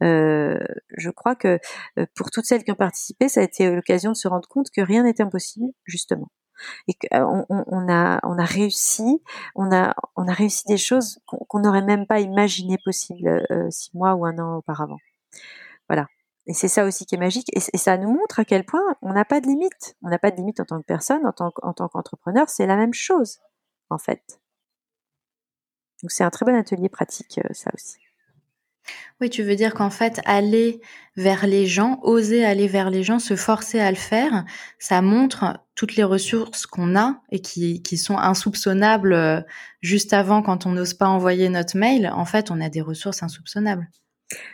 je 0.00 1.10
crois 1.10 1.34
que 1.34 1.58
pour 2.14 2.30
toutes 2.30 2.44
celles 2.44 2.64
qui 2.64 2.72
ont 2.72 2.76
participé, 2.76 3.28
ça 3.28 3.40
a 3.40 3.42
été 3.42 3.70
l'occasion 3.70 4.12
de 4.12 4.16
se 4.16 4.28
rendre 4.28 4.48
compte 4.48 4.70
que 4.70 4.80
rien 4.80 5.02
n'est 5.02 5.20
impossible, 5.20 5.72
justement 5.84 6.30
et 6.86 6.94
qu'on 6.94 7.46
on, 7.48 7.64
on, 7.66 7.92
a 7.92 8.20
on 8.22 8.38
a 8.38 8.44
réussi 8.44 9.22
on 9.54 9.72
a 9.72 9.94
on 10.16 10.28
a 10.28 10.32
réussi 10.32 10.64
des 10.66 10.76
choses 10.76 11.18
qu'on 11.26 11.60
n'aurait 11.60 11.82
même 11.82 12.06
pas 12.06 12.20
imaginé 12.20 12.76
possible 12.84 13.44
euh, 13.50 13.70
six 13.70 13.94
mois 13.94 14.14
ou 14.14 14.26
un 14.26 14.38
an 14.38 14.56
auparavant. 14.56 14.98
Voilà. 15.88 16.06
Et 16.46 16.54
c'est 16.54 16.68
ça 16.68 16.84
aussi 16.84 17.04
qui 17.04 17.14
est 17.14 17.18
magique 17.18 17.48
et, 17.54 17.60
et, 17.74 17.78
ça 17.78 17.98
nous 17.98 18.10
montre 18.10 18.40
à 18.40 18.44
quel 18.44 18.64
point 18.64 18.80
on 19.02 19.12
n'a 19.12 19.24
pas 19.24 19.40
de 19.40 19.46
limite 19.46 19.96
on 20.02 20.08
n'a 20.08 20.18
pas 20.18 20.30
de 20.30 20.36
limite 20.36 20.60
en 20.60 20.64
tant 20.64 20.80
que 20.80 20.86
personne 20.86 21.26
en 21.26 21.32
tant, 21.32 21.52
en 21.62 21.74
tant 21.74 21.88
qu'entrepreneur 21.88 22.48
c'est 22.48 22.66
la 22.66 22.76
même 22.76 22.94
chose 22.94 23.38
en 23.90 23.98
fait. 23.98 24.40
Donc 26.02 26.10
c'est 26.10 26.24
un 26.24 26.30
très 26.30 26.46
bon 26.46 26.54
atelier 26.54 26.88
pratique 26.88 27.38
euh, 27.38 27.52
ça 27.52 27.70
aussi 27.74 27.98
oui, 29.20 29.30
tu 29.30 29.42
veux 29.42 29.56
dire 29.56 29.74
qu'en 29.74 29.90
fait, 29.90 30.20
aller 30.24 30.80
vers 31.16 31.46
les 31.46 31.66
gens, 31.66 31.98
oser 32.02 32.44
aller 32.44 32.68
vers 32.68 32.90
les 32.90 33.02
gens, 33.02 33.18
se 33.18 33.34
forcer 33.34 33.80
à 33.80 33.90
le 33.90 33.96
faire, 33.96 34.44
ça 34.78 35.02
montre 35.02 35.58
toutes 35.74 35.96
les 35.96 36.04
ressources 36.04 36.66
qu'on 36.66 36.96
a 36.96 37.20
et 37.30 37.40
qui, 37.40 37.82
qui 37.82 37.98
sont 37.98 38.16
insoupçonnables 38.16 39.12
euh, 39.12 39.40
juste 39.80 40.12
avant 40.12 40.42
quand 40.42 40.66
on 40.66 40.70
n'ose 40.70 40.94
pas 40.94 41.08
envoyer 41.08 41.48
notre 41.48 41.76
mail. 41.76 42.10
En 42.14 42.24
fait, 42.24 42.50
on 42.50 42.60
a 42.60 42.68
des 42.68 42.80
ressources 42.80 43.22
insoupçonnables. 43.22 43.88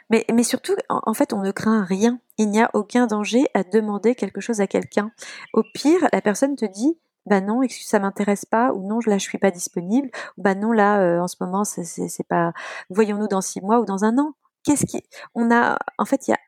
Mais, 0.08 0.24
mais 0.32 0.44
surtout, 0.44 0.74
en 0.88 1.14
fait, 1.14 1.32
on 1.32 1.42
ne 1.42 1.50
craint 1.50 1.84
rien. 1.84 2.18
Il 2.38 2.48
n'y 2.48 2.62
a 2.62 2.70
aucun 2.74 3.06
danger 3.06 3.44
à 3.54 3.64
demander 3.64 4.14
quelque 4.14 4.40
chose 4.40 4.60
à 4.60 4.66
quelqu'un. 4.66 5.10
Au 5.52 5.62
pire, 5.74 6.08
la 6.12 6.20
personne 6.20 6.56
te 6.56 6.64
dit, 6.64 6.96
bah 7.26 7.40
non, 7.40 7.60
ça 7.68 7.98
m'intéresse 7.98 8.44
pas, 8.44 8.72
ou 8.72 8.86
non, 8.86 8.98
là 9.06 9.18
je 9.18 9.22
suis 9.24 9.38
pas 9.38 9.50
disponible, 9.50 10.10
ou 10.36 10.42
bah 10.42 10.54
non, 10.54 10.72
là 10.72 11.00
euh, 11.00 11.20
en 11.20 11.28
ce 11.28 11.36
moment 11.40 11.64
c'est 11.64 12.28
pas, 12.28 12.52
voyons-nous 12.90 13.28
dans 13.28 13.40
six 13.40 13.60
mois 13.60 13.80
ou 13.80 13.84
dans 13.84 14.04
un 14.04 14.18
an. 14.18 14.34
Qu'est-ce 14.64 14.86
qui, 14.86 15.02
on 15.34 15.50
a, 15.50 15.78
en 15.98 16.04
fait, 16.06 16.28
il 16.28 16.32
y 16.32 16.34
a, 16.34 16.38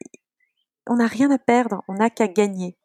on 0.89 0.97
n'a 0.97 1.07
rien 1.07 1.31
à 1.31 1.39
perdre, 1.39 1.83
on 1.89 1.95
n'a 1.95 2.11
qu'à 2.11 2.29
gagner. 2.29 2.77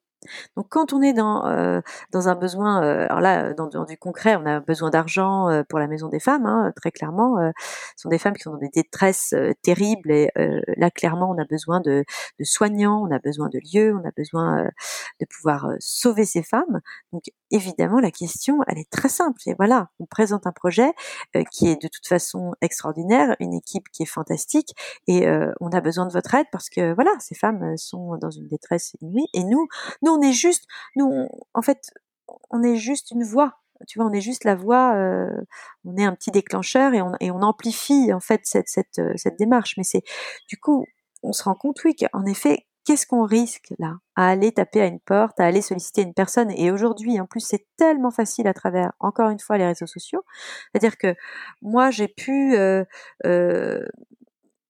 Donc 0.55 0.67
quand 0.69 0.93
on 0.93 1.01
est 1.01 1.13
dans 1.13 1.47
euh, 1.47 1.81
dans 2.11 2.29
un 2.29 2.35
besoin, 2.35 2.83
euh, 2.83 3.05
alors 3.05 3.21
là 3.21 3.53
dans, 3.53 3.67
dans, 3.67 3.85
du 3.85 3.97
concret, 3.97 4.35
on 4.35 4.45
a 4.45 4.59
besoin 4.59 4.89
d'argent 4.91 5.49
euh, 5.49 5.63
pour 5.67 5.79
la 5.79 5.87
maison 5.87 6.09
des 6.09 6.19
femmes, 6.19 6.45
hein, 6.45 6.71
très 6.75 6.91
clairement. 6.91 7.39
Euh, 7.39 7.51
ce 7.97 8.03
sont 8.03 8.09
des 8.09 8.19
femmes 8.19 8.35
qui 8.35 8.43
sont 8.43 8.51
dans 8.51 8.57
des 8.57 8.69
détresses 8.69 9.33
euh, 9.33 9.51
terribles 9.63 10.11
et 10.11 10.29
là 10.77 10.91
clairement 10.91 11.31
on 11.31 11.41
a 11.41 11.45
besoin 11.45 11.81
de, 11.81 12.03
de, 12.39 12.43
soignants, 12.43 13.01
on 13.07 13.11
a 13.11 13.19
besoin 13.19 13.49
de 13.49 13.59
lieux, 13.73 13.95
on 13.95 14.07
a 14.07 14.11
besoin 14.15 14.69
de 15.19 15.25
pouvoir 15.25 15.69
sauver 15.79 16.25
ces 16.25 16.43
femmes. 16.43 16.81
Donc 17.13 17.23
évidemment 17.51 17.99
la 17.99 18.11
question 18.11 18.59
elle 18.67 18.79
est 18.79 18.89
très 18.89 19.09
simple. 19.09 19.41
Et 19.47 19.53
voilà, 19.53 19.89
on 19.99 20.05
présente 20.05 20.47
un 20.47 20.51
projet 20.51 20.91
qui 21.51 21.67
est 21.67 21.81
de 21.81 21.87
toute 21.87 22.07
façon 22.07 22.53
extraordinaire, 22.61 23.35
une 23.39 23.53
équipe 23.53 23.89
qui 23.91 24.03
est 24.03 24.07
fantastique 24.07 24.75
et 25.07 25.27
on 25.59 25.69
a 25.69 25.81
besoin 25.81 26.05
de 26.05 26.11
votre 26.11 26.33
aide 26.35 26.47
parce 26.51 26.69
que 26.69 26.93
voilà 26.93 27.11
ces 27.19 27.35
femmes 27.35 27.77
sont 27.77 28.17
dans 28.17 28.31
une 28.31 28.47
détresse 28.47 28.95
inouïe 29.01 29.27
et 29.33 29.43
nous 29.43 29.67
nous 30.01 30.11
on 30.11 30.21
est 30.21 30.33
juste, 30.33 30.65
nous, 30.95 31.27
en 31.53 31.61
fait, 31.61 31.91
on 32.49 32.63
est 32.63 32.77
juste 32.77 33.11
une 33.11 33.23
voix. 33.23 33.57
Tu 33.87 33.99
vois, 33.99 34.07
on 34.07 34.13
est 34.13 34.21
juste 34.21 34.43
la 34.43 34.55
voix. 34.55 34.95
Euh, 34.95 35.41
on 35.85 35.97
est 35.97 36.03
un 36.03 36.13
petit 36.13 36.31
déclencheur 36.31 36.93
et 36.93 37.01
on, 37.01 37.13
et 37.19 37.31
on 37.31 37.41
amplifie 37.41 38.13
en 38.13 38.19
fait 38.19 38.41
cette, 38.43 38.69
cette, 38.69 38.99
euh, 38.99 39.13
cette 39.15 39.39
démarche. 39.39 39.75
Mais 39.77 39.83
c'est 39.83 40.03
du 40.47 40.57
coup, 40.57 40.85
on 41.23 41.33
se 41.33 41.43
rend 41.43 41.55
compte, 41.55 41.83
oui, 41.83 41.95
qu'en 41.95 42.25
effet, 42.25 42.67
qu'est-ce 42.85 43.05
qu'on 43.05 43.25
risque 43.25 43.73
là 43.79 43.97
à 44.15 44.27
aller 44.29 44.51
taper 44.51 44.81
à 44.81 44.85
une 44.87 44.99
porte, 44.99 45.39
à 45.39 45.45
aller 45.45 45.61
solliciter 45.61 46.01
une 46.01 46.13
personne? 46.13 46.51
Et 46.51 46.71
aujourd'hui, 46.71 47.19
en 47.19 47.25
plus, 47.25 47.41
c'est 47.41 47.65
tellement 47.77 48.11
facile 48.11 48.47
à 48.47 48.53
travers, 48.53 48.91
encore 48.99 49.29
une 49.29 49.39
fois, 49.39 49.57
les 49.57 49.65
réseaux 49.65 49.87
sociaux. 49.87 50.23
C'est-à-dire 50.71 50.97
que 50.97 51.15
moi, 51.61 51.91
j'ai 51.91 52.07
pu 52.07 52.55
euh, 52.55 52.83
euh, 53.25 53.85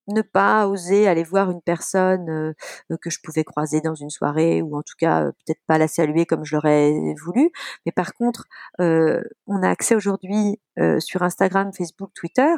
ne 0.08 0.22
pas 0.22 0.68
oser 0.68 1.08
aller 1.08 1.24
voir 1.24 1.52
une 1.52 1.62
personne 1.62 2.30
euh, 2.30 2.98
que 3.02 3.10
je 3.10 3.20
pouvais 3.24 3.44
croiser 3.44 3.82
dans 3.82 3.96
une 3.96 4.10
soirée 4.10 4.62
ou 4.62 4.76
en 4.78 4.82
tout 4.82 4.96
cas 4.98 5.26
peut-être 5.26 5.62
pas 5.68 5.78
la 5.78 5.88
saluer 5.88 6.26
comme 6.26 6.44
je 6.46 6.56
l'aurais 6.56 6.94
voulu. 7.24 7.52
Mais 7.86 7.92
par 7.92 8.14
contre, 8.14 8.46
on 8.80 9.64
a 9.64 9.70
accès 9.70 9.96
aujourd'hui 9.96 10.60
sur 11.00 11.24
Instagram, 11.24 11.72
Facebook, 11.74 12.12
Twitter 12.14 12.54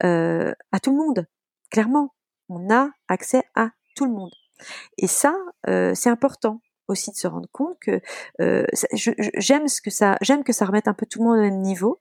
à 0.00 0.80
tout 0.82 0.90
le 0.90 0.96
monde. 0.96 1.26
Clairement, 1.70 2.14
on 2.48 2.70
a 2.72 2.90
accès 3.08 3.42
à 3.54 3.70
tout 3.96 4.04
le 4.04 4.12
monde. 4.12 4.41
Et 4.98 5.06
ça, 5.06 5.34
c'est 5.66 6.10
important 6.10 6.60
aussi 6.88 7.10
de 7.10 7.16
se 7.16 7.26
rendre 7.26 7.48
compte 7.52 7.76
que 7.80 8.00
euh, 8.40 8.64
j'aime 8.92 9.68
ce 9.68 9.80
que 9.80 9.90
ça 9.90 10.16
j'aime 10.20 10.44
que 10.44 10.52
ça 10.52 10.64
remette 10.64 10.88
un 10.88 10.94
peu 10.94 11.06
tout 11.06 11.18
le 11.20 11.24
monde 11.24 11.38
au 11.38 11.42
même 11.42 11.60
niveau. 11.60 11.98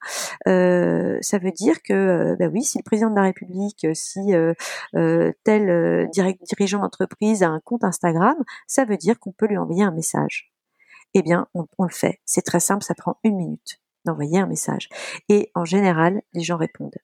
Euh, 0.47 1.17
ça 1.21 1.39
veut 1.39 1.51
dire 1.51 1.81
que 1.81 1.93
euh, 1.93 2.35
bah 2.37 2.47
oui 2.47 2.63
si 2.63 2.77
le 2.77 2.83
président 2.83 3.09
de 3.09 3.15
la 3.15 3.23
République 3.23 3.87
si 3.93 4.33
euh, 4.33 4.53
euh, 4.95 5.31
tel 5.43 6.09
dirigeant 6.11 6.79
d'entreprise 6.79 7.43
a 7.43 7.49
un 7.49 7.59
compte 7.59 7.83
Instagram 7.83 8.35
ça 8.67 8.85
veut 8.85 8.97
dire 8.97 9.19
qu'on 9.19 9.31
peut 9.31 9.47
lui 9.47 9.57
envoyer 9.57 9.83
un 9.83 9.91
message. 9.91 10.51
Eh 11.13 11.21
bien 11.21 11.47
on 11.53 11.83
le 11.83 11.89
fait. 11.89 12.21
C'est 12.25 12.43
très 12.43 12.59
simple 12.59 12.83
ça 12.83 12.95
prend 12.95 13.17
une 13.23 13.37
minute 13.37 13.79
d'envoyer 14.05 14.39
un 14.39 14.47
message. 14.47 14.89
Et 15.29 15.51
en 15.55 15.65
général 15.65 16.21
les 16.33 16.41
gens 16.41 16.57
répondent 16.57 16.97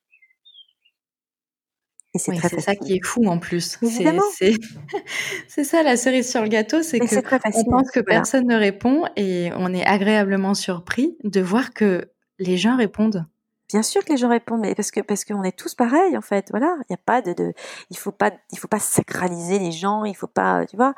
c'est 2.18 2.32
oui, 2.32 2.62
ça 2.62 2.76
qui 2.76 2.94
est 2.94 3.06
fou 3.06 3.26
en 3.26 3.40
plus. 3.40 3.78
C'est 5.48 5.64
ça 5.64 5.84
la 5.84 5.98
cerise 5.98 6.30
sur 6.30 6.42
le 6.42 6.48
gâteau, 6.48 6.84
c'est 6.84 7.00
que 7.00 7.58
on 7.58 7.64
pense 7.66 7.92
que 7.92 8.00
personne 8.00 8.48
ne 8.48 8.56
répond 8.56 9.06
et 9.16 9.50
on 9.56 9.74
est 9.74 9.86
agréablement 9.86 10.54
surpris 10.54 11.18
de 11.24 11.42
voir 11.42 11.74
que 11.74 12.10
les 12.40 12.58
gens 12.58 12.78
répondent. 12.78 13.26
Bien 13.70 13.84
sûr 13.84 14.06
que 14.06 14.12
les 14.12 14.18
gens 14.18 14.30
répondent, 14.30 14.62
mais 14.62 14.76
parce 14.76 14.92
que 14.92 15.02
parce 15.02 15.26
qu'on 15.26 15.44
est 15.44 15.58
tous 15.58 15.76
pareils 15.76 16.18
en 16.18 16.22
fait. 16.22 16.48
Voilà, 16.52 16.78
il 16.90 16.94
y 16.94 16.96
a 16.96 17.00
pas 17.06 17.22
de, 17.22 17.34
de, 17.34 17.54
il 17.90 17.98
faut 17.98 18.12
pas 18.12 18.32
il 18.52 18.60
faut 18.60 18.70
pas 18.70 18.80
sacraliser 18.80 19.60
les 19.60 19.72
gens, 19.72 20.06
il 20.06 20.16
faut 20.16 20.28
pas, 20.28 20.66
tu 20.66 20.78
vois. 20.78 20.94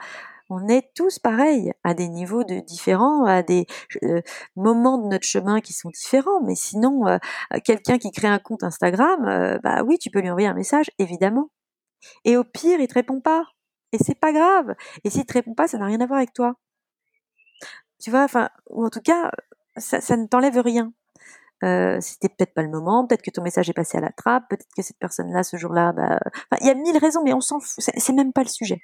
On 0.50 0.68
est 0.68 0.92
tous 0.96 1.20
pareils 1.20 1.72
à 1.84 1.94
des 1.94 2.08
niveaux 2.08 2.44
de 2.44 2.60
différents, 2.60 3.26
à 3.26 3.44
des 3.44 3.68
euh, 4.04 4.22
moments 4.56 4.98
de 4.98 5.08
notre 5.08 5.26
chemin 5.26 5.62
qui 5.62 5.74
sont 5.74 5.90
différents. 5.90 6.42
Mais 6.42 6.56
sinon, 6.56 7.08
euh, 7.08 7.18
quelqu'un 7.64 8.00
qui 8.00 8.12
crée 8.12 8.28
un 8.28 8.40
compte 8.40 8.64
Instagram, 8.64 9.28
euh, 9.28 9.60
bah 9.64 9.84
oui, 9.84 10.00
tu 10.00 10.10
peux 10.10 10.22
lui 10.22 10.30
envoyer 10.30 10.48
un 10.48 10.56
message, 10.56 10.90
évidemment. 10.98 11.52
Et 12.26 12.38
au 12.38 12.44
pire, 12.44 12.80
il 12.80 12.88
te 12.88 12.96
répond 12.96 13.22
pas. 13.22 13.46
Et 13.92 13.98
c'est 14.00 14.20
pas 14.20 14.34
grave. 14.34 14.76
Et 15.04 15.10
s'il 15.10 15.26
te 15.26 15.34
répond 15.34 15.54
pas, 15.54 15.68
ça 15.68 15.78
n'a 15.78 15.86
rien 15.86 16.02
à 16.02 16.08
voir 16.08 16.18
avec 16.18 16.34
toi. 16.34 16.56
Tu 18.02 18.12
vois, 18.12 18.24
enfin, 18.24 18.50
ou 18.70 18.86
en 18.86 18.90
tout 18.90 19.02
cas, 19.02 19.32
ça, 19.78 20.02
ça 20.02 20.18
ne 20.18 20.26
t'enlève 20.28 20.58
rien. 20.60 20.94
Euh, 21.64 22.00
c'était 22.02 22.30
peut-être 22.30 22.54
pas 22.54 22.64
le 22.64 22.70
moment, 22.70 23.06
peut-être 23.06 23.22
que 23.22 23.32
ton 23.32 23.44
message 23.44 23.70
est 23.70 23.74
passé 23.74 23.98
à 23.98 24.02
la 24.02 24.12
trappe, 24.12 24.48
peut-être 24.50 24.66
que 24.76 24.82
cette 24.82 24.98
personne-là 24.98 25.44
ce 25.44 25.58
jour-là, 25.58 25.92
bah, 25.92 26.18
il 26.62 26.68
y 26.68 26.70
a 26.70 26.74
mille 26.74 26.98
raisons, 26.98 27.22
mais 27.24 27.34
on 27.34 27.42
s'en 27.42 27.60
fout, 27.60 27.84
c'est 27.98 28.14
même 28.14 28.32
pas 28.32 28.44
le 28.44 28.48
sujet. 28.48 28.82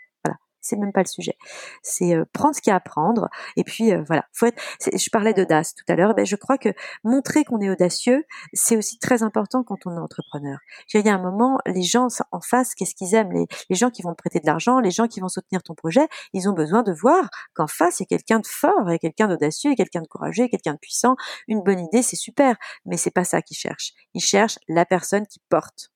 C'est 0.65 0.77
même 0.77 0.91
pas 0.91 1.01
le 1.01 1.07
sujet. 1.07 1.37
C'est 1.83 2.15
euh, 2.15 2.25
prendre 2.33 2.55
ce 2.55 2.61
qu'il 2.61 2.71
y 2.71 2.73
a 2.73 2.77
à 2.77 2.79
prendre 2.79 3.29
et 3.55 3.63
puis 3.63 3.93
euh, 3.93 4.03
voilà. 4.07 4.25
Faut 4.33 4.47
être. 4.47 4.59
Je 4.81 5.09
parlais 5.11 5.31
d'audace 5.31 5.75
tout 5.75 5.83
à 5.87 5.95
l'heure. 5.95 6.15
Ben 6.15 6.25
je 6.25 6.35
crois 6.35 6.57
que 6.57 6.69
montrer 7.03 7.43
qu'on 7.43 7.59
est 7.61 7.69
audacieux, 7.69 8.25
c'est 8.53 8.75
aussi 8.75 8.97
très 8.97 9.21
important 9.21 9.63
quand 9.63 9.85
on 9.85 9.95
est 9.95 9.99
entrepreneur. 9.99 10.57
Il 10.91 11.05
y 11.05 11.09
a 11.09 11.13
un 11.13 11.21
moment, 11.21 11.59
les 11.67 11.83
gens 11.83 12.07
en 12.31 12.41
face, 12.41 12.73
qu'est-ce 12.73 12.95
qu'ils 12.95 13.13
aiment? 13.13 13.31
Les, 13.31 13.45
les 13.69 13.75
gens 13.75 13.91
qui 13.91 14.01
vont 14.01 14.09
te 14.11 14.17
prêter 14.17 14.39
de 14.39 14.47
l'argent, 14.47 14.79
les 14.79 14.89
gens 14.89 15.07
qui 15.07 15.19
vont 15.19 15.27
soutenir 15.27 15.61
ton 15.61 15.75
projet, 15.75 16.07
ils 16.33 16.49
ont 16.49 16.53
besoin 16.53 16.81
de 16.81 16.91
voir 16.91 17.29
qu'en 17.53 17.67
face 17.67 17.99
il 17.99 18.03
y 18.03 18.05
a 18.05 18.07
quelqu'un 18.17 18.39
de 18.39 18.47
fort, 18.47 18.85
il 18.87 18.93
y 18.93 18.95
a 18.95 18.97
quelqu'un 18.99 19.27
d'audacieux, 19.27 19.69
il 19.69 19.73
y 19.73 19.81
a 19.81 19.85
quelqu'un 19.85 20.01
de 20.01 20.07
courageux, 20.07 20.47
quelqu'un 20.47 20.73
de 20.73 20.79
puissant. 20.79 21.15
Une 21.47 21.61
bonne 21.61 21.79
idée, 21.79 22.01
c'est 22.01 22.15
super, 22.15 22.55
mais 22.85 22.97
c'est 22.97 23.11
pas 23.11 23.23
ça 23.23 23.43
qu'ils 23.43 23.57
cherchent. 23.57 23.93
Ils 24.15 24.21
cherchent 24.21 24.57
la 24.67 24.85
personne 24.85 25.27
qui 25.27 25.39
porte 25.47 25.91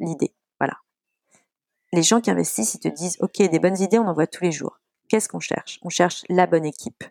l'idée. 0.00 0.34
Les 1.92 2.02
gens 2.02 2.20
qui 2.20 2.30
investissent, 2.30 2.74
ils 2.74 2.80
te 2.80 2.88
disent, 2.88 3.18
OK, 3.20 3.38
des 3.38 3.58
bonnes 3.58 3.78
idées, 3.78 3.98
on 3.98 4.06
en 4.06 4.14
voit 4.14 4.26
tous 4.26 4.44
les 4.44 4.52
jours. 4.52 4.78
Qu'est-ce 5.08 5.28
qu'on 5.28 5.40
cherche? 5.40 5.78
On 5.82 5.90
cherche 5.90 6.24
la 6.28 6.46
bonne 6.46 6.64
équipe. 6.64 7.04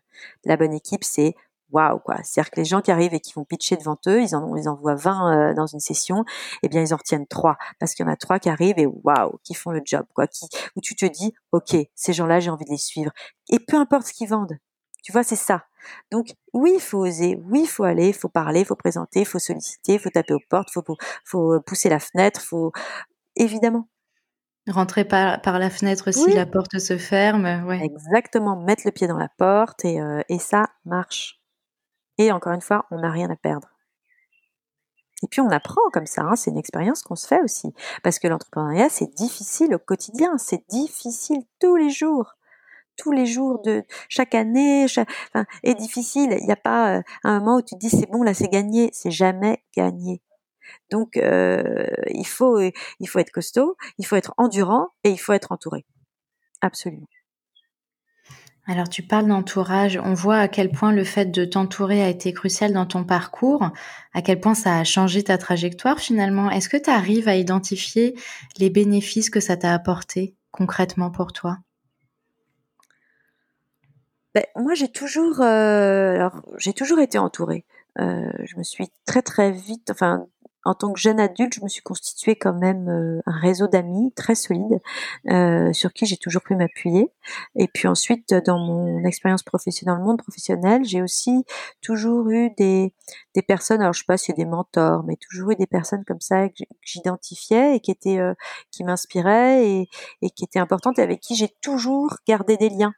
La 0.43 0.57
bonne 0.57 0.73
équipe, 0.73 1.03
c'est 1.03 1.35
waouh 1.71 1.99
quoi. 1.99 2.17
C'est-à-dire 2.23 2.51
que 2.51 2.59
les 2.59 2.65
gens 2.65 2.81
qui 2.81 2.91
arrivent 2.91 3.13
et 3.13 3.19
qui 3.19 3.33
vont 3.33 3.45
pitcher 3.45 3.77
devant 3.77 3.97
eux, 4.07 4.21
ils 4.21 4.35
en 4.35 4.55
ils 4.55 4.67
en 4.69 4.75
voient 4.75 4.95
20 4.95 5.51
euh, 5.51 5.53
dans 5.53 5.67
une 5.67 5.79
session, 5.79 6.25
eh 6.63 6.69
bien 6.69 6.81
ils 6.81 6.93
en 6.93 6.97
retiennent 6.97 7.27
trois 7.27 7.57
parce 7.79 7.93
qu'il 7.93 8.05
y 8.05 8.09
en 8.09 8.11
a 8.11 8.15
trois 8.15 8.39
qui 8.39 8.49
arrivent 8.49 8.79
et 8.79 8.85
waouh, 8.85 9.39
qui 9.43 9.53
font 9.53 9.71
le 9.71 9.81
job 9.85 10.05
quoi, 10.13 10.27
qui 10.27 10.47
où 10.75 10.81
tu 10.81 10.95
te 10.95 11.05
dis 11.05 11.33
OK, 11.51 11.75
ces 11.95 12.13
gens-là, 12.13 12.39
j'ai 12.39 12.49
envie 12.49 12.65
de 12.65 12.71
les 12.71 12.77
suivre 12.77 13.11
et 13.49 13.59
peu 13.59 13.77
importe 13.77 14.07
ce 14.07 14.13
qu'ils 14.13 14.29
vendent. 14.29 14.57
Tu 15.03 15.11
vois, 15.11 15.23
c'est 15.23 15.35
ça. 15.35 15.65
Donc 16.11 16.35
oui, 16.53 16.73
il 16.75 16.81
faut 16.81 16.99
oser, 16.99 17.39
oui, 17.49 17.61
il 17.63 17.67
faut 17.67 17.83
aller, 17.83 18.09
il 18.09 18.13
faut 18.13 18.29
parler, 18.29 18.61
il 18.61 18.65
faut 18.65 18.75
présenter, 18.75 19.21
il 19.21 19.25
faut 19.25 19.39
solliciter, 19.39 19.93
il 19.93 19.99
faut 19.99 20.11
taper 20.11 20.33
aux 20.33 20.39
portes, 20.49 20.69
il 20.69 20.73
faut, 20.73 20.97
faut 21.25 21.59
pousser 21.61 21.89
la 21.89 21.99
fenêtre, 21.99 22.41
faut 22.41 22.71
évidemment. 23.35 23.87
Rentrer 24.67 25.05
par, 25.05 25.41
par 25.41 25.57
la 25.57 25.69
fenêtre 25.69 26.11
si 26.11 26.33
la 26.33 26.45
porte 26.45 26.77
se 26.77 26.97
ferme. 26.97 27.65
Ouais. 27.65 27.83
Exactement, 27.83 28.55
mettre 28.55 28.83
le 28.85 28.91
pied 28.91 29.07
dans 29.07 29.17
la 29.17 29.29
porte 29.29 29.83
et, 29.85 29.99
euh, 29.99 30.21
et 30.29 30.37
ça 30.37 30.69
marche. 30.85 31.41
Et 32.17 32.31
encore 32.31 32.53
une 32.53 32.61
fois, 32.61 32.85
on 32.91 32.99
n'a 32.99 33.09
rien 33.09 33.29
à 33.31 33.35
perdre. 33.35 33.69
Et 35.23 35.27
puis 35.27 35.41
on 35.41 35.49
apprend 35.49 35.81
comme 35.93 36.05
ça, 36.05 36.23
hein, 36.23 36.35
c'est 36.35 36.51
une 36.51 36.57
expérience 36.57 37.03
qu'on 37.03 37.15
se 37.15 37.27
fait 37.27 37.41
aussi. 37.41 37.73
Parce 38.03 38.19
que 38.19 38.27
l'entrepreneuriat, 38.27 38.89
c'est 38.89 39.13
difficile 39.15 39.75
au 39.75 39.79
quotidien, 39.79 40.37
c'est 40.37 40.67
difficile 40.69 41.43
tous 41.59 41.75
les 41.75 41.89
jours. 41.89 42.35
Tous 42.97 43.11
les 43.11 43.25
jours 43.25 43.61
de 43.61 43.83
chaque 44.09 44.35
année 44.35 44.85
enfin, 44.85 45.45
est 45.63 45.75
difficile. 45.75 46.35
Il 46.39 46.45
n'y 46.45 46.51
a 46.51 46.57
pas 46.57 46.97
euh, 46.97 47.01
un 47.23 47.39
moment 47.39 47.57
où 47.57 47.61
tu 47.61 47.75
te 47.75 47.79
dis 47.79 47.89
c'est 47.89 48.09
bon, 48.11 48.21
là 48.21 48.33
c'est 48.33 48.49
gagné. 48.49 48.89
C'est 48.93 49.11
jamais 49.11 49.63
gagné. 49.75 50.21
Donc 50.89 51.17
euh, 51.17 51.87
il 52.09 52.27
faut 52.27 52.59
il 52.59 53.07
faut 53.07 53.19
être 53.19 53.31
costaud, 53.31 53.75
il 53.97 54.05
faut 54.05 54.15
être 54.15 54.33
endurant 54.37 54.89
et 55.03 55.09
il 55.09 55.19
faut 55.19 55.33
être 55.33 55.51
entouré. 55.51 55.85
Absolument. 56.61 57.07
Alors 58.67 58.89
tu 58.89 59.01
parles 59.01 59.27
d'entourage, 59.27 59.99
on 60.03 60.13
voit 60.13 60.37
à 60.37 60.47
quel 60.47 60.69
point 60.71 60.91
le 60.91 61.03
fait 61.03 61.25
de 61.25 61.45
t'entourer 61.45 62.03
a 62.03 62.09
été 62.09 62.31
crucial 62.31 62.73
dans 62.73 62.85
ton 62.85 63.03
parcours, 63.03 63.71
à 64.13 64.21
quel 64.21 64.39
point 64.39 64.53
ça 64.53 64.77
a 64.77 64.83
changé 64.83 65.23
ta 65.23 65.39
trajectoire 65.39 65.99
finalement? 65.99 66.51
Est-ce 66.51 66.69
que 66.69 66.77
tu 66.77 66.89
arrives 66.89 67.27
à 67.27 67.35
identifier 67.35 68.15
les 68.59 68.69
bénéfices 68.69 69.31
que 69.31 69.39
ça 69.39 69.57
t'a 69.57 69.73
apporté 69.73 70.35
concrètement 70.51 71.09
pour 71.09 71.33
toi? 71.33 71.57
Ben, 74.35 74.45
moi 74.55 74.75
j'ai 74.75 74.89
toujours 74.89 75.41
euh, 75.41 76.13
alors 76.15 76.41
j'ai 76.57 76.73
toujours 76.73 76.99
été 76.99 77.17
entourée. 77.17 77.65
Euh, 77.99 78.31
je 78.45 78.55
me 78.57 78.63
suis 78.63 78.87
très 79.05 79.23
très 79.23 79.51
vite, 79.51 79.89
enfin 79.89 80.27
en 80.63 80.75
tant 80.75 80.93
que 80.93 80.99
jeune 80.99 81.19
adulte, 81.19 81.55
je 81.55 81.61
me 81.61 81.67
suis 81.67 81.81
constitué 81.81 82.35
quand 82.35 82.53
même 82.53 82.87
euh, 82.87 83.21
un 83.25 83.39
réseau 83.39 83.67
d'amis 83.67 84.11
très 84.15 84.35
solide 84.35 84.79
euh, 85.29 85.73
sur 85.73 85.91
qui 85.93 86.05
j'ai 86.05 86.17
toujours 86.17 86.43
pu 86.43 86.55
m'appuyer. 86.55 87.11
Et 87.55 87.67
puis 87.67 87.87
ensuite, 87.87 88.33
dans 88.45 88.59
mon 88.59 89.03
expérience 89.03 89.43
professionnelle, 89.43 89.95
dans 89.95 90.01
le 90.01 90.05
monde 90.05 90.21
professionnel, 90.21 90.83
j'ai 90.85 91.01
aussi 91.01 91.45
toujours 91.81 92.29
eu 92.29 92.51
des, 92.57 92.93
des 93.35 93.41
personnes, 93.41 93.81
alors 93.81 93.93
je 93.93 93.99
sais 93.99 94.05
pas 94.05 94.17
si 94.17 94.25
c'est 94.25 94.37
des 94.37 94.45
mentors, 94.45 95.03
mais 95.03 95.15
toujours 95.15 95.51
eu 95.51 95.55
des 95.55 95.67
personnes 95.67 96.03
comme 96.05 96.21
ça 96.21 96.47
que 96.49 96.63
j'identifiais 96.81 97.75
et 97.75 97.79
qui 97.79 97.91
étaient, 97.91 98.19
euh, 98.19 98.33
qui 98.69 98.83
m'inspiraient 98.83 99.67
et, 99.67 99.89
et 100.21 100.29
qui 100.29 100.43
étaient 100.43 100.59
importantes 100.59 100.99
et 100.99 101.01
avec 101.01 101.19
qui 101.19 101.35
j'ai 101.35 101.49
toujours 101.61 102.17
gardé 102.27 102.57
des 102.57 102.69
liens. 102.69 102.93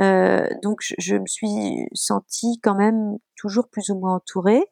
Euh, 0.00 0.48
donc 0.62 0.78
je, 0.80 0.94
je, 0.98 1.16
me 1.16 1.26
suis 1.26 1.86
sentie 1.92 2.58
quand 2.62 2.74
même 2.74 3.18
toujours 3.36 3.68
plus 3.68 3.90
ou 3.90 3.98
moins 3.98 4.16
entourée 4.16 4.64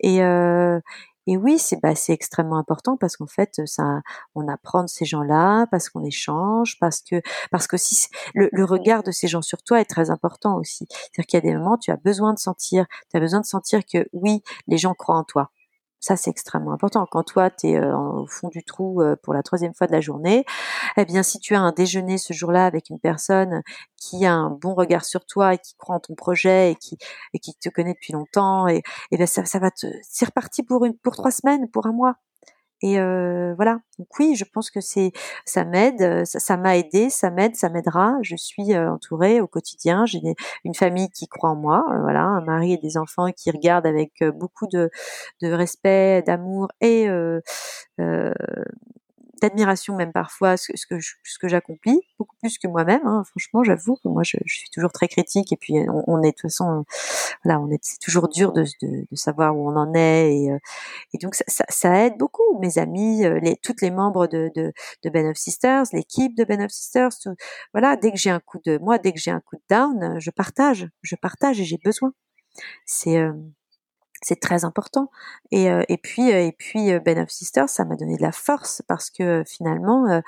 et, 0.00 0.22
euh, 0.22 0.80
et 1.26 1.36
oui, 1.36 1.58
c'est 1.58 1.80
bah, 1.82 1.92
extrêmement 2.08 2.58
important 2.58 2.96
parce 2.96 3.16
qu'en 3.16 3.26
fait, 3.26 3.60
ça, 3.66 4.00
on 4.34 4.46
apprend 4.48 4.82
de 4.84 4.88
ces 4.88 5.04
gens-là, 5.04 5.66
parce 5.70 5.88
qu'on 5.88 6.04
échange, 6.04 6.78
parce 6.78 7.00
que 7.02 7.20
parce 7.50 7.66
que 7.66 7.76
si 7.76 8.08
le, 8.34 8.48
le, 8.52 8.64
regard 8.64 9.02
de 9.02 9.10
ces 9.10 9.28
gens 9.28 9.42
sur 9.42 9.62
toi 9.62 9.80
est 9.80 9.84
très 9.86 10.10
important 10.10 10.56
aussi. 10.56 10.86
C'est-à-dire 10.90 11.26
qu'il 11.26 11.36
y 11.38 11.42
a 11.48 11.52
des 11.52 11.56
moments, 11.56 11.78
tu 11.78 11.90
as 11.90 11.96
besoin 11.96 12.32
de 12.32 12.38
sentir, 12.38 12.86
tu 13.10 13.16
as 13.16 13.20
besoin 13.20 13.40
de 13.40 13.46
sentir 13.46 13.80
que 13.84 14.08
oui, 14.12 14.42
les 14.68 14.78
gens 14.78 14.94
croient 14.94 15.16
en 15.16 15.24
toi. 15.24 15.50
Ça, 16.00 16.16
c'est 16.16 16.30
extrêmement 16.30 16.72
important. 16.72 17.06
Quand 17.10 17.22
toi, 17.24 17.50
tu 17.50 17.68
es 17.68 17.76
euh, 17.76 17.96
au 17.96 18.26
fond 18.26 18.48
du 18.48 18.62
trou 18.62 19.02
euh, 19.02 19.16
pour 19.22 19.34
la 19.34 19.42
troisième 19.42 19.74
fois 19.74 19.86
de 19.86 19.92
la 19.92 20.00
journée, 20.00 20.44
eh 20.96 21.04
bien, 21.04 21.22
si 21.22 21.38
tu 21.40 21.54
as 21.54 21.60
un 21.60 21.72
déjeuner 21.72 22.18
ce 22.18 22.32
jour-là 22.32 22.66
avec 22.66 22.90
une 22.90 23.00
personne 23.00 23.62
qui 23.96 24.24
a 24.26 24.32
un 24.34 24.50
bon 24.50 24.74
regard 24.74 25.04
sur 25.04 25.24
toi 25.26 25.54
et 25.54 25.58
qui 25.58 25.74
croit 25.76 25.96
en 25.96 26.00
ton 26.00 26.14
projet 26.14 26.72
et 26.72 26.76
qui, 26.76 26.98
et 27.34 27.38
qui 27.40 27.54
te 27.56 27.68
connaît 27.70 27.94
depuis 27.94 28.12
longtemps, 28.12 28.68
et, 28.68 28.82
et 29.10 29.16
bien 29.16 29.26
ça, 29.26 29.44
ça 29.44 29.58
va 29.58 29.70
te, 29.70 29.86
c'est 30.02 30.26
reparti 30.26 30.62
pour 30.62 30.84
une, 30.84 30.96
pour 30.96 31.16
trois 31.16 31.30
semaines, 31.32 31.68
pour 31.70 31.86
un 31.86 31.92
mois. 31.92 32.16
Et 32.82 32.98
euh, 33.00 33.54
voilà. 33.56 33.80
Donc 33.98 34.08
oui, 34.18 34.34
je 34.36 34.44
pense 34.44 34.70
que 34.70 34.80
c'est 34.80 35.12
ça 35.46 35.64
m'aide, 35.64 36.02
euh, 36.02 36.24
ça 36.26 36.56
m'a 36.58 36.76
aidé, 36.76 37.08
ça 37.10 37.30
m'aide, 37.30 37.56
ça 37.56 37.70
m'aidera. 37.70 38.16
Je 38.22 38.36
suis 38.36 38.74
euh, 38.74 38.92
entourée 38.92 39.40
au 39.40 39.46
quotidien. 39.46 40.04
J'ai 40.06 40.20
une 40.64 40.74
famille 40.74 41.08
qui 41.10 41.26
croit 41.28 41.50
en 41.50 41.56
moi, 41.56 41.84
euh, 41.92 42.00
voilà, 42.02 42.22
un 42.24 42.42
mari 42.42 42.74
et 42.74 42.78
des 42.78 42.96
enfants 42.98 43.30
qui 43.32 43.50
regardent 43.50 43.86
avec 43.86 44.12
beaucoup 44.34 44.66
de, 44.66 44.90
de 45.42 45.52
respect, 45.52 46.22
d'amour 46.26 46.68
et 46.80 47.08
euh, 47.08 47.40
d'admiration 49.40 49.96
même 49.96 50.12
parfois 50.12 50.56
ce, 50.56 50.72
que 50.88 50.98
ce 51.00 51.38
que 51.38 51.48
j'accomplis 51.48 52.00
beaucoup 52.18 52.36
plus 52.40 52.58
que 52.58 52.68
moi-même 52.68 53.04
hein. 53.04 53.22
franchement 53.24 53.64
j'avoue 53.64 53.96
que 53.96 54.08
moi 54.08 54.22
je, 54.24 54.36
je, 54.44 54.58
suis 54.58 54.70
toujours 54.70 54.92
très 54.92 55.08
critique 55.08 55.52
et 55.52 55.56
puis 55.56 55.74
on, 55.88 56.04
on 56.06 56.22
est 56.22 56.30
de 56.30 56.32
toute 56.32 56.50
façon 56.50 56.84
là 57.44 57.60
on 57.60 57.70
est 57.70 57.78
c'est 57.82 57.98
toujours 57.98 58.28
dur 58.28 58.52
de, 58.52 58.62
de, 58.82 59.06
de, 59.10 59.16
savoir 59.16 59.56
où 59.56 59.68
on 59.68 59.76
en 59.76 59.94
est 59.94 60.36
et, 60.36 60.52
euh, 60.52 60.58
et 61.14 61.18
donc 61.18 61.34
ça, 61.34 61.44
ça, 61.48 61.64
ça, 61.68 62.04
aide 62.04 62.14
beaucoup 62.18 62.58
mes 62.60 62.78
amis 62.78 63.24
euh, 63.24 63.38
les 63.40 63.56
toutes 63.56 63.82
les 63.82 63.90
membres 63.90 64.26
de, 64.26 64.50
de, 64.54 64.72
de 65.02 65.10
Ben 65.10 65.26
of 65.26 65.36
Sisters 65.36 65.84
l'équipe 65.92 66.36
de 66.36 66.44
Ben 66.44 66.62
of 66.62 66.70
Sisters 66.70 67.10
tout, 67.22 67.34
voilà 67.72 67.96
dès 67.96 68.12
que 68.12 68.18
j'ai 68.18 68.30
un 68.30 68.40
coup 68.40 68.58
de 68.64 68.78
moi 68.78 68.98
dès 68.98 69.12
que 69.12 69.20
j'ai 69.20 69.30
un 69.30 69.40
coup 69.40 69.56
de 69.56 69.62
down 69.68 70.18
je 70.20 70.30
partage 70.30 70.88
je 71.02 71.16
partage 71.16 71.60
et 71.60 71.64
j'ai 71.64 71.78
besoin 71.84 72.12
c'est 72.86 73.18
euh, 73.18 73.32
c'est 74.22 74.40
très 74.40 74.64
important. 74.64 75.10
Et, 75.50 75.70
euh, 75.70 75.82
puis 76.02 76.32
euh, 76.32 76.50
et 76.74 77.00
Ben 77.00 77.18
of 77.18 77.30
Sisters, 77.30 77.68
ça 77.68 77.84
m'a 77.84 77.96
donné 77.96 78.16
de 78.16 78.22
la 78.22 78.32
force 78.32 78.82
parce 78.88 79.10
que 79.10 79.42
finalement 79.46 80.22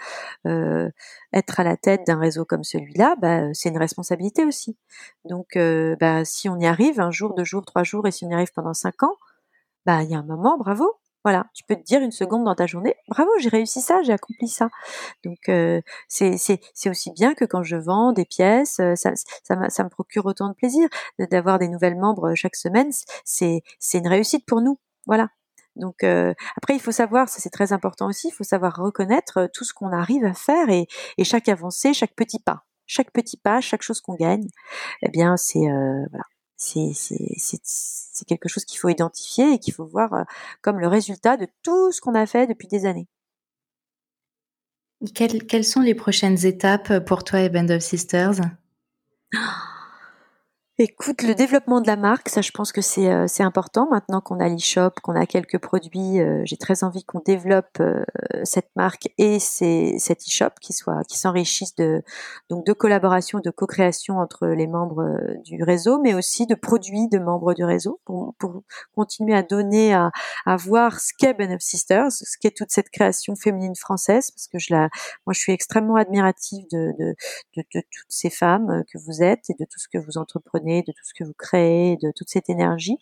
être 1.32 1.60
à 1.60 1.64
la 1.64 1.76
tête 1.76 2.06
d'un 2.06 2.18
réseau 2.18 2.44
comme 2.44 2.64
celui-là, 2.64 3.16
bah, 3.20 3.52
c'est 3.54 3.68
une 3.68 3.78
responsabilité 3.78 4.44
aussi. 4.44 4.76
Donc 5.24 5.58
bah, 6.00 6.24
si 6.24 6.48
on 6.48 6.58
y 6.58 6.66
arrive 6.66 7.00
un 7.00 7.10
jour, 7.10 7.34
deux 7.34 7.44
jours, 7.44 7.64
trois 7.64 7.84
jours, 7.84 8.06
et 8.06 8.10
si 8.10 8.24
on 8.24 8.30
y 8.30 8.34
arrive 8.34 8.52
pendant 8.54 8.74
cinq 8.74 9.02
ans, 9.02 9.16
bah 9.86 10.02
il 10.02 10.10
y 10.10 10.14
a 10.14 10.18
un 10.18 10.22
moment, 10.22 10.58
bravo, 10.58 10.98
voilà, 11.28 11.44
tu 11.52 11.62
peux 11.64 11.76
te 11.76 11.82
dire 11.82 12.00
une 12.00 12.10
seconde 12.10 12.44
dans 12.44 12.54
ta 12.54 12.66
journée, 12.66 12.94
bravo, 13.08 13.30
j'ai 13.38 13.50
réussi 13.50 13.82
ça, 13.82 14.00
j'ai 14.02 14.14
accompli 14.14 14.48
ça. 14.48 14.70
Donc 15.24 15.50
euh, 15.50 15.82
c'est 16.08 16.58
aussi 16.86 17.10
bien 17.12 17.34
que 17.34 17.44
quand 17.44 17.62
je 17.62 17.76
vends 17.76 18.12
des 18.12 18.24
pièces, 18.24 18.80
euh, 18.80 18.94
ça, 18.96 19.12
me 19.84 19.88
procure 19.90 20.24
autant 20.24 20.48
de 20.48 20.54
plaisir 20.54 20.88
d'avoir 21.30 21.58
des 21.58 21.68
nouvelles 21.68 21.98
membres 21.98 22.34
chaque 22.34 22.56
semaine. 22.56 22.90
C'est 23.24 23.62
une 23.92 24.08
réussite 24.08 24.46
pour 24.46 24.62
nous, 24.62 24.78
voilà. 25.06 25.28
Donc 25.76 26.02
euh, 26.02 26.32
après, 26.56 26.74
il 26.74 26.80
faut 26.80 26.92
savoir, 26.92 27.28
ça 27.28 27.40
c'est 27.40 27.50
très 27.50 27.74
important 27.74 28.08
aussi, 28.08 28.28
il 28.28 28.32
faut 28.32 28.44
savoir 28.44 28.76
reconnaître 28.76 29.38
euh, 29.38 29.46
tout 29.52 29.64
ce 29.64 29.74
qu'on 29.74 29.92
arrive 29.92 30.24
à 30.24 30.32
faire 30.32 30.70
et, 30.70 30.86
chaque 31.22 31.48
avancée, 31.50 31.92
chaque 31.92 32.14
petit 32.14 32.40
pas, 32.40 32.64
chaque 32.86 33.12
petit 33.12 33.36
pas, 33.36 33.60
chaque 33.60 33.82
chose 33.82 34.00
qu'on 34.00 34.14
gagne, 34.14 34.48
eh 35.02 35.10
bien 35.10 35.36
c'est 35.36 35.58
euh, 35.58 36.06
voilà, 36.10 36.24
c'est 36.58 36.92
c'est 36.92 38.24
quelque 38.26 38.48
chose 38.48 38.64
qu'il 38.64 38.78
faut 38.78 38.88
identifier 38.88 39.54
et 39.54 39.58
qu'il 39.58 39.72
faut 39.72 39.86
voir 39.86 40.12
euh, 40.12 40.24
comme 40.60 40.80
le 40.80 40.88
résultat 40.88 41.36
de 41.36 41.46
tout 41.62 41.92
ce 41.92 42.00
qu'on 42.00 42.14
a 42.14 42.26
fait 42.26 42.46
depuis 42.46 42.68
des 42.68 42.84
années. 42.84 43.06
Quelles, 45.14 45.46
quelles 45.46 45.64
sont 45.64 45.80
les 45.80 45.94
prochaines 45.94 46.44
étapes 46.44 46.98
pour 47.04 47.22
toi 47.22 47.40
et 47.40 47.48
Band 47.48 47.68
of 47.68 47.82
Sisters? 47.82 48.40
Écoute, 50.80 51.22
le 51.22 51.34
développement 51.34 51.80
de 51.80 51.88
la 51.88 51.96
marque, 51.96 52.28
ça 52.28 52.40
je 52.40 52.52
pense 52.52 52.70
que 52.70 52.80
c'est 52.80 53.10
euh, 53.10 53.26
important 53.40 53.88
maintenant 53.90 54.20
qu'on 54.20 54.38
a 54.38 54.48
l'e-shop, 54.48 54.90
qu'on 55.02 55.16
a 55.16 55.26
quelques 55.26 55.58
produits. 55.58 56.20
Euh, 56.20 56.42
j'ai 56.44 56.56
très 56.56 56.84
envie 56.84 57.02
qu'on 57.02 57.18
développe 57.18 57.80
euh, 57.80 58.04
cette 58.44 58.70
marque 58.76 59.08
et 59.18 59.40
cet 59.40 60.20
e-shop 60.20 60.50
qui 60.60 60.72
soit 60.72 61.02
qui 61.08 61.18
s'enrichisse 61.18 61.74
de 61.74 62.04
donc 62.48 62.64
de 62.64 62.72
collaboration, 62.72 63.40
de 63.40 63.50
co-création 63.50 64.18
entre 64.18 64.46
les 64.46 64.68
membres 64.68 65.18
du 65.44 65.64
réseau, 65.64 65.98
mais 66.00 66.14
aussi 66.14 66.46
de 66.46 66.54
produits 66.54 67.08
de 67.08 67.18
membres 67.18 67.54
du 67.54 67.64
réseau 67.64 68.00
pour, 68.04 68.36
pour 68.38 68.62
continuer 68.94 69.34
à 69.34 69.42
donner 69.42 69.94
à, 69.94 70.12
à 70.46 70.54
voir 70.54 71.00
ce 71.00 71.12
qu'est 71.18 71.34
Ben 71.34 71.52
of 71.52 71.60
Sisters, 71.60 72.12
ce 72.12 72.38
qu'est 72.40 72.56
toute 72.56 72.70
cette 72.70 72.90
création 72.90 73.34
féminine 73.34 73.74
française, 73.74 74.30
parce 74.30 74.46
que 74.46 74.60
je 74.60 74.72
la 74.72 74.90
moi 75.26 75.32
je 75.32 75.40
suis 75.40 75.52
extrêmement 75.52 75.96
admirative 75.96 76.64
de 76.70 76.92
de, 77.00 77.16
de, 77.56 77.62
de 77.74 77.80
toutes 77.80 78.10
ces 78.10 78.30
femmes 78.30 78.84
que 78.92 78.98
vous 79.04 79.24
êtes 79.24 79.50
et 79.50 79.54
de 79.58 79.64
tout 79.64 79.80
ce 79.80 79.88
que 79.92 79.98
vous 79.98 80.18
entreprenez 80.18 80.67
de 80.68 80.92
tout 80.92 81.04
ce 81.04 81.14
que 81.14 81.24
vous 81.24 81.34
créez, 81.36 81.96
de 82.02 82.12
toute 82.14 82.28
cette 82.28 82.48
énergie. 82.48 82.98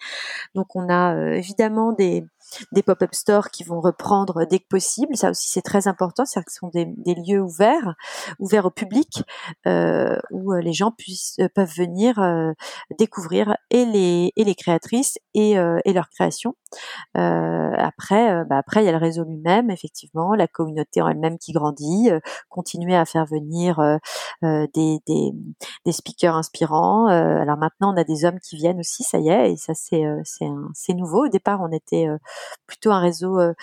Donc 0.54 0.74
on 0.74 0.88
a 0.88 1.14
euh, 1.14 1.32
évidemment 1.32 1.92
des, 1.92 2.24
pop-up 2.86 3.14
stores 3.14 3.50
qui 3.50 3.64
vont 3.64 3.80
reprendre 3.80 4.44
dès 4.46 4.60
que 4.60 4.68
possible. 4.68 5.16
Ça 5.16 5.30
aussi, 5.30 5.48
c'est 5.48 5.62
très 5.62 5.88
important. 5.88 6.24
C'est-à-dire 6.24 6.46
que 6.46 6.52
ce 6.52 6.58
sont 6.58 6.68
des, 6.68 7.14
lieux 7.14 7.40
ouverts, 7.40 7.94
ouverts 8.38 8.66
au 8.66 8.70
public, 8.70 9.22
euh, 9.66 10.16
où 10.30 10.52
euh, 10.52 10.60
les 10.60 10.72
gens 10.72 10.92
puissent, 10.92 11.38
peuvent 11.54 11.74
venir 11.76 12.14
découvrir 12.98 13.56
et 13.70 13.84
les, 13.84 14.32
et 14.36 14.44
les 14.44 14.54
créatrices 14.54 15.18
et, 15.34 15.52
et 15.52 15.92
leurs 15.92 16.08
créations. 16.08 16.54
après, 17.14 18.44
bah 18.44 18.58
après, 18.58 18.82
il 18.82 18.86
y 18.86 18.88
a 18.88 18.92
le 18.92 18.98
réseau 18.98 19.24
lui-même, 19.24 19.70
effectivement, 19.70 20.34
la 20.34 20.46
communauté 20.46 21.02
en 21.02 21.08
elle-même 21.08 21.38
qui 21.38 21.52
grandit, 21.52 22.10
continuer 22.48 22.94
à 22.94 23.04
faire 23.04 23.26
venir 23.26 23.98
des, 24.42 25.00
des, 25.06 25.32
des, 25.84 25.92
speakers 25.92 26.36
inspirants. 26.36 27.06
alors 27.06 27.55
maintenant, 27.56 27.92
on 27.94 27.96
a 27.96 28.04
des 28.04 28.24
hommes 28.24 28.40
qui 28.40 28.56
viennent 28.56 28.80
aussi, 28.80 29.02
ça 29.02 29.18
y 29.18 29.28
est, 29.28 29.52
et 29.52 29.56
ça 29.56 29.74
c'est 29.74 30.04
c'est 30.74 30.94
nouveau. 30.94 31.26
Au 31.26 31.28
départ, 31.28 31.60
on 31.62 31.72
était 31.72 32.08
plutôt 32.66 32.90
un 32.90 33.00
réseau 33.00 33.38
euh, 33.38 33.54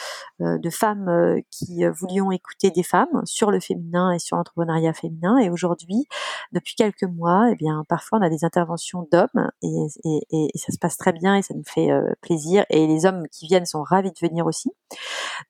euh, 0.41 0.57
de 0.57 0.69
femmes 0.69 1.09
euh, 1.09 1.39
qui 1.51 1.85
voulions 1.85 2.31
écouter 2.31 2.71
des 2.71 2.83
femmes 2.83 3.21
sur 3.25 3.51
le 3.51 3.59
féminin 3.59 4.11
et 4.11 4.19
sur 4.19 4.37
l'entrepreneuriat 4.37 4.93
féminin. 4.93 5.37
Et 5.37 5.49
aujourd'hui, 5.49 6.07
depuis 6.51 6.75
quelques 6.75 7.03
mois, 7.03 7.49
eh 7.51 7.55
bien, 7.55 7.83
parfois 7.87 8.19
on 8.19 8.21
a 8.21 8.29
des 8.29 8.45
interventions 8.45 9.07
d'hommes 9.11 9.51
et, 9.61 9.87
et, 10.31 10.49
ça 10.55 10.71
se 10.71 10.77
passe 10.77 10.97
très 10.97 11.11
bien 11.11 11.35
et 11.35 11.41
ça 11.41 11.53
nous 11.53 11.63
fait 11.65 11.89
plaisir. 12.21 12.65
Et 12.69 12.87
les 12.87 13.05
hommes 13.05 13.27
qui 13.31 13.47
viennent 13.47 13.65
sont 13.65 13.83
ravis 13.83 14.11
de 14.11 14.27
venir 14.27 14.45
aussi. 14.45 14.71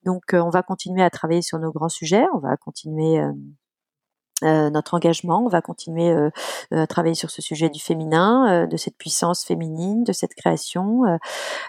Donc, 0.03 0.33
on 0.33 0.49
va 0.49 0.63
continuer 0.63 1.03
à 1.03 1.09
travailler 1.09 1.41
sur 1.41 1.59
nos 1.59 1.71
grands 1.71 1.89
sujets. 1.89 2.25
On 2.33 2.39
va 2.39 2.57
continuer 2.57 3.21
euh, 4.43 4.69
notre 4.69 4.93
engagement. 4.93 5.43
On 5.45 5.49
va 5.49 5.61
continuer 5.61 6.09
euh, 6.09 6.29
euh, 6.73 6.83
à 6.83 6.87
travailler 6.87 7.15
sur 7.15 7.29
ce 7.29 7.41
sujet 7.41 7.69
du 7.69 7.79
féminin, 7.79 8.67
de 8.67 8.77
cette 8.77 8.97
puissance 8.97 9.43
féminine, 9.45 10.03
de 10.03 10.11
cette 10.11 10.35
création. 10.35 11.03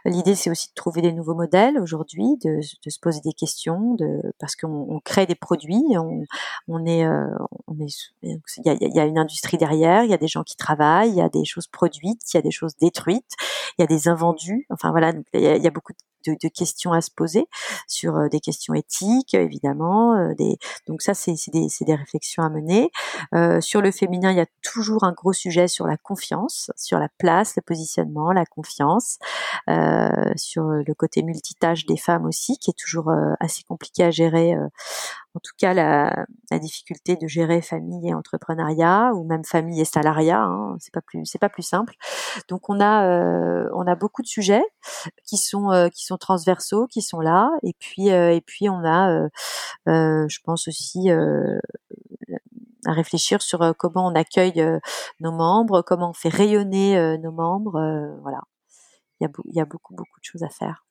L'idée, 0.05 0.35
c'est 0.35 0.51
aussi 0.51 0.69
de 0.69 0.75
trouver 0.75 1.03
des 1.03 1.13
nouveaux 1.13 1.35
modèles 1.35 1.79
aujourd'hui, 1.79 2.37
de, 2.45 2.61
de, 2.85 2.91
se 2.91 2.99
poser 2.99 3.21
des 3.21 3.33
questions, 3.33 3.95
de, 3.95 4.21
parce 4.39 4.57
qu'on 4.57 4.87
on 4.89 5.01
crée 5.01 5.27
des 5.27 5.35
produits, 5.35 5.85
on, 5.97 6.25
on 6.69 6.85
est, 6.87 7.07
on 7.07 7.79
est, 7.81 7.95
il 8.23 8.41
y 8.65 8.69
a, 8.69 8.75
y 8.75 9.01
a, 9.01 9.05
une 9.05 9.19
industrie 9.19 9.59
derrière, 9.59 10.05
il 10.05 10.11
y 10.11 10.15
a 10.15 10.19
des 10.19 10.29
gens 10.29 10.43
qui 10.43 10.57
travaillent, 10.57 11.11
il 11.11 11.17
y 11.17 11.23
a 11.23 11.29
des 11.29 11.45
choses 11.45 11.67
produites, 11.67 12.23
il 12.33 12.37
y 12.37 12.39
a 12.39 12.43
des 12.43 12.51
choses 12.51 12.77
détruites, 12.77 13.35
il 13.79 13.83
y 13.83 13.85
a 13.85 13.87
des 13.87 14.09
invendus. 14.09 14.67
Enfin 14.71 14.91
voilà, 14.91 15.13
il 15.35 15.41
y 15.41 15.67
a 15.67 15.71
beaucoup 15.71 15.93
de 15.93 15.99
de, 16.27 16.37
de, 16.41 16.49
questions 16.49 16.93
à 16.93 17.01
se 17.01 17.11
poser 17.11 17.47
sur 17.89 18.17
euh, 18.17 18.29
des 18.29 18.41
questions 18.41 18.75
éthiques 18.75 19.35
évidemment 19.35 20.15
euh, 20.15 20.35
des 20.35 20.59
donc 20.87 21.03
ça 21.03 21.15
c'est 21.15 21.35
des, 21.53 21.69
des 21.81 21.95
réflexions 21.95 22.43
à 22.43 22.49
mener. 22.49 22.91
Euh, 23.35 23.61
sur 23.61 23.81
le 23.81 23.91
féminin 23.91 24.31
il 24.31 24.37
y 24.37 24.41
a 24.41 24.47
toujours 24.63 25.05
un 25.05 25.13
gros 25.13 25.33
sujet 25.33 25.69
sur 25.69 25.87
la 25.87 25.97
confiance 25.97 26.71
sur 26.77 26.99
la 26.99 27.09
place 27.19 27.57
le 27.57 27.63
positionnement 27.63 28.33
la 28.33 28.47
confiance 28.47 29.19
euh, 29.69 30.09
sur 30.37 30.65
le 30.65 30.95
côté 30.95 31.23
multitâche 31.23 31.87
des 31.87 31.97
femmes 31.97 32.27
aussi 32.27 32.59
qui 32.59 32.71
est 32.71 32.79
toujours 32.79 33.11
assez 33.41 33.63
compliqué 33.65 34.05
à 34.05 34.11
gérer 34.11 34.55
en 35.35 35.41
tout 35.41 35.53
cas 35.59 35.75
la, 35.75 36.27
la, 36.51 36.59
difficulté 36.59 37.17
de 37.17 37.27
gérer 37.27 37.61
famille 37.61 38.09
et 38.09 38.15
entrepreneuriat 38.15 39.13
ou 39.15 39.25
même 39.25 39.45
famille 39.45 39.81
et 39.81 39.85
salariat 39.85 40.41
hein, 40.43 40.77
c'est 40.79 40.93
pas 40.93 41.01
plus 41.01 41.25
c'est 41.25 41.41
pas 41.41 41.49
plus 41.49 41.63
simple. 41.63 41.95
Donc 42.49 42.71
on 42.71 42.81
a 42.81 43.05
euh, 43.07 43.69
on 43.75 43.87
a 43.87 43.97
beaucoup 43.97 44.23
de 44.23 44.29
sujets 44.29 44.65
qui 45.27 45.37
sont 45.37 45.73
euh, 45.73 45.89
qui 45.89 46.05
sont 46.05 46.19
transversaux 46.19 46.87
qui 46.87 47.03
sont 47.03 47.21
là. 47.21 47.51
Et 47.65 47.75
puis 47.79 48.11
euh, 48.11 48.35
et 48.35 48.41
puis 48.41 48.69
on 48.69 48.85
a 48.85 49.29
je 49.87 50.39
pense 50.45 50.69
aussi 50.69 51.11
à 52.87 52.93
réfléchir 52.93 53.43
sur 53.43 53.75
comment 53.77 54.07
on 54.07 54.15
accueille 54.15 54.65
nos 55.21 55.33
membres 55.33 55.83
comment 55.83 56.11
on 56.11 56.15
fait 56.15 56.29
rayonner 56.29 57.19
nos 57.19 57.33
membres 57.33 57.81
voilà. 58.23 58.41
Il 59.21 59.25
y 59.25 59.27
a, 59.27 59.31
il 59.47 59.57
y 59.57 59.61
a 59.61 59.65
beaucoup 59.65 59.95
beaucoup 59.95 60.21
de 60.21 60.25
choses 60.25 60.43
à 60.43 60.49
faire 60.49 60.85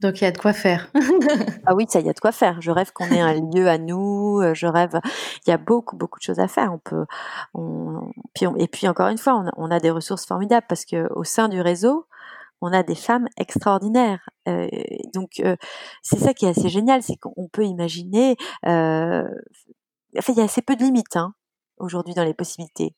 donc 0.00 0.20
il 0.20 0.24
y 0.24 0.26
a 0.26 0.30
de 0.30 0.38
quoi 0.38 0.52
faire. 0.52 0.90
ah 1.66 1.74
oui, 1.74 1.86
ça, 1.88 2.00
il 2.00 2.06
y 2.06 2.10
a 2.10 2.12
de 2.12 2.20
quoi 2.20 2.32
faire. 2.32 2.60
Je 2.60 2.70
rêve 2.70 2.92
qu'on 2.92 3.06
ait 3.06 3.20
un 3.20 3.34
lieu 3.34 3.68
à 3.68 3.78
nous. 3.78 4.40
Euh, 4.42 4.52
je 4.54 4.66
rêve. 4.66 5.00
Il 5.46 5.50
y 5.50 5.52
a 5.52 5.56
beaucoup, 5.58 5.96
beaucoup 5.96 6.18
de 6.18 6.22
choses 6.22 6.38
à 6.38 6.48
faire. 6.48 6.72
On 6.72 6.78
peut. 6.78 7.06
On, 7.54 8.12
puis 8.34 8.46
et 8.58 8.68
puis 8.68 8.88
encore 8.88 9.08
une 9.08 9.18
fois, 9.18 9.42
on 9.56 9.70
a, 9.70 9.80
des 9.80 9.90
ressources 9.90 10.26
formidables 10.26 10.66
parce 10.68 10.84
que 10.84 11.10
au 11.14 11.24
sein 11.24 11.48
du 11.48 11.60
réseau, 11.60 12.06
on 12.60 12.72
a 12.72 12.82
des 12.82 12.94
femmes 12.94 13.26
extraordinaires. 13.38 14.28
Euh, 14.48 14.68
donc 15.14 15.40
euh, 15.40 15.56
c'est 16.02 16.18
ça 16.18 16.34
qui 16.34 16.46
est 16.46 16.50
assez 16.50 16.68
génial, 16.68 17.02
c'est 17.02 17.16
qu'on 17.16 17.48
peut 17.48 17.64
imaginer. 17.64 18.36
Euh, 18.66 19.24
enfin, 20.18 20.32
il 20.34 20.38
y 20.38 20.42
a 20.42 20.44
assez 20.44 20.62
peu 20.62 20.76
de 20.76 20.82
limites. 20.82 21.16
Hein 21.16 21.34
aujourd'hui 21.78 22.14
dans 22.14 22.24
les 22.24 22.34
possibilités. 22.34 22.94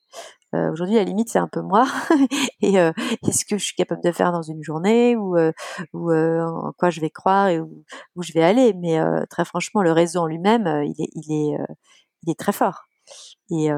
Euh, 0.55 0.71
aujourd'hui, 0.71 0.95
la 0.95 1.03
limite, 1.03 1.29
c'est 1.29 1.39
un 1.39 1.47
peu 1.47 1.61
moi 1.61 1.85
et 2.61 2.79
euh, 2.79 2.91
est-ce 3.27 3.45
que 3.45 3.57
je 3.57 3.63
suis 3.63 3.75
capable 3.75 4.01
de 4.03 4.11
faire 4.11 4.31
dans 4.31 4.41
une 4.41 4.63
journée 4.63 5.15
ou, 5.15 5.37
euh, 5.37 5.51
ou 5.93 6.11
euh, 6.11 6.43
en 6.43 6.71
quoi 6.77 6.89
je 6.89 7.01
vais 7.01 7.11
croire 7.11 7.49
et 7.49 7.59
où, 7.59 7.83
où 8.15 8.23
je 8.23 8.33
vais 8.33 8.43
aller? 8.43 8.73
Mais 8.73 8.99
euh, 8.99 9.25
très 9.29 9.45
franchement, 9.45 9.81
le 9.81 9.91
réseau 9.91 10.21
en 10.21 10.25
lui-même, 10.25 10.65
il 10.85 11.01
est, 11.01 11.09
il 11.13 11.31
est, 11.31 11.57
il 12.23 12.31
est 12.31 12.39
très 12.39 12.51
fort 12.51 12.85
et, 13.51 13.65
et, 13.65 13.71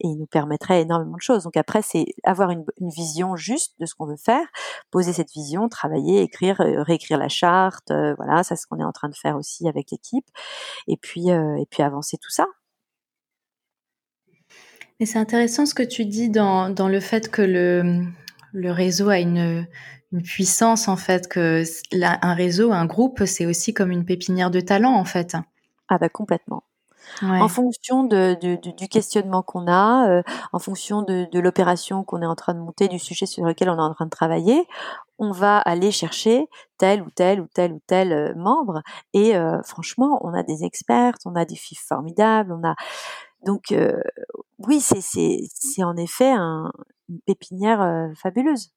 il 0.00 0.16
nous 0.18 0.26
permettrait 0.26 0.82
énormément 0.82 1.16
de 1.16 1.22
choses. 1.22 1.44
Donc 1.44 1.56
après, 1.56 1.82
c'est 1.82 2.06
avoir 2.24 2.50
une, 2.50 2.64
une, 2.80 2.90
vision 2.90 3.36
juste 3.36 3.74
de 3.78 3.86
ce 3.86 3.94
qu'on 3.94 4.06
veut 4.06 4.16
faire, 4.16 4.46
poser 4.90 5.12
cette 5.12 5.30
vision, 5.32 5.68
travailler, 5.68 6.22
écrire, 6.22 6.56
réécrire 6.58 7.18
la 7.18 7.28
charte. 7.28 7.92
voilà, 8.16 8.42
ça 8.42 8.56
c'est 8.56 8.62
ce 8.62 8.66
qu'on 8.66 8.80
est 8.80 8.84
en 8.84 8.92
train 8.92 9.08
de 9.08 9.14
faire 9.14 9.36
aussi 9.36 9.68
avec 9.68 9.90
l'équipe. 9.92 10.26
Et 10.88 10.96
puis 10.96 11.28
et 11.28 11.66
puis 11.70 11.82
avancer 11.82 12.18
tout 12.18 12.30
ça. 12.30 12.46
Mais 15.04 15.08
c'est 15.08 15.18
intéressant 15.18 15.66
ce 15.66 15.74
que 15.74 15.82
tu 15.82 16.06
dis 16.06 16.30
dans, 16.30 16.70
dans 16.70 16.88
le 16.88 16.98
fait 16.98 17.30
que 17.30 17.42
le, 17.42 18.06
le 18.54 18.70
réseau 18.70 19.10
a 19.10 19.18
une, 19.18 19.66
une 20.12 20.22
puissance, 20.22 20.88
en 20.88 20.96
fait, 20.96 21.28
que 21.28 21.62
un 22.00 22.32
réseau, 22.32 22.72
un 22.72 22.86
groupe, 22.86 23.24
c'est 23.26 23.44
aussi 23.44 23.74
comme 23.74 23.90
une 23.90 24.06
pépinière 24.06 24.50
de 24.50 24.60
talent, 24.60 24.94
en 24.94 25.04
fait. 25.04 25.36
Ah 25.90 25.98
bah 25.98 26.08
complètement. 26.08 26.64
Ouais. 27.20 27.38
En 27.38 27.48
fonction 27.48 28.04
de, 28.04 28.34
de, 28.40 28.58
du 28.78 28.88
questionnement 28.88 29.42
qu'on 29.42 29.66
a, 29.66 30.08
euh, 30.08 30.22
en 30.54 30.58
fonction 30.58 31.02
de, 31.02 31.28
de 31.30 31.38
l'opération 31.38 32.02
qu'on 32.02 32.22
est 32.22 32.26
en 32.26 32.34
train 32.34 32.54
de 32.54 32.60
monter, 32.60 32.88
du 32.88 32.98
sujet 32.98 33.26
sur 33.26 33.44
lequel 33.44 33.68
on 33.68 33.76
est 33.76 33.82
en 33.82 33.92
train 33.92 34.06
de 34.06 34.10
travailler, 34.10 34.66
on 35.18 35.32
va 35.32 35.58
aller 35.58 35.90
chercher 35.90 36.46
tel 36.78 37.02
ou 37.02 37.10
tel 37.10 37.42
ou 37.42 37.46
tel 37.52 37.74
ou 37.74 37.80
tel 37.86 38.10
euh, 38.10 38.34
membre. 38.36 38.80
Et 39.12 39.36
euh, 39.36 39.60
franchement, 39.64 40.18
on 40.22 40.32
a 40.32 40.42
des 40.42 40.64
experts, 40.64 41.16
on 41.26 41.36
a 41.36 41.44
des 41.44 41.56
filles 41.56 41.76
formidables, 41.76 42.52
on 42.52 42.66
a 42.66 42.74
donc 43.46 43.72
euh, 43.72 44.00
oui, 44.58 44.80
c'est 44.80 45.82
en 45.82 45.96
effet 45.96 46.30
un, 46.30 46.72
une 47.08 47.20
pépinière 47.26 47.82
euh, 47.82 48.08
fabuleuse. 48.16 48.70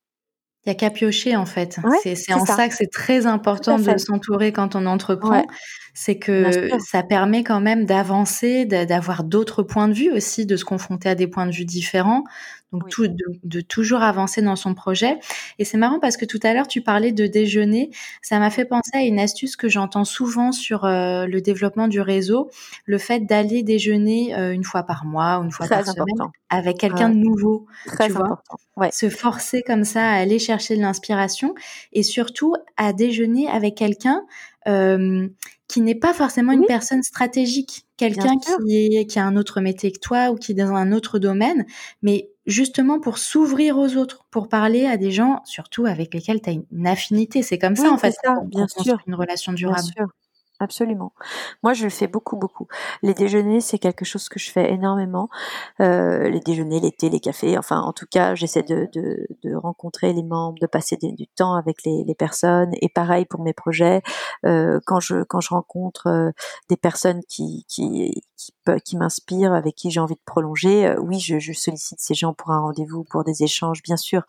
Il 0.66 0.70
y 0.70 0.72
a 0.72 0.76
qu'à 0.76 0.90
piocher 0.90 1.38
en 1.38 1.46
fait. 1.46 1.80
c'est 2.04 2.34
en 2.34 2.46
ça. 2.46 2.68
que 2.68 2.76
c'est 2.76 2.92
très 2.92 3.26
important 3.26 3.80
de 3.80 3.98
s'entourer 3.98 4.52
quand 4.52 4.76
on 4.76 4.86
entreprend. 4.86 5.46
C'est 5.94 6.20
que 6.20 6.78
ça 6.80 7.04
permet 7.04 7.44
quand 7.44 7.62
même 7.62 7.86
d'avancer, 7.86 8.66
d'avoir 8.66 9.24
d'autres 9.24 9.64
points 9.64 9.88
de 9.88 9.94
vue 9.94 10.12
aussi, 10.12 10.46
de 10.46 10.58
se 10.58 10.66
confronter 10.66 11.08
à 11.08 11.16
des 11.16 11.28
points 11.28 11.46
de 11.46 11.54
vue 11.54 11.64
différents. 11.64 12.26
Donc 12.74 12.90
tout, 12.90 13.08
de, 13.08 13.62
toujours 13.62 14.02
avancer 14.02 14.42
dans 14.42 14.58
son 14.58 14.74
projet. 14.74 15.18
Et 15.58 15.64
c'est 15.64 15.78
marrant 15.78 16.00
parce 16.00 16.18
que 16.18 16.26
tout 16.26 16.40
à 16.44 16.54
l'heure 16.54 16.68
tu 16.68 16.82
parlais 16.82 17.14
de 17.14 17.26
déjeuner. 17.26 17.92
Ça 18.22 18.40
m'a 18.40 18.50
fait 18.50 18.66
penser 18.66 18.92
à 18.94 19.04
une 19.04 19.20
astuce 19.20 19.56
que 19.56 19.70
j'entends 19.70 20.04
souvent 20.04 20.52
sur 20.52 20.84
euh, 20.84 21.28
le 21.28 21.40
développement 21.40 21.88
du 21.88 22.02
réseau, 22.02 22.50
le 22.86 22.98
fait 22.98 23.22
d'aller 23.22 23.64
déjeuner 23.64 24.36
euh, 24.36 24.52
une 24.52 24.66
fois 24.66 24.84
par 24.84 25.06
mois 25.06 25.40
ou 25.40 25.46
une 25.46 25.52
fois 25.52 25.68
par 25.68 25.86
semaine 25.86 26.30
avec 26.50 26.78
quelqu'un 26.78 27.10
de 27.10 27.16
nouveau. 27.16 27.68
Très 27.86 28.08
tu 28.08 28.18
important. 28.18 28.58
Ouais. 28.76 28.92
Se 28.92 29.10
forcer 29.10 29.64
comme 29.64 29.86
ça 29.86 30.04
à 30.04 30.16
aller 30.16 30.38
chercher 30.38 30.76
de 30.76 30.82
l'inspiration 30.82 31.56
et 31.94 32.04
surtout 32.04 32.54
à 32.76 32.94
déjeuner 32.94 33.48
avec 33.48 33.76
quelqu'un 33.76 34.24
euh, 34.68 35.28
qui 35.68 35.82
n'est 35.82 35.96
pas 35.96 36.14
forcément 36.14 36.52
une 36.52 36.66
personne 36.66 37.04
stratégique, 37.04 37.86
quelqu'un 37.98 38.38
qui, 38.38 38.98
est, 38.98 39.06
qui 39.06 39.20
a 39.20 39.26
un 39.26 39.36
autre 39.38 39.62
métier 39.62 39.92
que 39.92 40.00
toi 40.00 40.32
ou 40.32 40.36
qui 40.36 40.54
est 40.54 40.56
dans 40.56 40.74
un 40.74 40.92
autre 40.92 41.20
domaine, 41.20 41.66
mais 42.02 42.30
justement 42.46 43.00
pour 43.00 43.18
s'ouvrir 43.18 43.78
aux 43.78 43.96
autres, 43.98 44.26
pour 44.32 44.48
parler 44.50 44.86
à 44.86 44.98
des 44.98 45.12
gens, 45.12 45.42
surtout 45.46 45.86
avec 45.86 46.14
lesquels 46.14 46.42
tu 46.42 46.50
as 46.50 46.54
une 46.54 46.88
affinité. 46.88 47.42
C'est 47.44 47.58
comme 47.60 47.76
ça, 47.76 47.92
en 47.92 47.98
fait, 47.98 48.16
ça, 48.24 48.38
bien 48.46 48.68
sûr. 48.68 48.98
une 49.08 49.16
relation 49.16 49.54
durable. 49.54 49.82
Bien 49.96 50.06
sûr. 50.06 50.08
Absolument. 50.60 51.14
Moi, 51.62 51.74
je 51.74 51.84
le 51.84 51.92
fais 51.92 52.08
beaucoup, 52.08 52.36
beaucoup. 52.36 52.68
Les 53.04 53.14
déjeuners, 53.14 53.62
c'est 53.62 53.78
quelque 53.78 54.06
chose 54.06 54.28
que 54.28 54.40
je 54.40 54.50
fais 54.50 54.72
énormément. 54.74 55.30
Euh, 55.82 56.30
les 56.30 56.40
déjeuners, 56.40 56.80
les 56.80 56.92
thés, 56.92 57.10
les 57.10 57.20
cafés. 57.20 57.60
Enfin, 57.60 57.80
en 57.82 57.94
tout 57.94 58.08
cas, 58.10 58.34
j'essaie 58.34 58.64
de, 58.64 58.90
de, 58.92 59.28
de, 59.44 59.56
rencontrer 59.56 60.14
les 60.14 60.24
membres, 60.24 60.58
de 60.60 60.66
passer 60.66 60.98
du 60.98 61.28
temps 61.28 61.54
avec 61.54 61.84
les, 61.86 62.04
les, 62.04 62.16
personnes. 62.16 62.72
Et 62.82 62.90
pareil 62.90 63.26
pour 63.26 63.44
mes 63.44 63.54
projets. 63.54 64.02
Euh, 64.46 64.80
quand 64.88 65.00
je 65.00 65.24
quand 65.24 65.42
je 65.42 65.50
rencontre 65.50 66.08
euh, 66.08 66.32
des 66.70 66.78
personnes 66.78 67.22
qui 67.30 67.66
qui 67.68 68.24
qui, 68.36 68.54
qui 68.84 68.98
m'inspirent, 68.98 69.54
avec 69.54 69.76
qui 69.76 69.92
j'ai 69.92 70.00
envie 70.00 70.16
de 70.16 70.22
prolonger, 70.26 70.88
euh, 70.88 71.00
oui, 71.00 71.20
je, 71.20 71.40
je, 71.40 71.54
sollicite 71.54 72.00
ces 72.00 72.14
gens 72.14 72.34
pour 72.34 72.52
un 72.52 72.60
rendez-vous, 72.60 73.04
pour 73.04 73.24
des 73.24 73.44
échanges, 73.44 73.82
bien 73.84 73.98
sûr. 73.98 74.24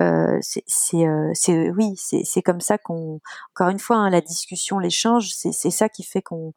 Euh, 0.00 0.38
c'est 0.42 0.64
c'est 0.66 1.70
oui, 1.70 1.94
c'est 1.96 2.42
comme 2.42 2.60
ça 2.60 2.78
qu'on. 2.78 3.20
Encore 3.54 3.68
une 3.68 3.78
fois, 3.78 3.96
hein, 3.96 4.10
la 4.10 4.20
discussion, 4.20 4.78
l'échange, 4.78 5.30
c'est 5.34 5.70
ça 5.70 5.88
qui 5.88 6.02
fait 6.02 6.22
qu'on 6.22 6.52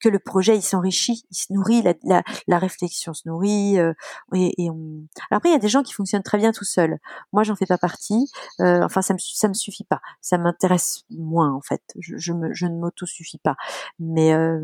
que 0.00 0.08
le 0.08 0.18
projet 0.18 0.56
il 0.56 0.62
s'enrichit, 0.62 1.24
il 1.30 1.34
se 1.34 1.52
nourrit, 1.52 1.82
la, 1.82 1.94
la, 2.04 2.22
la 2.46 2.58
réflexion 2.58 3.14
se 3.14 3.26
nourrit 3.26 3.78
euh, 3.78 3.94
et, 4.34 4.64
et, 4.64 4.70
on. 4.70 5.06
Après 5.30 5.48
il 5.48 5.52
y 5.52 5.56
a 5.56 5.58
des 5.58 5.68
gens 5.68 5.82
qui 5.82 5.94
fonctionnent 5.94 6.22
très 6.22 6.38
bien 6.38 6.52
tout 6.52 6.64
seuls. 6.64 6.98
Moi 7.32 7.42
j'en 7.42 7.56
fais 7.56 7.66
pas 7.66 7.78
partie. 7.78 8.30
Euh, 8.60 8.82
enfin 8.82 9.00
ça 9.00 9.14
me 9.14 9.18
ça 9.18 9.48
me 9.48 9.54
suffit 9.54 9.84
pas. 9.84 10.00
Ça 10.20 10.36
m'intéresse 10.36 11.04
moins 11.10 11.52
en 11.52 11.62
fait. 11.62 11.82
Je, 11.98 12.16
je, 12.18 12.32
me, 12.32 12.52
je 12.52 12.66
ne 12.66 12.78
m'auto 12.78 13.06
suffis 13.06 13.38
pas. 13.38 13.56
Mais 13.98 14.34
euh, 14.34 14.60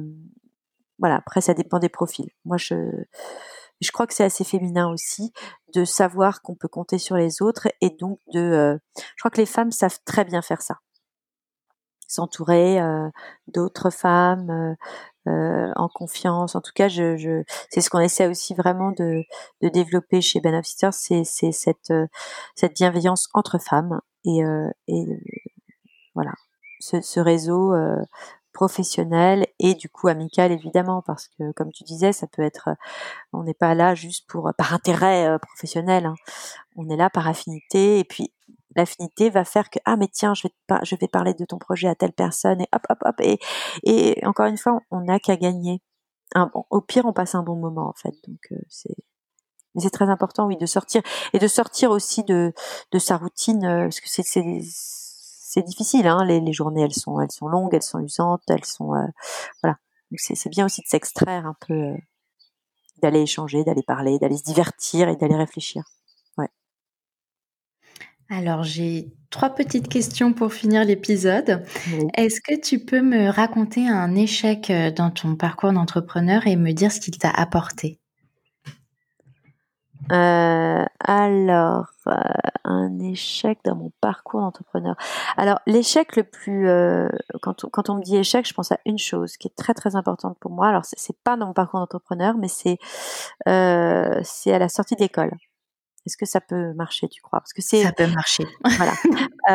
voilà 1.01 1.16
après 1.16 1.40
ça 1.40 1.55
dépend 1.55 1.78
des 1.80 1.88
profils. 1.88 2.30
Moi 2.44 2.57
je 2.57 2.76
je 3.80 3.90
crois 3.92 4.07
que 4.07 4.14
c'est 4.14 4.24
assez 4.24 4.44
féminin 4.44 4.90
aussi 4.90 5.32
de 5.74 5.84
savoir 5.84 6.42
qu'on 6.42 6.55
peut 6.55 6.68
compter 6.68 6.98
sur 6.98 7.16
les 7.16 7.42
autres 7.42 7.68
et 7.80 7.90
donc 7.90 8.20
de. 8.32 8.40
Euh, 8.40 8.78
je 8.96 9.22
crois 9.22 9.30
que 9.30 9.40
les 9.40 9.46
femmes 9.46 9.72
savent 9.72 9.98
très 10.05 10.24
bien 10.24 10.42
faire 10.42 10.62
ça 10.62 10.78
s'entourer 12.07 12.80
euh, 12.80 13.09
d'autres 13.46 13.90
femmes 13.90 14.76
euh, 15.28 15.70
en 15.76 15.88
confiance. 15.88 16.57
En 16.57 16.61
tout 16.61 16.72
cas, 16.74 16.88
je, 16.88 17.16
je 17.16 17.44
c'est 17.70 17.80
ce 17.80 17.88
qu'on 17.88 18.01
essaie 18.01 18.26
aussi 18.26 18.53
vraiment 18.55 18.90
de, 18.90 19.22
de 19.62 19.68
développer 19.68 20.20
chez 20.20 20.40
Ben 20.40 20.61
c'est, 20.64 21.22
c'est 21.24 21.53
cette, 21.53 21.92
cette 22.57 22.74
bienveillance 22.74 23.28
entre 23.32 23.59
femmes 23.59 24.01
et, 24.24 24.40
et 24.88 25.07
voilà 26.16 26.32
ce 26.80 27.20
réseau 27.20 27.72
professionnel 28.61 29.46
et 29.58 29.72
du 29.72 29.88
coup 29.88 30.08
amical 30.08 30.52
évidemment 30.52 31.00
parce 31.00 31.28
que 31.28 31.50
comme 31.52 31.72
tu 31.72 31.82
disais 31.82 32.12
ça 32.12 32.26
peut 32.26 32.42
être 32.42 32.68
on 33.32 33.42
n'est 33.42 33.54
pas 33.54 33.74
là 33.74 33.94
juste 33.94 34.28
pour 34.28 34.52
par 34.58 34.74
intérêt 34.74 35.38
professionnel 35.38 36.04
hein. 36.04 36.14
on 36.76 36.90
est 36.90 36.96
là 36.96 37.08
par 37.08 37.26
affinité 37.26 38.00
et 38.00 38.04
puis 38.04 38.34
l'affinité 38.76 39.30
va 39.30 39.46
faire 39.46 39.70
que 39.70 39.78
ah 39.86 39.96
mais 39.96 40.08
tiens 40.08 40.34
je 40.34 40.42
vais 40.46 40.54
je 40.82 40.94
vais 40.94 41.08
parler 41.08 41.32
de 41.32 41.46
ton 41.46 41.56
projet 41.56 41.88
à 41.88 41.94
telle 41.94 42.12
personne 42.12 42.61
et 42.61 42.68
hop 42.74 42.82
hop 42.90 42.98
hop 43.02 43.14
et 43.20 43.38
et 43.82 44.22
encore 44.26 44.44
une 44.44 44.58
fois 44.58 44.78
on 44.90 45.00
n'a 45.00 45.18
qu'à 45.18 45.36
gagner 45.36 45.80
au 46.68 46.82
pire 46.82 47.06
on 47.06 47.14
passe 47.14 47.34
un 47.34 47.42
bon 47.42 47.56
moment 47.56 47.88
en 47.88 47.94
fait 47.94 48.14
donc 48.28 48.40
euh, 48.52 48.58
c'est 48.68 48.94
mais 49.74 49.80
c'est 49.80 49.88
très 49.88 50.11
important 50.11 50.46
oui 50.46 50.58
de 50.58 50.66
sortir 50.66 51.00
et 51.32 51.38
de 51.38 51.48
sortir 51.48 51.92
aussi 51.92 52.24
de 52.24 52.52
de 52.92 52.98
sa 52.98 53.16
routine 53.16 53.64
euh, 53.64 53.82
parce 53.84 54.00
que 54.00 54.08
c'est 54.11 54.61
c'est 55.51 55.62
difficile 55.62 56.07
hein 56.07 56.24
les, 56.24 56.40
les 56.40 56.53
journées 56.53 56.82
elles 56.82 56.94
sont 56.94 57.20
elles 57.20 57.32
sont 57.32 57.48
longues 57.48 57.74
elles 57.74 57.82
sont 57.82 58.01
usantes 58.01 58.42
elles 58.48 58.64
sont 58.64 58.94
euh, 58.94 59.07
voilà. 59.62 59.76
Donc 60.11 60.20
c'est 60.20 60.48
bien 60.48 60.66
aussi 60.66 60.80
de 60.82 60.86
s'extraire 60.86 61.46
un 61.46 61.57
peu 61.66 61.94
d'aller 63.03 63.22
échanger 63.22 63.64
d'aller 63.64 63.82
parler 63.82 64.18
d'aller 64.18 64.36
se 64.36 64.44
divertir 64.44 65.09
et 65.09 65.16
d'aller 65.16 65.36
réfléchir. 65.36 65.84
Alors, 68.32 68.62
j'ai 68.62 69.12
trois 69.30 69.51
petites 69.51 69.88
questions 69.88 70.32
pour 70.32 70.53
finir 70.53 70.84
l'épisode. 70.84 71.64
Est-ce 72.14 72.40
que 72.40 72.61
tu 72.61 72.78
peux 72.78 73.03
me 73.03 73.28
raconter 73.28 73.88
un 73.88 74.14
échec 74.14 74.70
euh, 74.70 74.92
dans 74.92 75.11
ton 75.11 75.34
parcours 75.34 75.72
d'entrepreneur 75.72 76.46
et 76.46 76.55
me 76.55 76.70
dire 76.70 76.92
ce 76.92 77.01
qu'il 77.01 77.18
t'a 77.18 77.30
apporté? 77.30 77.99
Euh, 80.11 80.84
alors, 81.00 81.86
euh, 82.06 82.12
un 82.64 82.98
échec 82.98 83.58
dans 83.64 83.76
mon 83.76 83.92
parcours 84.00 84.40
d'entrepreneur. 84.40 84.96
Alors, 85.36 85.58
l'échec 85.66 86.16
le 86.16 86.24
plus, 86.24 86.68
quand, 87.42 87.64
on, 87.64 87.68
quand 87.68 87.90
on 87.90 87.96
me 87.96 88.02
dit 88.02 88.16
échec, 88.16 88.46
je 88.46 88.54
pense 88.54 88.72
à 88.72 88.78
une 88.86 88.98
chose 88.98 89.36
qui 89.36 89.48
est 89.48 89.56
très 89.56 89.74
très 89.74 89.96
importante 89.96 90.38
pour 90.40 90.50
moi. 90.50 90.68
Alors, 90.68 90.84
c'est 90.84 91.16
pas 91.22 91.36
dans 91.36 91.46
mon 91.46 91.52
parcours 91.52 91.80
d'entrepreneur, 91.80 92.34
mais 92.36 92.48
c'est 92.48 92.78
c'est 93.46 94.52
à 94.52 94.58
la 94.58 94.68
sortie 94.68 94.96
d'école. 94.96 95.32
Est-ce 96.11 96.16
que 96.16 96.26
ça 96.26 96.40
peut 96.40 96.72
marcher, 96.72 97.08
tu 97.08 97.22
crois? 97.22 97.38
Parce 97.38 97.52
que 97.52 97.62
c'est 97.62 97.84
ça 97.84 97.92
peut 97.92 98.08
marcher. 98.08 98.44
voilà. 98.64 98.92
Euh, 99.48 99.52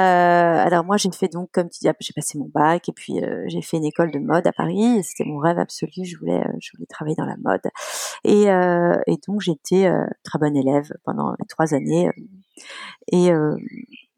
alors 0.66 0.84
moi, 0.84 0.97
j'ai 0.97 1.12
fait 1.12 1.30
donc, 1.30 1.51
comme 1.51 1.70
tu 1.70 1.80
dis, 1.80 1.88
j'ai 2.01 2.14
passé 2.14 2.38
mon 2.38 2.49
bac 2.53 2.89
et 2.89 2.91
puis 2.91 3.24
euh, 3.24 3.45
j'ai 3.47 3.62
fait 3.62 3.78
une 3.78 3.86
école 3.86 4.12
de 4.12 4.20
mode 4.20 4.45
à 4.45 4.51
Paris. 4.51 5.01
C'était 5.03 5.24
mon 5.24 5.38
rêve 5.38 5.58
absolu. 5.58 6.03
Je 6.03 6.18
voulais, 6.18 6.41
euh, 6.41 6.58
je 6.60 6.72
voulais 6.76 6.88
travailler 6.88 7.16
dans 7.16 7.26
la 7.26 7.38
mode. 7.38 7.62
Et, 8.26 8.49
euh, 8.49 8.97
et 9.08 9.16
donc 9.26 9.39
j'étais 9.39 9.86
euh, 9.86 10.03
très 10.24 10.38
bonne 10.39 10.58
élève 10.58 10.91
pendant 11.06 11.32
les 11.39 11.45
trois 11.47 11.74
années. 11.74 12.10
Et 13.12 13.30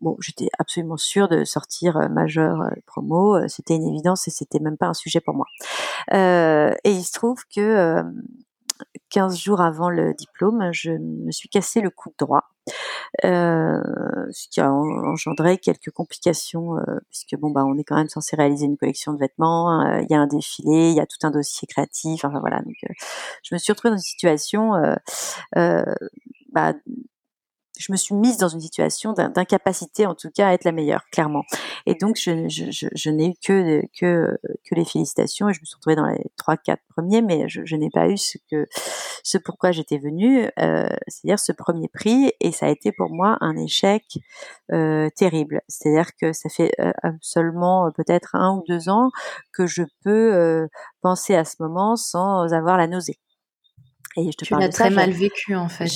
bon, 0.01 0.15
j'étais 0.19 0.47
absolument 0.57 0.97
sûre 0.97 1.27
de 1.27 1.43
sortir 1.43 2.09
majeur 2.09 2.57
promo. 2.87 3.47
C'était 3.47 3.75
une 3.75 3.87
évidence 3.87 4.27
et 4.27 4.31
c'était 4.31 4.59
même 4.59 4.77
pas 4.77 4.87
un 4.87 4.93
sujet 4.93 5.19
pour 5.19 5.35
moi. 5.35 5.45
et 6.11 6.91
il 6.91 7.03
se 7.03 7.11
trouve 7.11 7.43
que 7.53 8.03
15 9.09 9.37
jours 9.37 9.61
avant 9.61 9.89
le 9.89 10.13
diplôme, 10.13 10.69
je 10.71 10.91
me 10.91 11.31
suis 11.31 11.49
cassé 11.49 11.81
le 11.81 11.89
cou 11.89 12.13
droit, 12.19 12.43
euh, 13.25 13.81
ce 14.31 14.47
qui 14.49 14.59
a 14.59 14.71
engendré 14.71 15.57
quelques 15.57 15.91
complications, 15.91 16.77
euh, 16.77 16.99
puisque 17.09 17.35
bon 17.39 17.51
bah 17.51 17.63
on 17.65 17.77
est 17.77 17.83
quand 17.83 17.95
même 17.95 18.09
censé 18.09 18.35
réaliser 18.35 18.65
une 18.65 18.77
collection 18.77 19.13
de 19.13 19.19
vêtements, 19.19 19.81
euh, 19.81 20.01
il 20.01 20.07
y 20.09 20.15
a 20.15 20.19
un 20.19 20.27
défilé, 20.27 20.91
il 20.91 20.95
y 20.95 20.99
a 20.99 21.05
tout 21.05 21.25
un 21.25 21.31
dossier 21.31 21.67
créatif, 21.67 22.25
enfin 22.25 22.39
voilà. 22.39 22.61
Donc 22.61 22.75
je 23.43 23.55
me 23.55 23.59
suis 23.59 23.71
retrouvée 23.71 23.91
dans 23.91 23.97
une 23.97 24.03
situation 24.03 24.73
bah, 26.51 26.73
je 27.79 27.91
me 27.91 27.97
suis 27.97 28.15
mise 28.15 28.37
dans 28.37 28.47
une 28.47 28.59
situation 28.59 29.13
d'incapacité, 29.13 30.05
en 30.05 30.15
tout 30.15 30.29
cas, 30.29 30.49
à 30.49 30.53
être 30.53 30.65
la 30.65 30.71
meilleure, 30.71 31.03
clairement. 31.11 31.43
Et 31.85 31.95
donc, 31.95 32.17
je, 32.17 32.47
je, 32.49 32.71
je, 32.71 32.87
je 32.93 33.09
n'ai 33.09 33.29
eu 33.29 33.33
que, 33.43 33.81
que, 33.99 34.37
que 34.65 34.75
les 34.75 34.85
félicitations 34.85 35.49
et 35.49 35.53
je 35.53 35.59
me 35.61 35.65
suis 35.65 35.75
retrouvée 35.75 35.95
dans 35.95 36.07
les 36.07 36.23
trois, 36.35 36.57
quatre 36.57 36.83
premiers, 36.95 37.21
mais 37.21 37.47
je, 37.47 37.75
n'ai 37.75 37.89
pas 37.89 38.07
eu 38.07 38.17
ce 38.17 38.37
que, 38.49 38.65
ce 39.23 39.37
pourquoi 39.37 39.71
j'étais 39.71 39.97
venue, 39.97 40.49
euh, 40.59 40.89
c'est-à-dire 41.07 41.39
ce 41.39 41.51
premier 41.51 41.87
prix. 41.87 42.31
Et 42.39 42.51
ça 42.51 42.67
a 42.67 42.69
été 42.69 42.91
pour 42.91 43.09
moi 43.09 43.37
un 43.41 43.55
échec 43.57 44.03
euh, 44.73 45.09
terrible. 45.15 45.61
C'est-à-dire 45.67 46.11
que 46.19 46.33
ça 46.33 46.49
fait 46.49 46.71
euh, 46.79 46.91
seulement 47.21 47.91
peut-être 47.91 48.35
un 48.35 48.57
ou 48.57 48.63
deux 48.67 48.89
ans 48.89 49.09
que 49.53 49.67
je 49.67 49.83
peux 50.03 50.33
euh, 50.33 50.67
penser 51.01 51.35
à 51.35 51.45
ce 51.45 51.55
moment 51.59 51.95
sans 51.95 52.53
avoir 52.53 52.77
la 52.77 52.87
nausée. 52.87 53.19
Et 54.17 54.31
je 54.31 54.35
te 54.35 54.45
tu 54.45 54.55
l'as 54.55 54.69
très 54.69 54.89
mal 54.89 55.11
vécu 55.11 55.55
en 55.55 55.69
fait. 55.69 55.87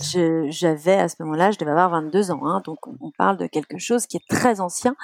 J'avais 0.49 0.93
à 0.93 1.09
ce 1.09 1.15
moment-là, 1.23 1.49
je 1.49 1.57
devais 1.57 1.71
avoir 1.71 1.89
22 1.89 2.29
ans, 2.29 2.45
hein, 2.45 2.61
donc 2.63 2.77
on, 2.85 3.09
parle 3.17 3.37
de 3.37 3.47
quelque 3.47 3.79
chose 3.79 4.05
qui 4.05 4.17
est 4.17 4.27
très 4.29 4.61
ancien. 4.61 4.95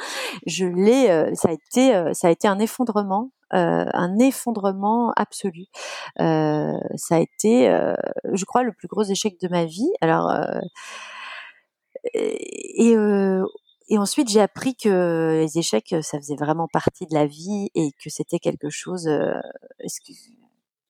Je 0.45 0.65
l'ai, 0.65 1.09
euh, 1.09 1.33
ça 1.33 1.49
a 1.49 1.51
été, 1.51 1.95
euh, 1.95 2.13
ça 2.13 2.27
a 2.27 2.31
été 2.31 2.47
un 2.47 2.59
effondrement, 2.59 3.31
euh, 3.55 3.85
un 3.91 4.19
effondrement 4.19 5.13
absolu. 5.15 5.65
Euh, 6.19 6.77
ça 6.95 7.15
a 7.15 7.19
été, 7.19 7.67
je 8.33 8.45
crois, 8.45 8.61
le 8.61 8.71
plus 8.71 8.87
gros 8.87 9.03
échec 9.03 9.41
de 9.41 9.47
ma 9.47 9.65
vie. 9.65 9.91
Alors 10.01 10.31
et, 12.13 12.93
et 13.89 13.97
ensuite, 13.97 14.29
j'ai 14.29 14.41
appris 14.41 14.75
que 14.75 15.39
les 15.41 15.57
échecs, 15.57 15.95
ça 16.01 16.19
faisait 16.19 16.35
vraiment 16.35 16.67
partie 16.71 17.07
de 17.07 17.15
la 17.15 17.25
vie 17.25 17.71
et 17.73 17.89
que 18.03 18.11
c'était 18.11 18.37
quelque 18.37 18.69
chose 18.69 19.09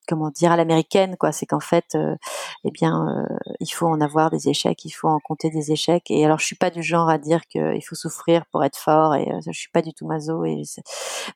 comment 0.08 0.30
dire 0.32 0.52
à 0.52 0.58
l'américaine 0.58 1.18
quoi. 1.18 1.32
C'est 1.32 1.46
qu'en 1.46 1.60
fait 1.60 1.96
euh, 1.96 2.16
eh 2.64 2.72
bien 2.72 3.08
euh, 3.08 3.36
il 3.60 3.70
faut 3.70 3.88
en 3.88 4.02
avoir 4.02 4.30
des 4.32 4.50
échecs 4.50 4.86
il 4.86 4.92
faut 4.92 5.08
en 5.08 5.20
compter 5.20 5.50
des 5.50 5.72
échecs. 5.72 6.10
Et 6.10 6.26
alors 6.26 6.40
je 6.40 6.46
suis 6.46 6.56
pas 6.56 6.70
du 6.70 6.84
genre 6.84 7.10
à 7.10 7.18
dire 7.18 7.42
qu'il 7.48 7.84
faut 7.86 7.96
souffrir 7.96 8.46
pour 8.52 8.64
être 8.64 8.78
fort 8.78 9.16
et 9.16 9.32
euh, 9.32 9.40
je 9.46 9.52
suis 9.52 9.72
pas 9.72 9.82
du 9.82 9.94
tout 9.94 10.08
maso 10.08 10.46
et 10.46 10.64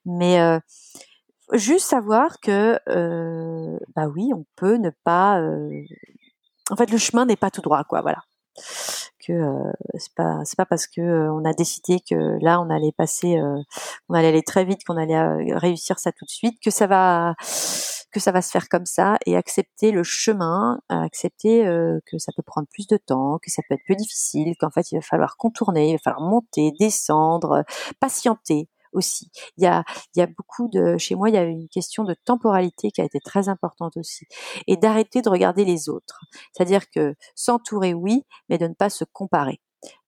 mais 0.05 0.39
juste 1.53 1.87
savoir 1.87 2.39
que 2.39 2.79
bah 3.95 4.07
oui 4.07 4.31
on 4.33 4.45
peut 4.55 4.77
ne 4.77 4.89
pas 5.03 5.41
en 6.69 6.75
fait 6.75 6.89
le 6.89 6.97
chemin 6.97 7.25
n'est 7.25 7.35
pas 7.35 7.51
tout 7.51 7.61
droit 7.61 7.83
quoi 7.83 8.01
voilà 8.01 8.23
que 9.25 9.33
euh, 9.33 9.71
c'est 9.97 10.13
pas 10.15 10.39
c'est 10.43 10.57
pas 10.57 10.65
parce 10.65 10.87
que 10.87 11.29
on 11.29 11.45
a 11.45 11.53
décidé 11.53 11.99
que 11.99 12.37
là 12.43 12.59
on 12.61 12.69
allait 12.69 12.91
passer 12.97 13.39
on 14.09 14.13
allait 14.13 14.29
aller 14.29 14.43
très 14.43 14.65
vite 14.65 14.83
qu'on 14.85 14.97
allait 14.97 15.21
réussir 15.55 15.99
ça 15.99 16.11
tout 16.11 16.25
de 16.25 16.29
suite 16.29 16.59
que 16.61 16.71
ça 16.71 16.87
va 16.87 17.35
que 18.11 18.19
ça 18.19 18.31
va 18.31 18.41
se 18.41 18.51
faire 18.51 18.69
comme 18.69 18.85
ça 18.85 19.17
et 19.25 19.35
accepter 19.35 19.91
le 19.91 20.03
chemin, 20.03 20.79
accepter 20.89 21.65
euh, 21.65 21.99
que 22.05 22.17
ça 22.17 22.31
peut 22.35 22.43
prendre 22.43 22.67
plus 22.71 22.87
de 22.87 22.97
temps, 22.97 23.39
que 23.41 23.49
ça 23.49 23.61
peut 23.67 23.75
être 23.75 23.85
plus 23.85 23.95
difficile, 23.95 24.55
qu'en 24.59 24.69
fait 24.69 24.91
il 24.91 24.95
va 24.95 25.01
falloir 25.01 25.37
contourner, 25.37 25.89
il 25.89 25.93
va 25.93 25.99
falloir 25.99 26.21
monter, 26.21 26.71
descendre, 26.79 27.63
patienter. 27.99 28.67
Aussi. 28.93 29.29
Il 29.57 29.63
y 29.63 29.67
a, 29.67 29.83
il 30.15 30.19
y 30.19 30.21
a 30.21 30.27
beaucoup 30.27 30.67
de, 30.69 30.97
chez 30.97 31.15
moi, 31.15 31.29
il 31.29 31.35
y 31.35 31.37
a 31.37 31.43
une 31.43 31.67
question 31.69 32.03
de 32.03 32.15
temporalité 32.25 32.91
qui 32.91 33.01
a 33.01 33.05
été 33.05 33.19
très 33.19 33.49
importante 33.49 33.97
aussi, 33.97 34.25
et 34.67 34.77
d'arrêter 34.77 35.21
de 35.21 35.29
regarder 35.29 35.65
les 35.65 35.89
autres. 35.89 36.21
C'est-à-dire 36.53 36.89
que 36.89 37.15
s'entourer, 37.35 37.93
oui, 37.93 38.23
mais 38.49 38.57
de 38.57 38.67
ne 38.67 38.73
pas 38.73 38.89
se 38.89 39.03
comparer. 39.03 39.59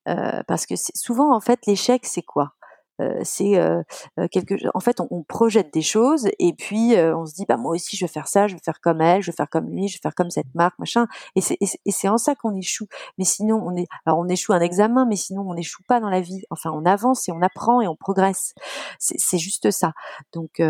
Euh, 0.08 0.42
parce 0.46 0.66
que 0.66 0.74
souvent, 0.76 1.34
en 1.34 1.40
fait, 1.40 1.66
l'échec, 1.66 2.04
c'est 2.04 2.22
quoi? 2.22 2.52
Euh, 3.00 3.20
c'est 3.24 3.56
euh, 3.58 3.82
euh, 4.20 4.28
quelque 4.30 4.54
en 4.72 4.78
fait 4.78 5.00
on, 5.00 5.08
on, 5.10 5.24
projette 5.24 5.74
des 5.74 5.82
choses 5.82 6.28
et 6.38 6.52
puis 6.52 6.94
on 6.96 7.26
se 7.26 7.34
dit 7.34 7.44
bah 7.48 7.56
moi 7.56 7.72
aussi 7.72 7.96
je 7.96 8.04
vais 8.04 8.12
faire 8.12 8.28
ça 8.28 8.46
je 8.46 8.54
vais 8.54 8.60
faire 8.64 8.80
comme 8.80 9.00
elle 9.00 9.20
je 9.20 9.32
vais 9.32 9.36
faire 9.36 9.48
comme 9.50 9.68
lui 9.68 9.88
je 9.88 9.96
vais 9.96 10.00
faire 10.00 10.14
comme 10.14 10.30
cette 10.30 10.54
marque 10.54 10.78
machin 10.78 11.06
et 11.34 11.40
c'est 11.40 11.58
et 11.60 11.90
c'est 11.90 12.08
en 12.08 12.18
ça 12.18 12.34
qu'on 12.36 12.54
échoue. 12.54 12.86
Mais 13.18 13.24
sinon 13.24 13.60
on 13.64 13.74
est 13.76 13.86
alors 14.06 14.20
on 14.20 14.28
échoue 14.28 14.52
un 14.52 14.60
examen 14.60 15.06
mais 15.06 15.16
sinon 15.16 15.42
on 15.42 15.54
n'échoue 15.54 15.82
pas 15.88 15.98
dans 16.00 16.08
la 16.08 16.20
vie. 16.20 16.42
Enfin 16.50 16.70
on 16.72 16.84
avance 16.84 17.28
et 17.28 17.32
on 17.32 17.42
apprend 17.42 17.80
et 17.80 17.88
on 17.88 17.96
progresse. 17.96 18.54
C'est 18.98 19.38
juste 19.38 19.70
ça. 19.70 19.92
Donc 20.32 20.60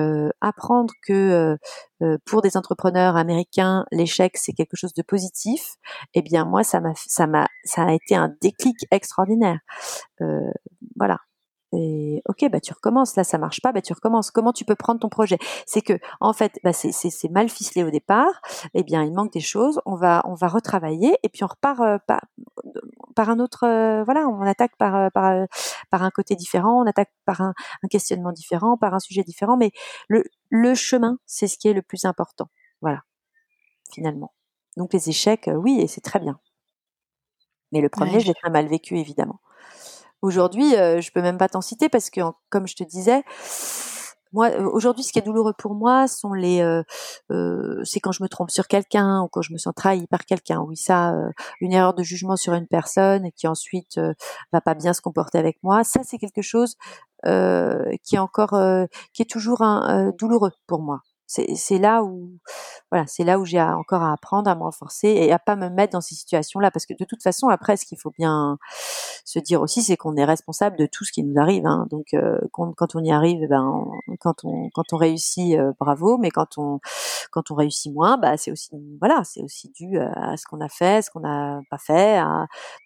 apprendre 0.41 0.95
que 1.07 1.59
pour 2.25 2.41
des 2.41 2.57
entrepreneurs 2.57 3.17
américains 3.17 3.85
l'échec 3.93 4.37
c'est 4.37 4.53
quelque 4.53 4.77
chose 4.77 4.95
de 4.95 5.03
positif 5.03 5.77
eh 6.15 6.23
bien 6.23 6.45
moi 6.45 6.65
ça 6.65 6.81
m'a 6.81 6.93
ça 6.95 7.27
m'a 7.27 7.49
ça 7.65 7.85
a 7.85 7.93
été 7.93 8.15
un 8.15 8.35
déclic 8.41 8.77
extraordinaire. 8.91 9.59
Voilà 10.97 11.19
et 11.77 12.23
ok, 12.29 12.49
bah 12.51 12.61
tu 12.61 12.73
recommences. 12.73 13.17
Là, 13.17 13.25
ça 13.25 13.39
marche 13.39 13.61
pas, 13.61 13.73
bah 13.73 13.83
tu 13.83 13.93
recommences. 13.93 14.31
Comment 14.31 14.53
tu 14.53 14.65
peux 14.65 14.75
prendre 14.75 15.01
ton 15.01 15.09
projet? 15.09 15.39
C'est 15.67 15.83
que 15.83 15.99
en 16.21 16.33
fait, 16.33 16.59
bah, 16.63 16.73
c'est 16.73 17.31
mal 17.31 17.49
ficelé 17.49 17.85
au 17.85 17.91
départ. 17.91 18.41
Eh 18.75 18.83
bien, 18.83 19.03
il 19.03 19.13
manque 19.13 19.33
des 19.33 19.41
choses. 19.41 19.81
On 19.87 19.97
va 19.97 20.23
on 20.27 20.35
va 20.35 20.49
retravailler 20.49 21.17
et 21.23 21.29
puis 21.29 21.45
on 21.45 21.49
repart 21.49 21.81
euh, 21.81 21.99
par, 22.07 22.21
par, 23.17 23.31
un 23.31 23.39
autre. 23.41 23.67
Euh, 23.67 24.05
voilà, 24.05 24.29
on 24.29 24.43
attaque 24.43 24.77
par 24.77 24.95
euh, 24.95 25.09
par 25.11 25.47
par 25.91 26.03
un 26.03 26.11
côté 26.11 26.37
différent. 26.37 26.83
On 26.83 26.87
attaque 26.87 27.11
par 27.25 27.41
un, 27.41 27.55
un 27.83 27.89
questionnement 27.89 28.33
différent, 28.33 28.77
par 28.77 28.95
un 28.95 29.01
sujet 29.01 29.25
différent. 29.25 29.57
Mais 29.57 29.73
le 30.09 30.25
le 30.51 30.75
chemin, 30.75 31.19
c'est 31.27 31.49
ce 31.49 31.59
qui 31.59 31.69
est 31.69 31.75
le 31.75 31.83
plus 31.83 32.05
important. 32.05 32.49
Voilà, 32.81 33.03
finalement. 33.93 34.33
Donc 34.77 34.93
les 34.93 35.09
échecs, 35.09 35.51
oui, 35.55 35.81
et 35.81 35.87
c'est 35.87 36.01
très 36.01 36.21
bien. 36.21 36.39
Mais 37.73 37.81
le 37.81 37.89
premier, 37.89 38.21
je 38.21 38.29
l'ai 38.29 38.35
très 38.35 38.51
mal 38.51 38.69
vécu, 38.69 38.99
évidemment. 38.99 39.41
Aujourd'hui, 40.25 40.75
euh, 40.75 41.03
je 41.03 41.13
peux 41.13 41.21
même 41.21 41.37
pas 41.37 41.51
t'en 41.51 41.61
citer 41.61 41.91
parce 41.91 42.09
que, 42.09 42.23
comme 42.49 42.67
je 42.67 42.75
te 42.77 42.83
disais, 42.83 43.23
moi, 44.33 44.49
euh, 44.53 44.71
aujourd'hui, 44.73 45.05
ce 45.05 45.13
qui 45.13 45.19
est 45.19 45.23
douloureux 45.23 45.53
pour 45.59 45.75
moi, 45.75 46.09
sont 46.09 46.33
les, 46.33 46.63
euh, 46.63 46.83
euh, 47.31 47.83
c'est 47.85 48.01
quand 48.01 48.11
je 48.11 48.23
me 48.23 48.29
trompe 48.29 48.51
sur 48.51 48.67
quelqu'un 48.67 49.21
ou 49.21 49.29
quand 49.29 49.43
je 49.43 49.53
me 49.53 49.59
sens 49.59 49.75
trahi 49.77 50.07
par 50.07 50.25
quelqu'un. 50.25 50.61
Oui, 50.67 50.79
ça, 50.79 51.13
euh, 51.13 51.29
une 51.61 51.75
erreur 51.75 51.93
de 51.93 52.03
jugement 52.03 52.37
sur 52.37 52.55
une 52.55 52.67
personne 52.67 53.33
qui 53.33 53.47
ensuite 53.47 54.01
va 54.51 54.63
pas 54.63 54.75
bien 54.75 54.95
se 54.95 55.03
comporter 55.03 55.37
avec 55.37 55.59
moi. 55.63 55.85
Ça, 55.85 56.01
c'est 56.05 56.17
quelque 56.17 56.41
chose 56.41 56.77
qui 57.23 58.17
est 58.17 58.19
encore, 58.19 58.57
qui 59.13 59.23
est 59.23 59.31
toujours 59.31 59.61
un, 59.61 60.11
douloureux 60.19 60.53
pour 60.67 60.81
moi 60.81 61.01
c'est 61.55 61.79
là 61.79 62.03
où 62.03 62.31
voilà 62.91 63.07
c'est 63.07 63.25
là 63.25 63.39
où 63.39 63.45
j'ai 63.45 63.61
encore 63.61 64.03
à 64.03 64.13
apprendre 64.13 64.51
à 64.51 64.55
me 64.55 64.63
renforcer 64.63 65.09
et 65.09 65.33
à 65.33 65.39
pas 65.39 65.57
me 65.57 65.69
mettre 65.69 65.93
dans 65.93 66.01
ces 66.01 66.15
situations 66.15 66.61
là 66.61 66.71
parce 66.71 66.87
que 66.87 66.95
de 66.99 67.05
toute 67.05 67.23
façon 67.23 67.49
après 67.49 67.77
ce 67.77 67.87
qu'il 67.87 67.99
faut 67.99 68.13
bien 68.17 68.59
se 69.25 69.39
dire 69.39 69.61
aussi 69.61 69.83
c'est 69.83 69.97
qu'on 69.97 70.17
est 70.17 70.25
responsable 70.25 70.77
de 70.77 70.87
tout 70.87 71.05
ce 71.05 71.13
qui 71.13 71.23
nous 71.23 71.41
arrive 71.41 71.67
hein. 71.67 71.87
donc 71.91 72.15
euh, 72.15 72.39
quand, 72.53 72.95
on 72.95 73.03
y 73.03 73.13
arrive 73.13 73.41
eh 73.43 73.49
ben 73.49 73.85
quand 74.21 74.45
on 74.45 74.69
quand 74.75 74.93
on 74.93 74.97
réussit 74.97 75.59
euh, 75.59 75.73
bravo 75.79 76.19
mais 76.19 76.31
quand 76.31 76.59
on 76.59 76.81
quand 77.31 77.51
on 77.51 77.55
réussit 77.55 77.93
moins 77.93 78.17
bah 78.19 78.37
c'est 78.37 78.53
aussi 78.53 78.71
voilà 79.01 79.23
c'est 79.25 79.43
aussi 79.43 79.71
dû 79.71 79.99
à 79.99 80.37
ce 80.37 80.45
qu'on 80.47 80.61
a 80.61 80.69
fait 80.69 81.03
ce 81.03 81.11
qu'on 81.11 81.21
n'a 81.21 81.61
pas 81.71 81.79
fait 81.79 82.23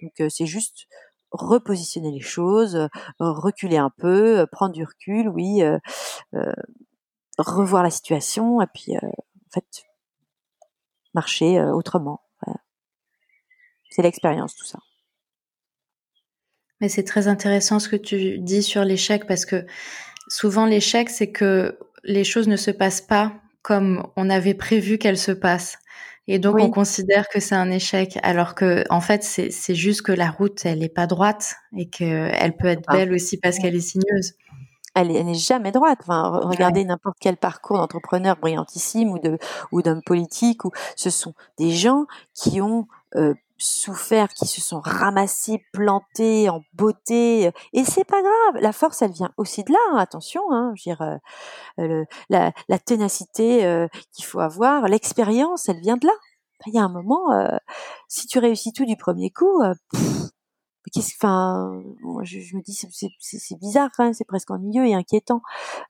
donc 0.03 0.13
euh, 0.21 0.29
c'est 0.29 0.47
juste 0.47 0.87
repositionner 1.31 2.11
les 2.11 2.21
choses, 2.21 2.89
reculer 3.21 3.77
un 3.77 3.91
peu, 3.99 4.47
prendre 4.51 4.73
du 4.73 4.83
recul, 4.83 5.29
oui, 5.29 5.63
euh, 5.63 5.79
revoir 7.39 7.83
la 7.83 7.91
situation 7.91 8.61
et 8.61 8.67
puis 8.73 8.97
euh, 8.97 9.07
en 9.07 9.51
fait 9.53 9.85
marcher 11.15 11.59
euh, 11.59 11.73
autrement. 11.73 12.21
C'est 13.91 14.03
l'expérience 14.03 14.55
tout 14.55 14.67
ça. 14.67 14.79
Mais 16.81 16.89
c'est 16.89 17.05
très 17.05 17.27
intéressant 17.27 17.81
ce 17.81 17.89
que 17.89 17.97
tu 17.97 18.39
dis 18.39 18.63
sur 18.63 18.85
l'échec 18.85 19.27
parce 19.27 19.45
que 19.45 19.67
souvent 20.29 20.67
l'échec 20.67 21.11
c'est 21.11 21.33
que 21.33 21.79
les 22.05 22.23
choses 22.23 22.49
ne 22.49 22.57
se 22.57 22.71
passent 22.71 23.01
pas 23.01 23.33
comme 23.63 24.07
on 24.17 24.31
avait 24.31 24.55
prévu 24.55 24.99
qu'elles 24.99 25.19
se 25.19 25.33
passent. 25.33 25.79
Et 26.31 26.39
donc 26.39 26.57
on 26.61 26.71
considère 26.71 27.29
que 27.29 27.41
c'est 27.41 27.55
un 27.55 27.71
échec, 27.71 28.19
alors 28.23 28.55
que 28.55 28.85
en 28.91 29.01
fait 29.01 29.25
c'est 29.25 29.75
juste 29.75 30.03
que 30.03 30.13
la 30.13 30.31
route 30.31 30.65
elle 30.67 30.83
est 30.83 30.95
pas 30.95 31.07
droite 31.07 31.57
et 31.77 31.89
qu'elle 31.89 32.55
peut 32.59 32.69
être 32.69 32.87
belle 32.93 33.15
aussi 33.15 33.39
parce 33.39 33.59
qu'elle 33.59 33.75
est 33.75 33.81
sinueuse 33.81 34.35
elle, 35.01 35.09
n'est 35.25 35.35
jamais 35.35 35.73
droite. 35.73 35.99
Enfin, 36.03 36.41
regardez 36.43 36.85
n'importe 36.85 37.17
quel 37.21 37.37
parcours 37.37 37.79
d'entrepreneur 37.79 38.37
brillantissime 38.37 39.11
ou 39.11 39.19
de 39.19 39.39
ou 39.73 39.83
d'homme 39.83 40.03
politique. 40.03 40.65
Ou 40.65 40.71
ce 40.97 41.11
sont 41.11 41.35
des 41.59 41.71
gens 41.71 42.07
qui 42.35 42.61
ont 42.61 42.87
euh, 43.17 43.35
souffert, 43.61 44.29
qui 44.29 44.47
se 44.47 44.61
sont 44.61 44.81
ramassés, 44.81 45.65
plantés 45.73 46.49
en 46.49 46.63
beauté. 46.75 47.51
Et 47.73 47.85
c'est 47.85 48.05
pas 48.05 48.23
grave. 48.23 48.63
La 48.63 48.73
force, 48.73 49.03
elle 49.03 49.13
vient 49.13 49.33
aussi 49.37 49.65
de 49.65 49.73
là. 49.73 49.79
Hein, 49.91 49.97
attention, 49.97 50.43
hein, 50.53 50.73
je 50.77 50.91
veux 50.91 50.95
dire, 50.95 51.19
euh, 51.81 52.05
la, 52.29 52.53
la, 52.69 52.79
ténacité 52.79 53.67
euh, 53.67 53.89
qu'il 54.13 54.25
faut 54.25 54.41
avoir, 54.41 54.87
l'expérience, 54.87 55.69
elle 55.69 55.81
vient 55.81 55.97
de 55.97 56.07
là. 56.07 56.13
Il 56.67 56.75
y 56.75 56.79
a 56.79 56.83
un 56.83 56.89
moment, 56.89 57.29
si 58.09 58.27
tu 58.27 58.41
réussis 58.41 58.73
tout 58.73 58.85
du 58.85 58.97
premier 58.97 59.31
coup, 59.31 59.63
enfin 60.97 61.83
moi 62.01 62.25
je, 62.25 62.39
me 62.57 62.63
dis 62.63 62.75
c'est 63.21 63.59
bizarre 63.59 63.91
même 63.99 64.15
c'est 64.15 64.25
presque 64.25 64.51
ennuyeux 64.51 64.87
et 64.87 64.95
inquiétant. 64.95 65.43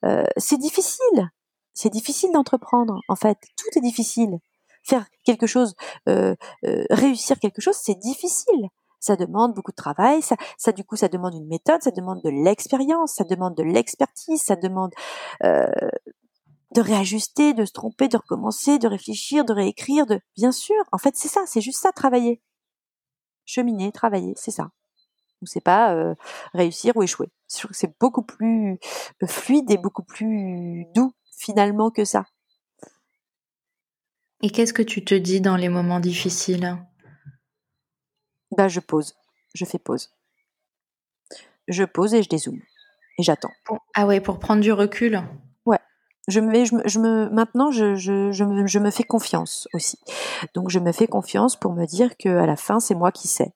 Euh, 0.05 0.25
c'est 0.37 0.59
difficile. 0.59 1.31
C'est 1.75 1.91
difficile 1.91 2.33
d'entreprendre 2.33 3.01
en 3.09 3.17
fait. 3.17 3.39
Tout 3.57 3.79
est 3.79 3.83
difficile. 3.83 4.39
Faire 4.83 5.07
quelque 5.25 5.47
chose 5.47 5.75
euh, 6.09 6.35
euh, 6.65 6.85
réussir 6.91 7.39
quelque 7.39 7.61
chose 7.61 7.77
c'est 7.81 7.99
difficile. 7.99 8.69
Ça 9.01 9.15
demande 9.15 9.55
beaucoup 9.55 9.71
de 9.71 9.77
travail 9.77 10.23
ça, 10.23 10.37
ça 10.57 10.73
du 10.73 10.85
coup 10.85 10.97
ça 10.97 11.09
demande 11.09 11.35
une 11.35 11.47
méthode 11.47 11.83
ça 11.83 11.93
demande 11.93 12.21
de 12.25 12.31
l'expérience 12.31 13.15
ça 13.15 13.25
demande 13.25 13.55
de 13.55 13.63
l'expertise 13.63 14.43
ça 14.43 14.57
demande 14.57 14.93
de 15.41 16.81
réajuster 16.81 17.55
de 17.55 17.65
se 17.65 17.73
tromper 17.73 18.09
de 18.09 18.17
recommencer 18.17 18.79
de 18.79 18.89
réfléchir 18.89 19.45
de 19.45 19.53
réécrire 19.53 20.05
de 20.07 20.21
bien 20.37 20.51
sûr. 20.51 20.77
En 20.91 20.99
fait 20.99 21.15
c'est 21.15 21.29
ça 21.29 21.45
c'est 21.47 21.61
juste 21.61 21.81
ça 21.81 21.93
travailler 21.93 22.43
cheminer 23.49 23.91
travailler 23.93 24.35
c'est 24.37 24.51
ça 24.53 24.71
c'est 25.47 25.63
pas 25.63 25.95
euh, 25.95 26.15
réussir 26.55 26.97
ou 26.97 27.03
échouer. 27.03 27.29
C'est 27.47 27.99
beaucoup 27.99 28.23
plus 28.23 28.79
euh, 29.23 29.27
fluide 29.27 29.71
et 29.71 29.79
beaucoup 29.79 30.03
plus 30.03 30.87
doux 30.95 31.13
finalement 31.37 31.91
que 31.91 32.05
ça. 32.05 32.25
Et 34.43 34.51
qu'est-ce 34.51 34.73
que 34.73 34.83
tu 34.83 35.05
te 35.05 35.15
dis 35.15 35.41
dans 35.41 35.57
les 35.57 35.69
moments 35.69 36.01
difficiles? 36.01 36.79
Bah 38.57 38.69
je 38.69 38.81
pose, 38.81 39.15
je 39.55 39.65
fais 39.65 39.79
pause. 39.79 40.11
Je 41.67 41.85
pose 41.85 42.15
et 42.15 42.23
je 42.23 42.29
dézoome 42.29 42.61
et 43.19 43.23
j'attends. 43.23 43.53
Ah 43.95 44.07
ouais, 44.07 44.21
pour 44.21 44.39
prendre 44.39 44.63
du 44.63 44.73
recul? 44.73 45.23
Maintenant 46.29 47.71
je, 47.71 48.79
me, 48.79 48.91
fais 48.91 49.05
confiance 49.05 49.69
aussi. 49.75 49.99
Donc 50.55 50.71
je 50.71 50.79
me 50.79 50.93
fais 50.93 51.07
confiance 51.07 51.57
pour 51.57 51.73
me 51.73 51.87
dire 51.87 52.17
que 52.17 52.29
à 52.29 52.47
la 52.47 52.57
fin 52.57 52.81
c'est 52.81 52.95
moi 52.95 53.13
qui 53.13 53.29
sais 53.29 53.53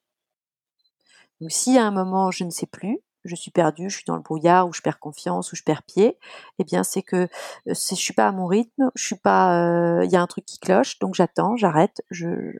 donc 1.41 1.51
si 1.51 1.77
à 1.77 1.85
un 1.85 1.91
moment 1.91 2.31
je 2.31 2.45
ne 2.45 2.49
sais 2.49 2.67
plus, 2.67 2.99
je 3.25 3.35
suis 3.35 3.51
perdue, 3.51 3.89
je 3.89 3.97
suis 3.97 4.05
dans 4.05 4.15
le 4.15 4.21
brouillard, 4.21 4.67
ou 4.67 4.73
je 4.73 4.81
perds 4.81 4.99
confiance, 4.99 5.51
ou 5.51 5.55
je 5.55 5.63
perds 5.63 5.83
pied, 5.83 6.17
eh 6.59 6.63
bien 6.63 6.83
c'est 6.83 7.01
que 7.01 7.27
je 7.65 7.73
suis 7.73 8.13
pas 8.13 8.27
à 8.27 8.31
mon 8.31 8.45
rythme, 8.47 8.91
je 8.95 9.03
suis 9.03 9.17
pas, 9.17 10.03
il 10.03 10.11
y 10.11 10.15
a 10.15 10.21
un 10.21 10.27
truc 10.27 10.45
qui 10.45 10.59
cloche, 10.59 10.99
donc 10.99 11.15
j'attends, 11.15 11.57
j'arrête, 11.57 12.01
je, 12.11 12.53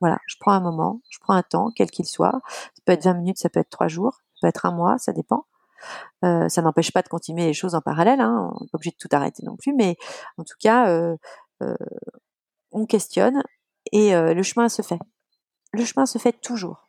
voilà, 0.00 0.18
je 0.26 0.36
prends 0.40 0.52
un 0.52 0.60
moment, 0.60 1.00
je 1.10 1.18
prends 1.18 1.34
un 1.34 1.42
temps, 1.42 1.70
quel 1.74 1.90
qu'il 1.90 2.06
soit. 2.06 2.40
Ça 2.74 2.82
peut 2.84 2.92
être 2.92 3.04
20 3.04 3.14
minutes, 3.14 3.38
ça 3.38 3.48
peut 3.48 3.60
être 3.60 3.70
3 3.70 3.88
jours, 3.88 4.20
ça 4.34 4.40
peut 4.42 4.48
être 4.48 4.66
un 4.66 4.72
mois, 4.72 4.98
ça 4.98 5.12
dépend. 5.12 5.46
Euh, 6.24 6.48
ça 6.48 6.62
n'empêche 6.62 6.92
pas 6.92 7.02
de 7.02 7.08
continuer 7.08 7.46
les 7.46 7.54
choses 7.54 7.74
en 7.74 7.80
parallèle, 7.80 8.20
hein, 8.20 8.50
on 8.54 8.64
n'est 8.64 8.70
pas 8.70 8.76
obligé 8.76 8.90
de 8.90 8.96
tout 8.96 9.08
arrêter 9.12 9.42
non 9.44 9.56
plus, 9.56 9.74
mais 9.74 9.96
en 10.36 10.44
tout 10.44 10.56
cas, 10.60 10.88
euh, 10.88 11.16
euh, 11.62 11.74
on 12.72 12.86
questionne 12.86 13.42
et 13.92 14.12
le 14.12 14.42
chemin 14.42 14.68
se 14.68 14.82
fait. 14.82 14.98
Le 15.72 15.84
chemin 15.84 16.06
se 16.06 16.18
fait 16.18 16.32
toujours. 16.40 16.86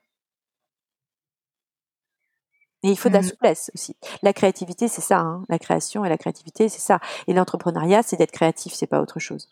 Et 2.84 2.90
il 2.90 2.98
faut 2.98 3.10
de 3.10 3.14
la 3.14 3.22
mmh. 3.22 3.30
souplesse 3.30 3.72
aussi. 3.76 3.96
La 4.24 4.34
créativité, 4.34 4.88
c'est 4.88 5.02
ça. 5.02 5.20
Hein. 5.20 5.46
La 5.50 5.60
création 5.60 6.04
et 6.04 6.10
la 6.10 6.18
créativité, 6.18 6.68
c'est 6.68 6.80
ça. 6.80 7.00
Et 7.28 7.34
l'entrepreneuriat, 7.34 8.02
c'est 8.02 8.18
d'être 8.18 8.32
créatif, 8.32 8.74
c'est 8.74 8.88
pas 8.88 9.02
autre 9.02 9.20
chose. 9.20 9.50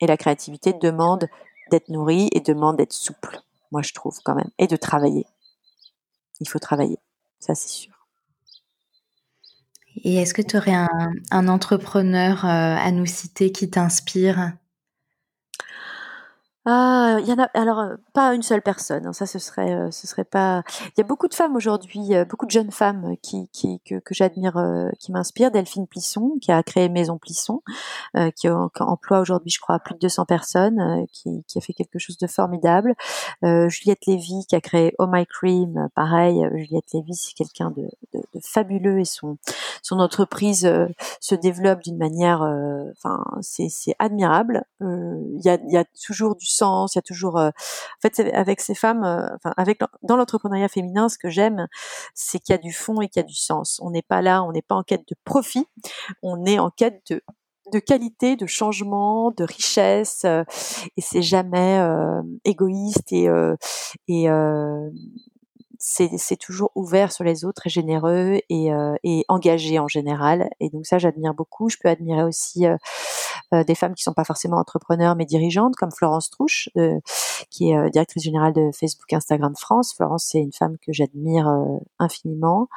Et 0.00 0.06
la 0.06 0.16
créativité 0.16 0.72
demande 0.72 1.28
d'être 1.70 1.88
nourrie 1.88 2.28
et 2.32 2.40
demande 2.40 2.76
d'être 2.76 2.92
souple, 2.92 3.40
moi 3.70 3.82
je 3.82 3.92
trouve 3.92 4.18
quand 4.24 4.34
même, 4.34 4.50
et 4.58 4.66
de 4.66 4.76
travailler. 4.76 5.26
Il 6.42 6.48
faut 6.48 6.58
travailler, 6.58 6.98
ça 7.38 7.54
c'est 7.54 7.68
sûr. 7.68 7.92
Et 10.04 10.16
est-ce 10.16 10.34
que 10.34 10.42
tu 10.42 10.56
aurais 10.56 10.74
un, 11.30 11.48
entrepreneur 11.48 12.44
euh, 12.44 12.48
à 12.48 12.90
nous 12.90 13.06
citer 13.06 13.52
qui 13.52 13.70
t'inspire? 13.70 14.52
Ah, 16.64 17.16
il 17.18 17.26
y 17.26 17.32
en 17.32 17.40
a. 17.40 17.48
Alors, 17.54 17.80
euh, 17.80 17.96
pas 18.12 18.34
une 18.34 18.42
seule 18.42 18.62
personne. 18.62 19.04
Hein, 19.06 19.12
ça, 19.12 19.26
ce 19.26 19.40
serait, 19.40 19.74
euh, 19.74 19.90
ce 19.90 20.06
serait 20.06 20.22
pas. 20.24 20.62
Il 20.86 20.92
y 20.98 21.00
a 21.00 21.04
beaucoup 21.04 21.26
de 21.26 21.34
femmes 21.34 21.56
aujourd'hui, 21.56 22.14
euh, 22.14 22.24
beaucoup 22.24 22.46
de 22.46 22.52
jeunes 22.52 22.70
femmes 22.70 23.16
qui, 23.20 23.48
qui 23.52 23.80
que, 23.80 23.96
que 23.98 24.14
j'admire, 24.14 24.54
qui 25.00 25.10
m'inspirent. 25.10 25.50
Delphine 25.50 25.88
Plisson, 25.88 26.38
qui 26.40 26.52
a 26.52 26.62
créé 26.62 26.88
Maison 26.88 27.18
Plisson, 27.18 27.62
qui, 28.36 28.48
emploie 28.48 29.20
aujourd'hui, 29.20 29.50
je 29.50 29.60
crois, 29.60 29.80
plus 29.80 29.94
de 29.94 29.98
200 29.98 30.24
personnes, 30.24 31.06
qui, 31.12 31.44
qui 31.48 31.58
a 31.58 31.60
fait 31.60 31.72
quelque 31.72 31.98
chose 31.98 32.16
de 32.18 32.26
formidable. 32.28 32.94
Juliette 33.42 34.06
Lévy, 34.06 34.46
qui 34.48 34.54
a 34.54 34.60
créé 34.60 34.94
Oh 34.98 35.06
My 35.08 35.26
Cream, 35.26 35.88
pareil. 35.96 36.40
Juliette 36.54 36.92
Lévy, 36.94 37.14
c'est 37.14 37.34
quelqu'un 37.34 37.70
de, 37.70 37.82
de, 38.14 38.20
de, 38.34 38.40
fabuleux 38.40 39.00
et 39.00 39.04
son 39.04 39.36
son 39.82 39.98
entreprise 39.98 40.70
se 41.20 41.34
développe 41.34 41.82
d'une 41.82 41.98
manière, 41.98 42.42
enfin, 42.92 43.24
c'est 43.40 43.68
c'est 43.68 43.96
admirable. 43.98 44.64
Il 44.80 45.40
y 45.44 45.48
a 45.48 45.58
y 45.66 45.76
a 45.76 45.84
toujours 46.06 46.36
du 46.36 46.46
sens, 46.52 46.94
il 46.94 46.98
y 46.98 47.00
a 47.00 47.02
toujours, 47.02 47.38
euh, 47.38 47.48
en 47.48 48.00
fait, 48.00 48.20
avec 48.34 48.60
ces 48.60 48.74
femmes, 48.74 49.04
euh, 49.04 49.26
enfin, 49.36 49.52
avec 49.56 49.80
dans 50.02 50.16
l'entrepreneuriat 50.16 50.68
féminin, 50.68 51.08
ce 51.08 51.18
que 51.18 51.30
j'aime, 51.30 51.66
c'est 52.14 52.38
qu'il 52.38 52.52
y 52.52 52.56
a 52.56 52.58
du 52.58 52.72
fond 52.72 53.00
et 53.00 53.08
qu'il 53.08 53.20
y 53.20 53.24
a 53.24 53.26
du 53.26 53.34
sens. 53.34 53.80
On 53.82 53.90
n'est 53.90 54.02
pas 54.02 54.22
là, 54.22 54.42
on 54.42 54.52
n'est 54.52 54.62
pas 54.62 54.74
en 54.74 54.82
quête 54.82 55.08
de 55.08 55.16
profit, 55.24 55.66
on 56.22 56.44
est 56.44 56.58
en 56.58 56.70
quête 56.70 57.02
de 57.10 57.22
de 57.72 57.78
qualité, 57.78 58.36
de 58.36 58.46
changement, 58.46 59.30
de 59.30 59.44
richesse, 59.44 60.22
euh, 60.24 60.44
et 60.96 61.00
c'est 61.00 61.22
jamais 61.22 61.80
égoïste 62.44 63.12
et 63.12 63.28
et 64.08 64.28
c'est 65.78 66.36
toujours 66.36 66.70
ouvert 66.74 67.12
sur 67.12 67.24
les 67.24 67.44
autres 67.44 67.66
et 67.66 67.70
généreux 67.70 68.38
et, 68.48 69.24
engagé 69.28 69.78
en 69.78 69.88
général. 69.88 70.48
Et 70.60 70.70
donc 70.70 70.86
ça, 70.86 70.98
j'admire 70.98 71.34
beaucoup. 71.34 71.68
Je 71.68 71.76
peux 71.82 71.88
admirer 71.88 72.22
aussi 72.22 72.66
des 73.52 73.74
femmes 73.74 73.94
qui 73.94 74.02
sont 74.02 74.12
pas 74.12 74.24
forcément 74.24 74.56
entrepreneurs 74.56 75.14
mais 75.16 75.24
dirigeantes, 75.24 75.76
comme 75.76 75.90
Florence 75.90 76.30
Trouche, 76.30 76.68
qui 77.50 77.70
est 77.70 77.90
directrice 77.90 78.22
générale 78.22 78.52
de 78.52 78.70
Facebook 78.72 79.12
Instagram 79.12 79.54
France. 79.56 79.94
Florence, 79.94 80.28
c'est 80.30 80.40
une 80.40 80.52
femme 80.52 80.76
que 80.78 80.92
j'admire 80.92 81.52
infiniment, 81.98 82.68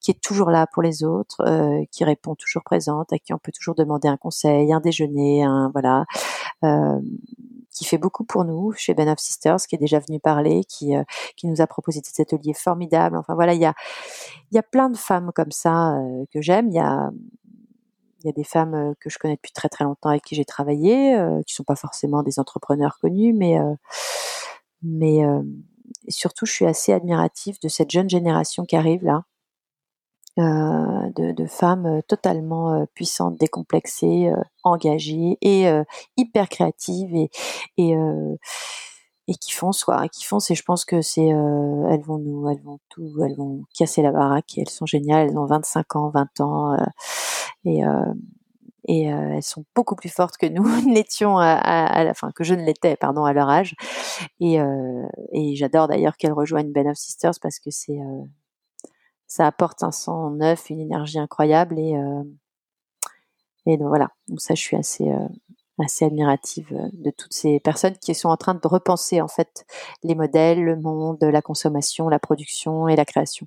qui 0.00 0.10
est 0.12 0.20
toujours 0.20 0.50
là 0.50 0.66
pour 0.72 0.82
les 0.82 1.04
autres, 1.04 1.42
qui 1.90 2.04
répond 2.04 2.34
toujours 2.34 2.62
présente, 2.62 3.12
à 3.12 3.18
qui 3.18 3.32
on 3.32 3.38
peut 3.38 3.52
toujours 3.52 3.74
demander 3.74 4.08
un 4.08 4.16
conseil, 4.16 4.72
un 4.72 4.80
déjeuner, 4.80 5.42
un 5.42 5.70
voilà 5.72 6.04
qui 7.80 7.84
fait 7.84 7.98
beaucoup 7.98 8.24
pour 8.24 8.44
nous 8.44 8.72
chez 8.72 8.94
Ben 8.94 9.08
of 9.08 9.18
Sisters, 9.18 9.58
qui 9.68 9.74
est 9.74 9.78
déjà 9.78 10.00
venu 10.00 10.20
parler, 10.20 10.64
qui, 10.64 10.96
euh, 10.96 11.02
qui 11.36 11.46
nous 11.46 11.60
a 11.60 11.66
proposé 11.66 12.00
des 12.00 12.20
ateliers 12.20 12.54
formidables. 12.54 13.16
Enfin 13.16 13.34
voilà, 13.34 13.54
il 13.54 13.60
y 13.60 13.64
a, 13.64 13.74
il 14.50 14.56
y 14.56 14.58
a 14.58 14.62
plein 14.62 14.90
de 14.90 14.96
femmes 14.96 15.30
comme 15.34 15.50
ça 15.50 15.94
euh, 15.94 16.24
que 16.32 16.42
j'aime. 16.42 16.68
Il 16.68 16.74
y 16.74 16.80
a, 16.80 17.10
il 18.22 18.26
y 18.26 18.28
a 18.28 18.32
des 18.32 18.44
femmes 18.44 18.74
euh, 18.74 18.94
que 19.00 19.10
je 19.10 19.18
connais 19.18 19.36
depuis 19.36 19.52
très 19.52 19.68
très 19.68 19.84
longtemps 19.84 20.10
avec 20.10 20.22
qui 20.22 20.34
j'ai 20.34 20.44
travaillé, 20.44 21.16
qui 21.46 21.54
sont 21.54 21.64
pas 21.64 21.76
forcément 21.76 22.22
des 22.22 22.38
entrepreneurs 22.38 22.98
connus, 23.00 23.32
mais 23.32 23.58
mais 24.82 25.22
surtout 26.08 26.46
je 26.46 26.52
suis 26.52 26.66
assez 26.66 26.92
admirative 26.92 27.58
de 27.62 27.68
cette 27.68 27.90
jeune 27.90 28.08
génération 28.08 28.64
qui 28.64 28.76
arrive 28.76 29.04
là, 29.04 29.24
euh, 30.38 31.10
de, 31.16 31.32
de, 31.32 31.46
femmes 31.46 31.86
euh, 31.86 32.00
totalement 32.06 32.72
euh, 32.72 32.84
puissantes, 32.94 33.36
décomplexées, 33.36 34.30
engagées 34.62 35.36
et 35.42 35.66
hyper 36.16 36.48
créatives 36.48 37.14
et, 37.14 37.30
et 37.76 37.94
et 39.30 39.34
qui 39.34 39.52
font 39.52 39.72
soi, 39.72 40.08
qui 40.08 40.24
font 40.24 40.40
c'est 40.40 40.54
je 40.54 40.62
pense 40.64 40.84
que 40.84 41.02
c'est 41.02 41.26
elles 41.26 42.02
vont 42.02 42.18
nous 42.18 42.48
elles 42.50 42.60
vont 42.62 42.80
tout 42.88 43.12
elles 43.24 43.36
vont 43.36 43.64
casser 43.76 44.02
la 44.02 44.12
baraque 44.12 44.58
et 44.58 44.62
elles 44.62 44.70
sont 44.70 44.86
géniales 44.86 45.28
elles 45.30 45.38
ont 45.38 45.46
25 45.46 45.96
ans 45.96 46.10
20 46.10 46.40
ans 46.40 46.76
et 47.64 47.82
et 48.88 49.04
elles 49.04 49.42
sont 49.42 49.64
beaucoup 49.74 49.94
plus 49.94 50.08
fortes 50.08 50.36
que 50.36 50.46
nous 50.46 50.64
l'étions 50.92 51.38
à, 51.38 52.04
la 52.04 52.14
fin 52.14 52.32
que 52.32 52.44
je 52.44 52.54
ne 52.54 52.64
l'étais 52.64 52.96
pardon 52.96 53.24
à 53.24 53.32
leur 53.32 53.48
âge 53.48 53.74
et, 54.40 54.58
et 55.32 55.54
j'adore 55.56 55.88
d'ailleurs 55.88 56.16
qu'elles 56.16 56.32
rejoignent 56.32 56.72
Ben 56.72 56.88
of 56.88 56.96
Sisters 56.96 57.38
parce 57.40 57.60
que 57.60 57.70
c'est 57.70 57.98
ça 59.30 59.46
apporte 59.46 59.84
un 59.84 59.92
sang 59.92 60.30
neuf, 60.30 60.70
une 60.70 60.80
énergie 60.80 61.20
incroyable 61.20 61.78
et 61.78 61.96
euh, 61.96 62.24
et 63.66 63.76
donc 63.76 63.88
voilà. 63.88 64.08
Donc 64.26 64.40
ça, 64.40 64.54
je 64.54 64.60
suis 64.60 64.76
assez 64.76 65.08
euh, 65.08 65.28
assez 65.82 66.04
admirative 66.04 66.68
euh, 66.72 66.88
de 66.92 67.10
toutes 67.10 67.32
ces 67.32 67.60
personnes 67.60 67.96
qui 67.98 68.14
sont 68.14 68.28
en 68.28 68.36
train 68.36 68.54
de 68.54 68.66
repenser 68.66 69.20
en 69.20 69.28
fait 69.28 69.64
les 70.02 70.14
modèles, 70.14 70.62
le 70.62 70.76
monde, 70.76 71.18
la 71.22 71.42
consommation, 71.42 72.08
la 72.08 72.18
production 72.18 72.88
et 72.88 72.96
la 72.96 73.04
création. 73.04 73.46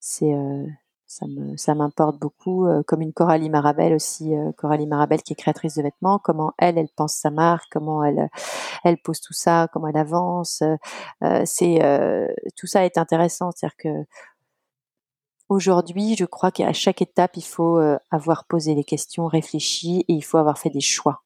C'est 0.00 0.34
ça 1.06 1.26
me 1.26 1.56
ça 1.56 1.74
m'importe 1.74 2.18
beaucoup 2.18 2.66
comme 2.86 3.00
une 3.00 3.14
Coralie 3.14 3.48
Marabel 3.48 3.94
aussi 3.94 4.34
Coralie 4.58 4.86
Marabel 4.86 5.22
qui 5.22 5.32
est 5.32 5.36
créatrice 5.36 5.76
de 5.76 5.82
vêtements 5.82 6.18
comment 6.18 6.52
elle 6.58 6.76
elle 6.76 6.90
pense 6.94 7.14
sa 7.14 7.30
marque 7.30 7.64
comment 7.70 8.04
elle 8.04 8.28
elle 8.84 8.98
pose 8.98 9.20
tout 9.20 9.32
ça 9.32 9.66
comment 9.72 9.88
elle 9.88 9.96
avance 9.96 10.62
c'est 11.44 11.78
tout 12.54 12.66
ça 12.66 12.84
est 12.84 12.98
intéressant 12.98 13.50
c'est-à-dire 13.50 13.76
que 13.78 14.06
Aujourd'hui, 15.50 16.16
je 16.16 16.24
crois 16.24 16.50
qu'à 16.50 16.72
chaque 16.72 17.02
étape, 17.02 17.36
il 17.36 17.44
faut 17.44 17.78
euh, 17.78 17.98
avoir 18.10 18.46
posé 18.46 18.74
les 18.74 18.84
questions, 18.84 19.26
réfléchi 19.26 20.04
et 20.08 20.14
il 20.14 20.22
faut 20.22 20.38
avoir 20.38 20.58
fait 20.58 20.70
des 20.70 20.80
choix. 20.80 21.23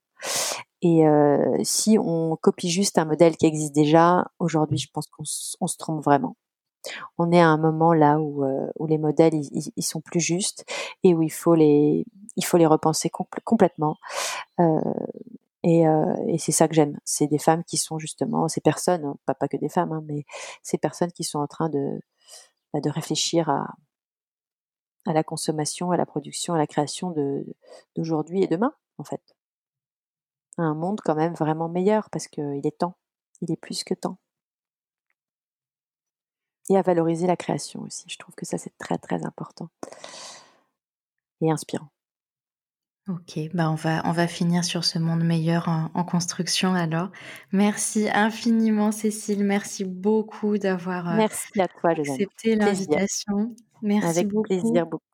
Et 0.82 1.06
euh, 1.06 1.58
si 1.64 1.98
on 1.98 2.36
copie 2.36 2.70
juste 2.70 2.98
un 2.98 3.04
modèle 3.04 3.36
qui 3.36 3.46
existe 3.46 3.74
déjà, 3.74 4.26
aujourd'hui, 4.38 4.78
je 4.78 4.88
pense 4.92 5.06
qu'on 5.08 5.24
se 5.24 5.76
trompe 5.76 6.04
vraiment. 6.04 6.36
On 7.18 7.32
est 7.32 7.40
à 7.40 7.48
un 7.48 7.58
moment 7.58 7.92
là 7.92 8.20
où, 8.20 8.44
euh, 8.44 8.68
où 8.78 8.86
les 8.86 8.98
modèles 8.98 9.34
ils, 9.34 9.82
sont 9.82 10.00
plus 10.00 10.20
justes 10.20 10.64
et 11.02 11.14
où 11.14 11.22
il 11.22 11.32
faut 11.32 11.54
les 11.54 12.06
il 12.36 12.44
faut 12.44 12.56
les 12.56 12.66
repenser 12.66 13.10
complètement. 13.10 13.98
Euh, 14.60 14.80
et, 15.64 15.82
et 16.28 16.38
c'est 16.38 16.52
ça 16.52 16.68
que 16.68 16.74
j'aime. 16.74 16.98
C'est 17.04 17.26
des 17.26 17.38
femmes 17.38 17.64
qui 17.64 17.76
sont 17.78 17.98
justement 17.98 18.48
ces 18.48 18.60
personnes, 18.60 19.14
pas 19.26 19.34
pas 19.34 19.48
que 19.48 19.56
des 19.56 19.68
femmes, 19.68 19.92
hein, 19.92 20.02
mais 20.06 20.24
ces 20.62 20.78
personnes 20.78 21.12
qui 21.12 21.24
sont 21.24 21.40
en 21.40 21.48
train 21.48 21.68
de 21.68 22.00
bah, 22.72 22.80
de 22.80 22.90
réfléchir 22.90 23.50
à 23.50 23.66
à 25.06 25.12
la 25.12 25.24
consommation, 25.24 25.90
à 25.90 25.96
la 25.96 26.06
production, 26.06 26.54
à 26.54 26.58
la 26.58 26.66
création 26.66 27.14
d'aujourd'hui 27.96 28.42
et 28.42 28.46
demain, 28.46 28.74
en 28.98 29.04
fait. 29.04 29.37
Un 30.62 30.74
monde 30.74 31.00
quand 31.04 31.14
même 31.14 31.34
vraiment 31.34 31.68
meilleur 31.68 32.10
parce 32.10 32.28
qu'il 32.28 32.66
est 32.66 32.78
temps, 32.78 32.96
il 33.40 33.50
est 33.52 33.56
plus 33.56 33.84
que 33.84 33.94
temps. 33.94 34.18
Et 36.70 36.76
à 36.76 36.82
valoriser 36.82 37.26
la 37.26 37.36
création 37.36 37.80
aussi. 37.82 38.04
Je 38.08 38.18
trouve 38.18 38.34
que 38.34 38.44
ça 38.44 38.58
c'est 38.58 38.76
très 38.78 38.98
très 38.98 39.24
important 39.24 39.70
et 41.40 41.50
inspirant. 41.50 41.88
Ok, 43.08 43.38
bah 43.54 43.70
on 43.70 43.74
va 43.74 44.02
on 44.04 44.12
va 44.12 44.26
finir 44.26 44.64
sur 44.64 44.84
ce 44.84 44.98
monde 44.98 45.24
meilleur 45.24 45.66
en, 45.68 46.04
construction 46.04 46.74
alors. 46.74 47.08
Merci 47.52 48.06
infiniment 48.12 48.92
Cécile, 48.92 49.44
merci 49.44 49.84
beaucoup 49.86 50.58
d'avoir 50.58 51.08
euh, 51.08 51.18
accepté 51.22 52.54
l'invitation. 52.54 53.56
Merci 53.80 54.08
Avec 54.08 54.28
plaisir 54.42 54.86
beaucoup. 54.86 55.07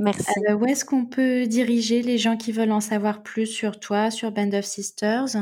Merci. 0.00 0.32
Euh, 0.48 0.54
où 0.54 0.64
est-ce 0.64 0.84
qu'on 0.84 1.04
peut 1.04 1.46
diriger 1.46 2.00
les 2.00 2.16
gens 2.16 2.38
qui 2.38 2.52
veulent 2.52 2.72
en 2.72 2.80
savoir 2.80 3.22
plus 3.22 3.46
sur 3.46 3.78
toi, 3.78 4.10
sur 4.10 4.32
Band 4.32 4.52
of 4.54 4.64
Sisters? 4.64 5.36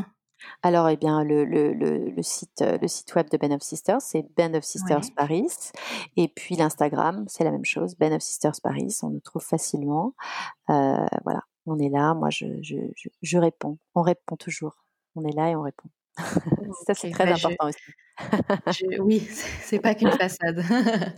Alors, 0.62 0.88
eh 0.88 0.96
bien, 0.96 1.22
le, 1.22 1.44
le, 1.44 1.72
le, 1.72 2.22
site, 2.22 2.60
le 2.60 2.88
site 2.88 3.14
web 3.14 3.28
de 3.30 3.36
Band 3.36 3.54
of 3.54 3.62
Sisters, 3.62 4.00
c'est 4.00 4.24
Band 4.36 4.54
of 4.54 4.64
Sisters 4.64 5.12
Paris. 5.16 5.46
Et 6.16 6.28
puis 6.28 6.56
l'Instagram, 6.56 7.24
c'est 7.28 7.44
la 7.44 7.52
même 7.52 7.64
chose, 7.64 7.96
Band 7.96 8.12
of 8.12 8.22
Sisters 8.22 8.60
Paris. 8.62 8.96
On 9.02 9.10
nous 9.10 9.20
trouve 9.20 9.42
facilement. 9.42 10.14
Euh, 10.70 11.06
voilà, 11.24 11.42
on 11.66 11.78
est 11.78 11.88
là. 11.88 12.14
Moi, 12.14 12.30
je, 12.30 12.46
je, 12.62 12.76
je, 13.22 13.38
réponds. 13.38 13.78
On 13.94 14.02
répond 14.02 14.36
toujours. 14.36 14.84
On 15.14 15.24
est 15.24 15.34
là 15.34 15.50
et 15.50 15.56
on 15.56 15.62
répond. 15.62 15.88
Ça, 16.86 16.94
c'est 16.94 17.10
très 17.10 17.26
bah, 17.26 17.34
important 17.34 17.68
aussi 17.68 17.92
oui, 19.00 19.20
c'est 19.62 19.78
pas 19.78 19.94
qu'une 19.94 20.12
façade. 20.12 20.62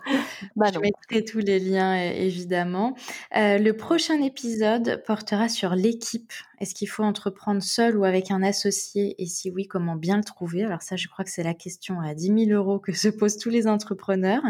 Bah 0.56 0.70
je 0.72 0.78
mettrai 0.78 1.24
tous 1.24 1.38
les 1.38 1.58
liens 1.58 1.94
évidemment. 1.94 2.94
Euh, 3.36 3.58
le 3.58 3.76
prochain 3.76 4.22
épisode 4.22 5.02
portera 5.06 5.48
sur 5.48 5.74
l'équipe. 5.74 6.32
Est-ce 6.60 6.74
qu'il 6.74 6.88
faut 6.88 7.04
entreprendre 7.04 7.62
seul 7.62 7.96
ou 7.96 8.04
avec 8.04 8.30
un 8.30 8.42
associé? 8.42 9.14
Et 9.22 9.26
si 9.26 9.50
oui, 9.50 9.66
comment 9.66 9.96
bien 9.96 10.16
le 10.16 10.24
trouver? 10.24 10.64
Alors 10.64 10.82
ça, 10.82 10.96
je 10.96 11.08
crois 11.08 11.24
que 11.24 11.30
c'est 11.30 11.42
la 11.42 11.54
question 11.54 12.00
à 12.00 12.14
10 12.14 12.46
000 12.46 12.58
euros 12.58 12.78
que 12.78 12.92
se 12.92 13.08
posent 13.08 13.36
tous 13.36 13.50
les 13.50 13.66
entrepreneurs. 13.66 14.42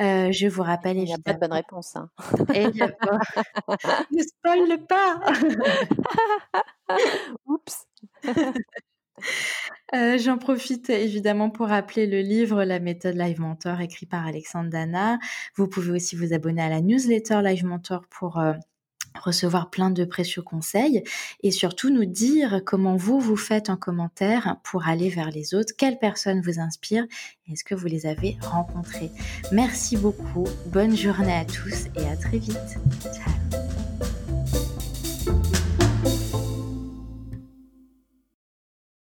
Euh, 0.00 0.32
je 0.32 0.48
vous 0.48 0.62
rappelle 0.62 0.98
évidemment. 0.98 1.22
Il 1.24 1.24
n'y 1.24 1.30
a 1.30 1.32
pas 1.32 1.34
de 1.34 1.40
bonne 1.40 1.52
réponse. 1.52 1.96
Hein. 1.96 2.10
Et 2.54 2.62
il 2.64 2.76
y 2.76 2.82
a 2.82 2.88
pas. 2.88 3.18
ne 4.10 4.22
spoil 4.22 4.86
pas. 4.86 5.20
Oups. 7.46 7.86
Euh, 9.94 10.18
j'en 10.18 10.38
profite 10.38 10.90
évidemment 10.90 11.50
pour 11.50 11.68
rappeler 11.68 12.06
le 12.06 12.20
livre 12.20 12.64
La 12.64 12.80
méthode 12.80 13.16
Live 13.16 13.40
Mentor 13.40 13.80
écrit 13.80 14.06
par 14.06 14.26
Alexandre 14.26 14.70
Dana. 14.70 15.18
Vous 15.56 15.68
pouvez 15.68 15.92
aussi 15.92 16.16
vous 16.16 16.32
abonner 16.32 16.62
à 16.62 16.68
la 16.68 16.80
newsletter 16.80 17.40
Live 17.42 17.64
Mentor 17.64 18.04
pour 18.10 18.38
euh, 18.38 18.54
recevoir 19.20 19.70
plein 19.70 19.90
de 19.90 20.04
précieux 20.04 20.42
conseils 20.42 21.02
et 21.42 21.50
surtout 21.50 21.90
nous 21.90 22.04
dire 22.06 22.62
comment 22.64 22.96
vous 22.96 23.20
vous 23.20 23.36
faites 23.36 23.70
en 23.70 23.76
commentaire 23.76 24.56
pour 24.64 24.88
aller 24.88 25.08
vers 25.08 25.30
les 25.30 25.54
autres, 25.54 25.74
quelles 25.76 25.98
personnes 25.98 26.40
vous 26.40 26.58
inspirent 26.58 27.06
et 27.46 27.52
est-ce 27.52 27.64
que 27.64 27.74
vous 27.74 27.86
les 27.86 28.06
avez 28.06 28.36
rencontrées? 28.42 29.10
Merci 29.52 29.96
beaucoup, 29.96 30.46
bonne 30.66 30.96
journée 30.96 31.36
à 31.36 31.44
tous 31.44 31.86
et 31.96 32.08
à 32.08 32.16
très 32.16 32.38
vite. 32.38 32.78
Ciao 33.02 33.63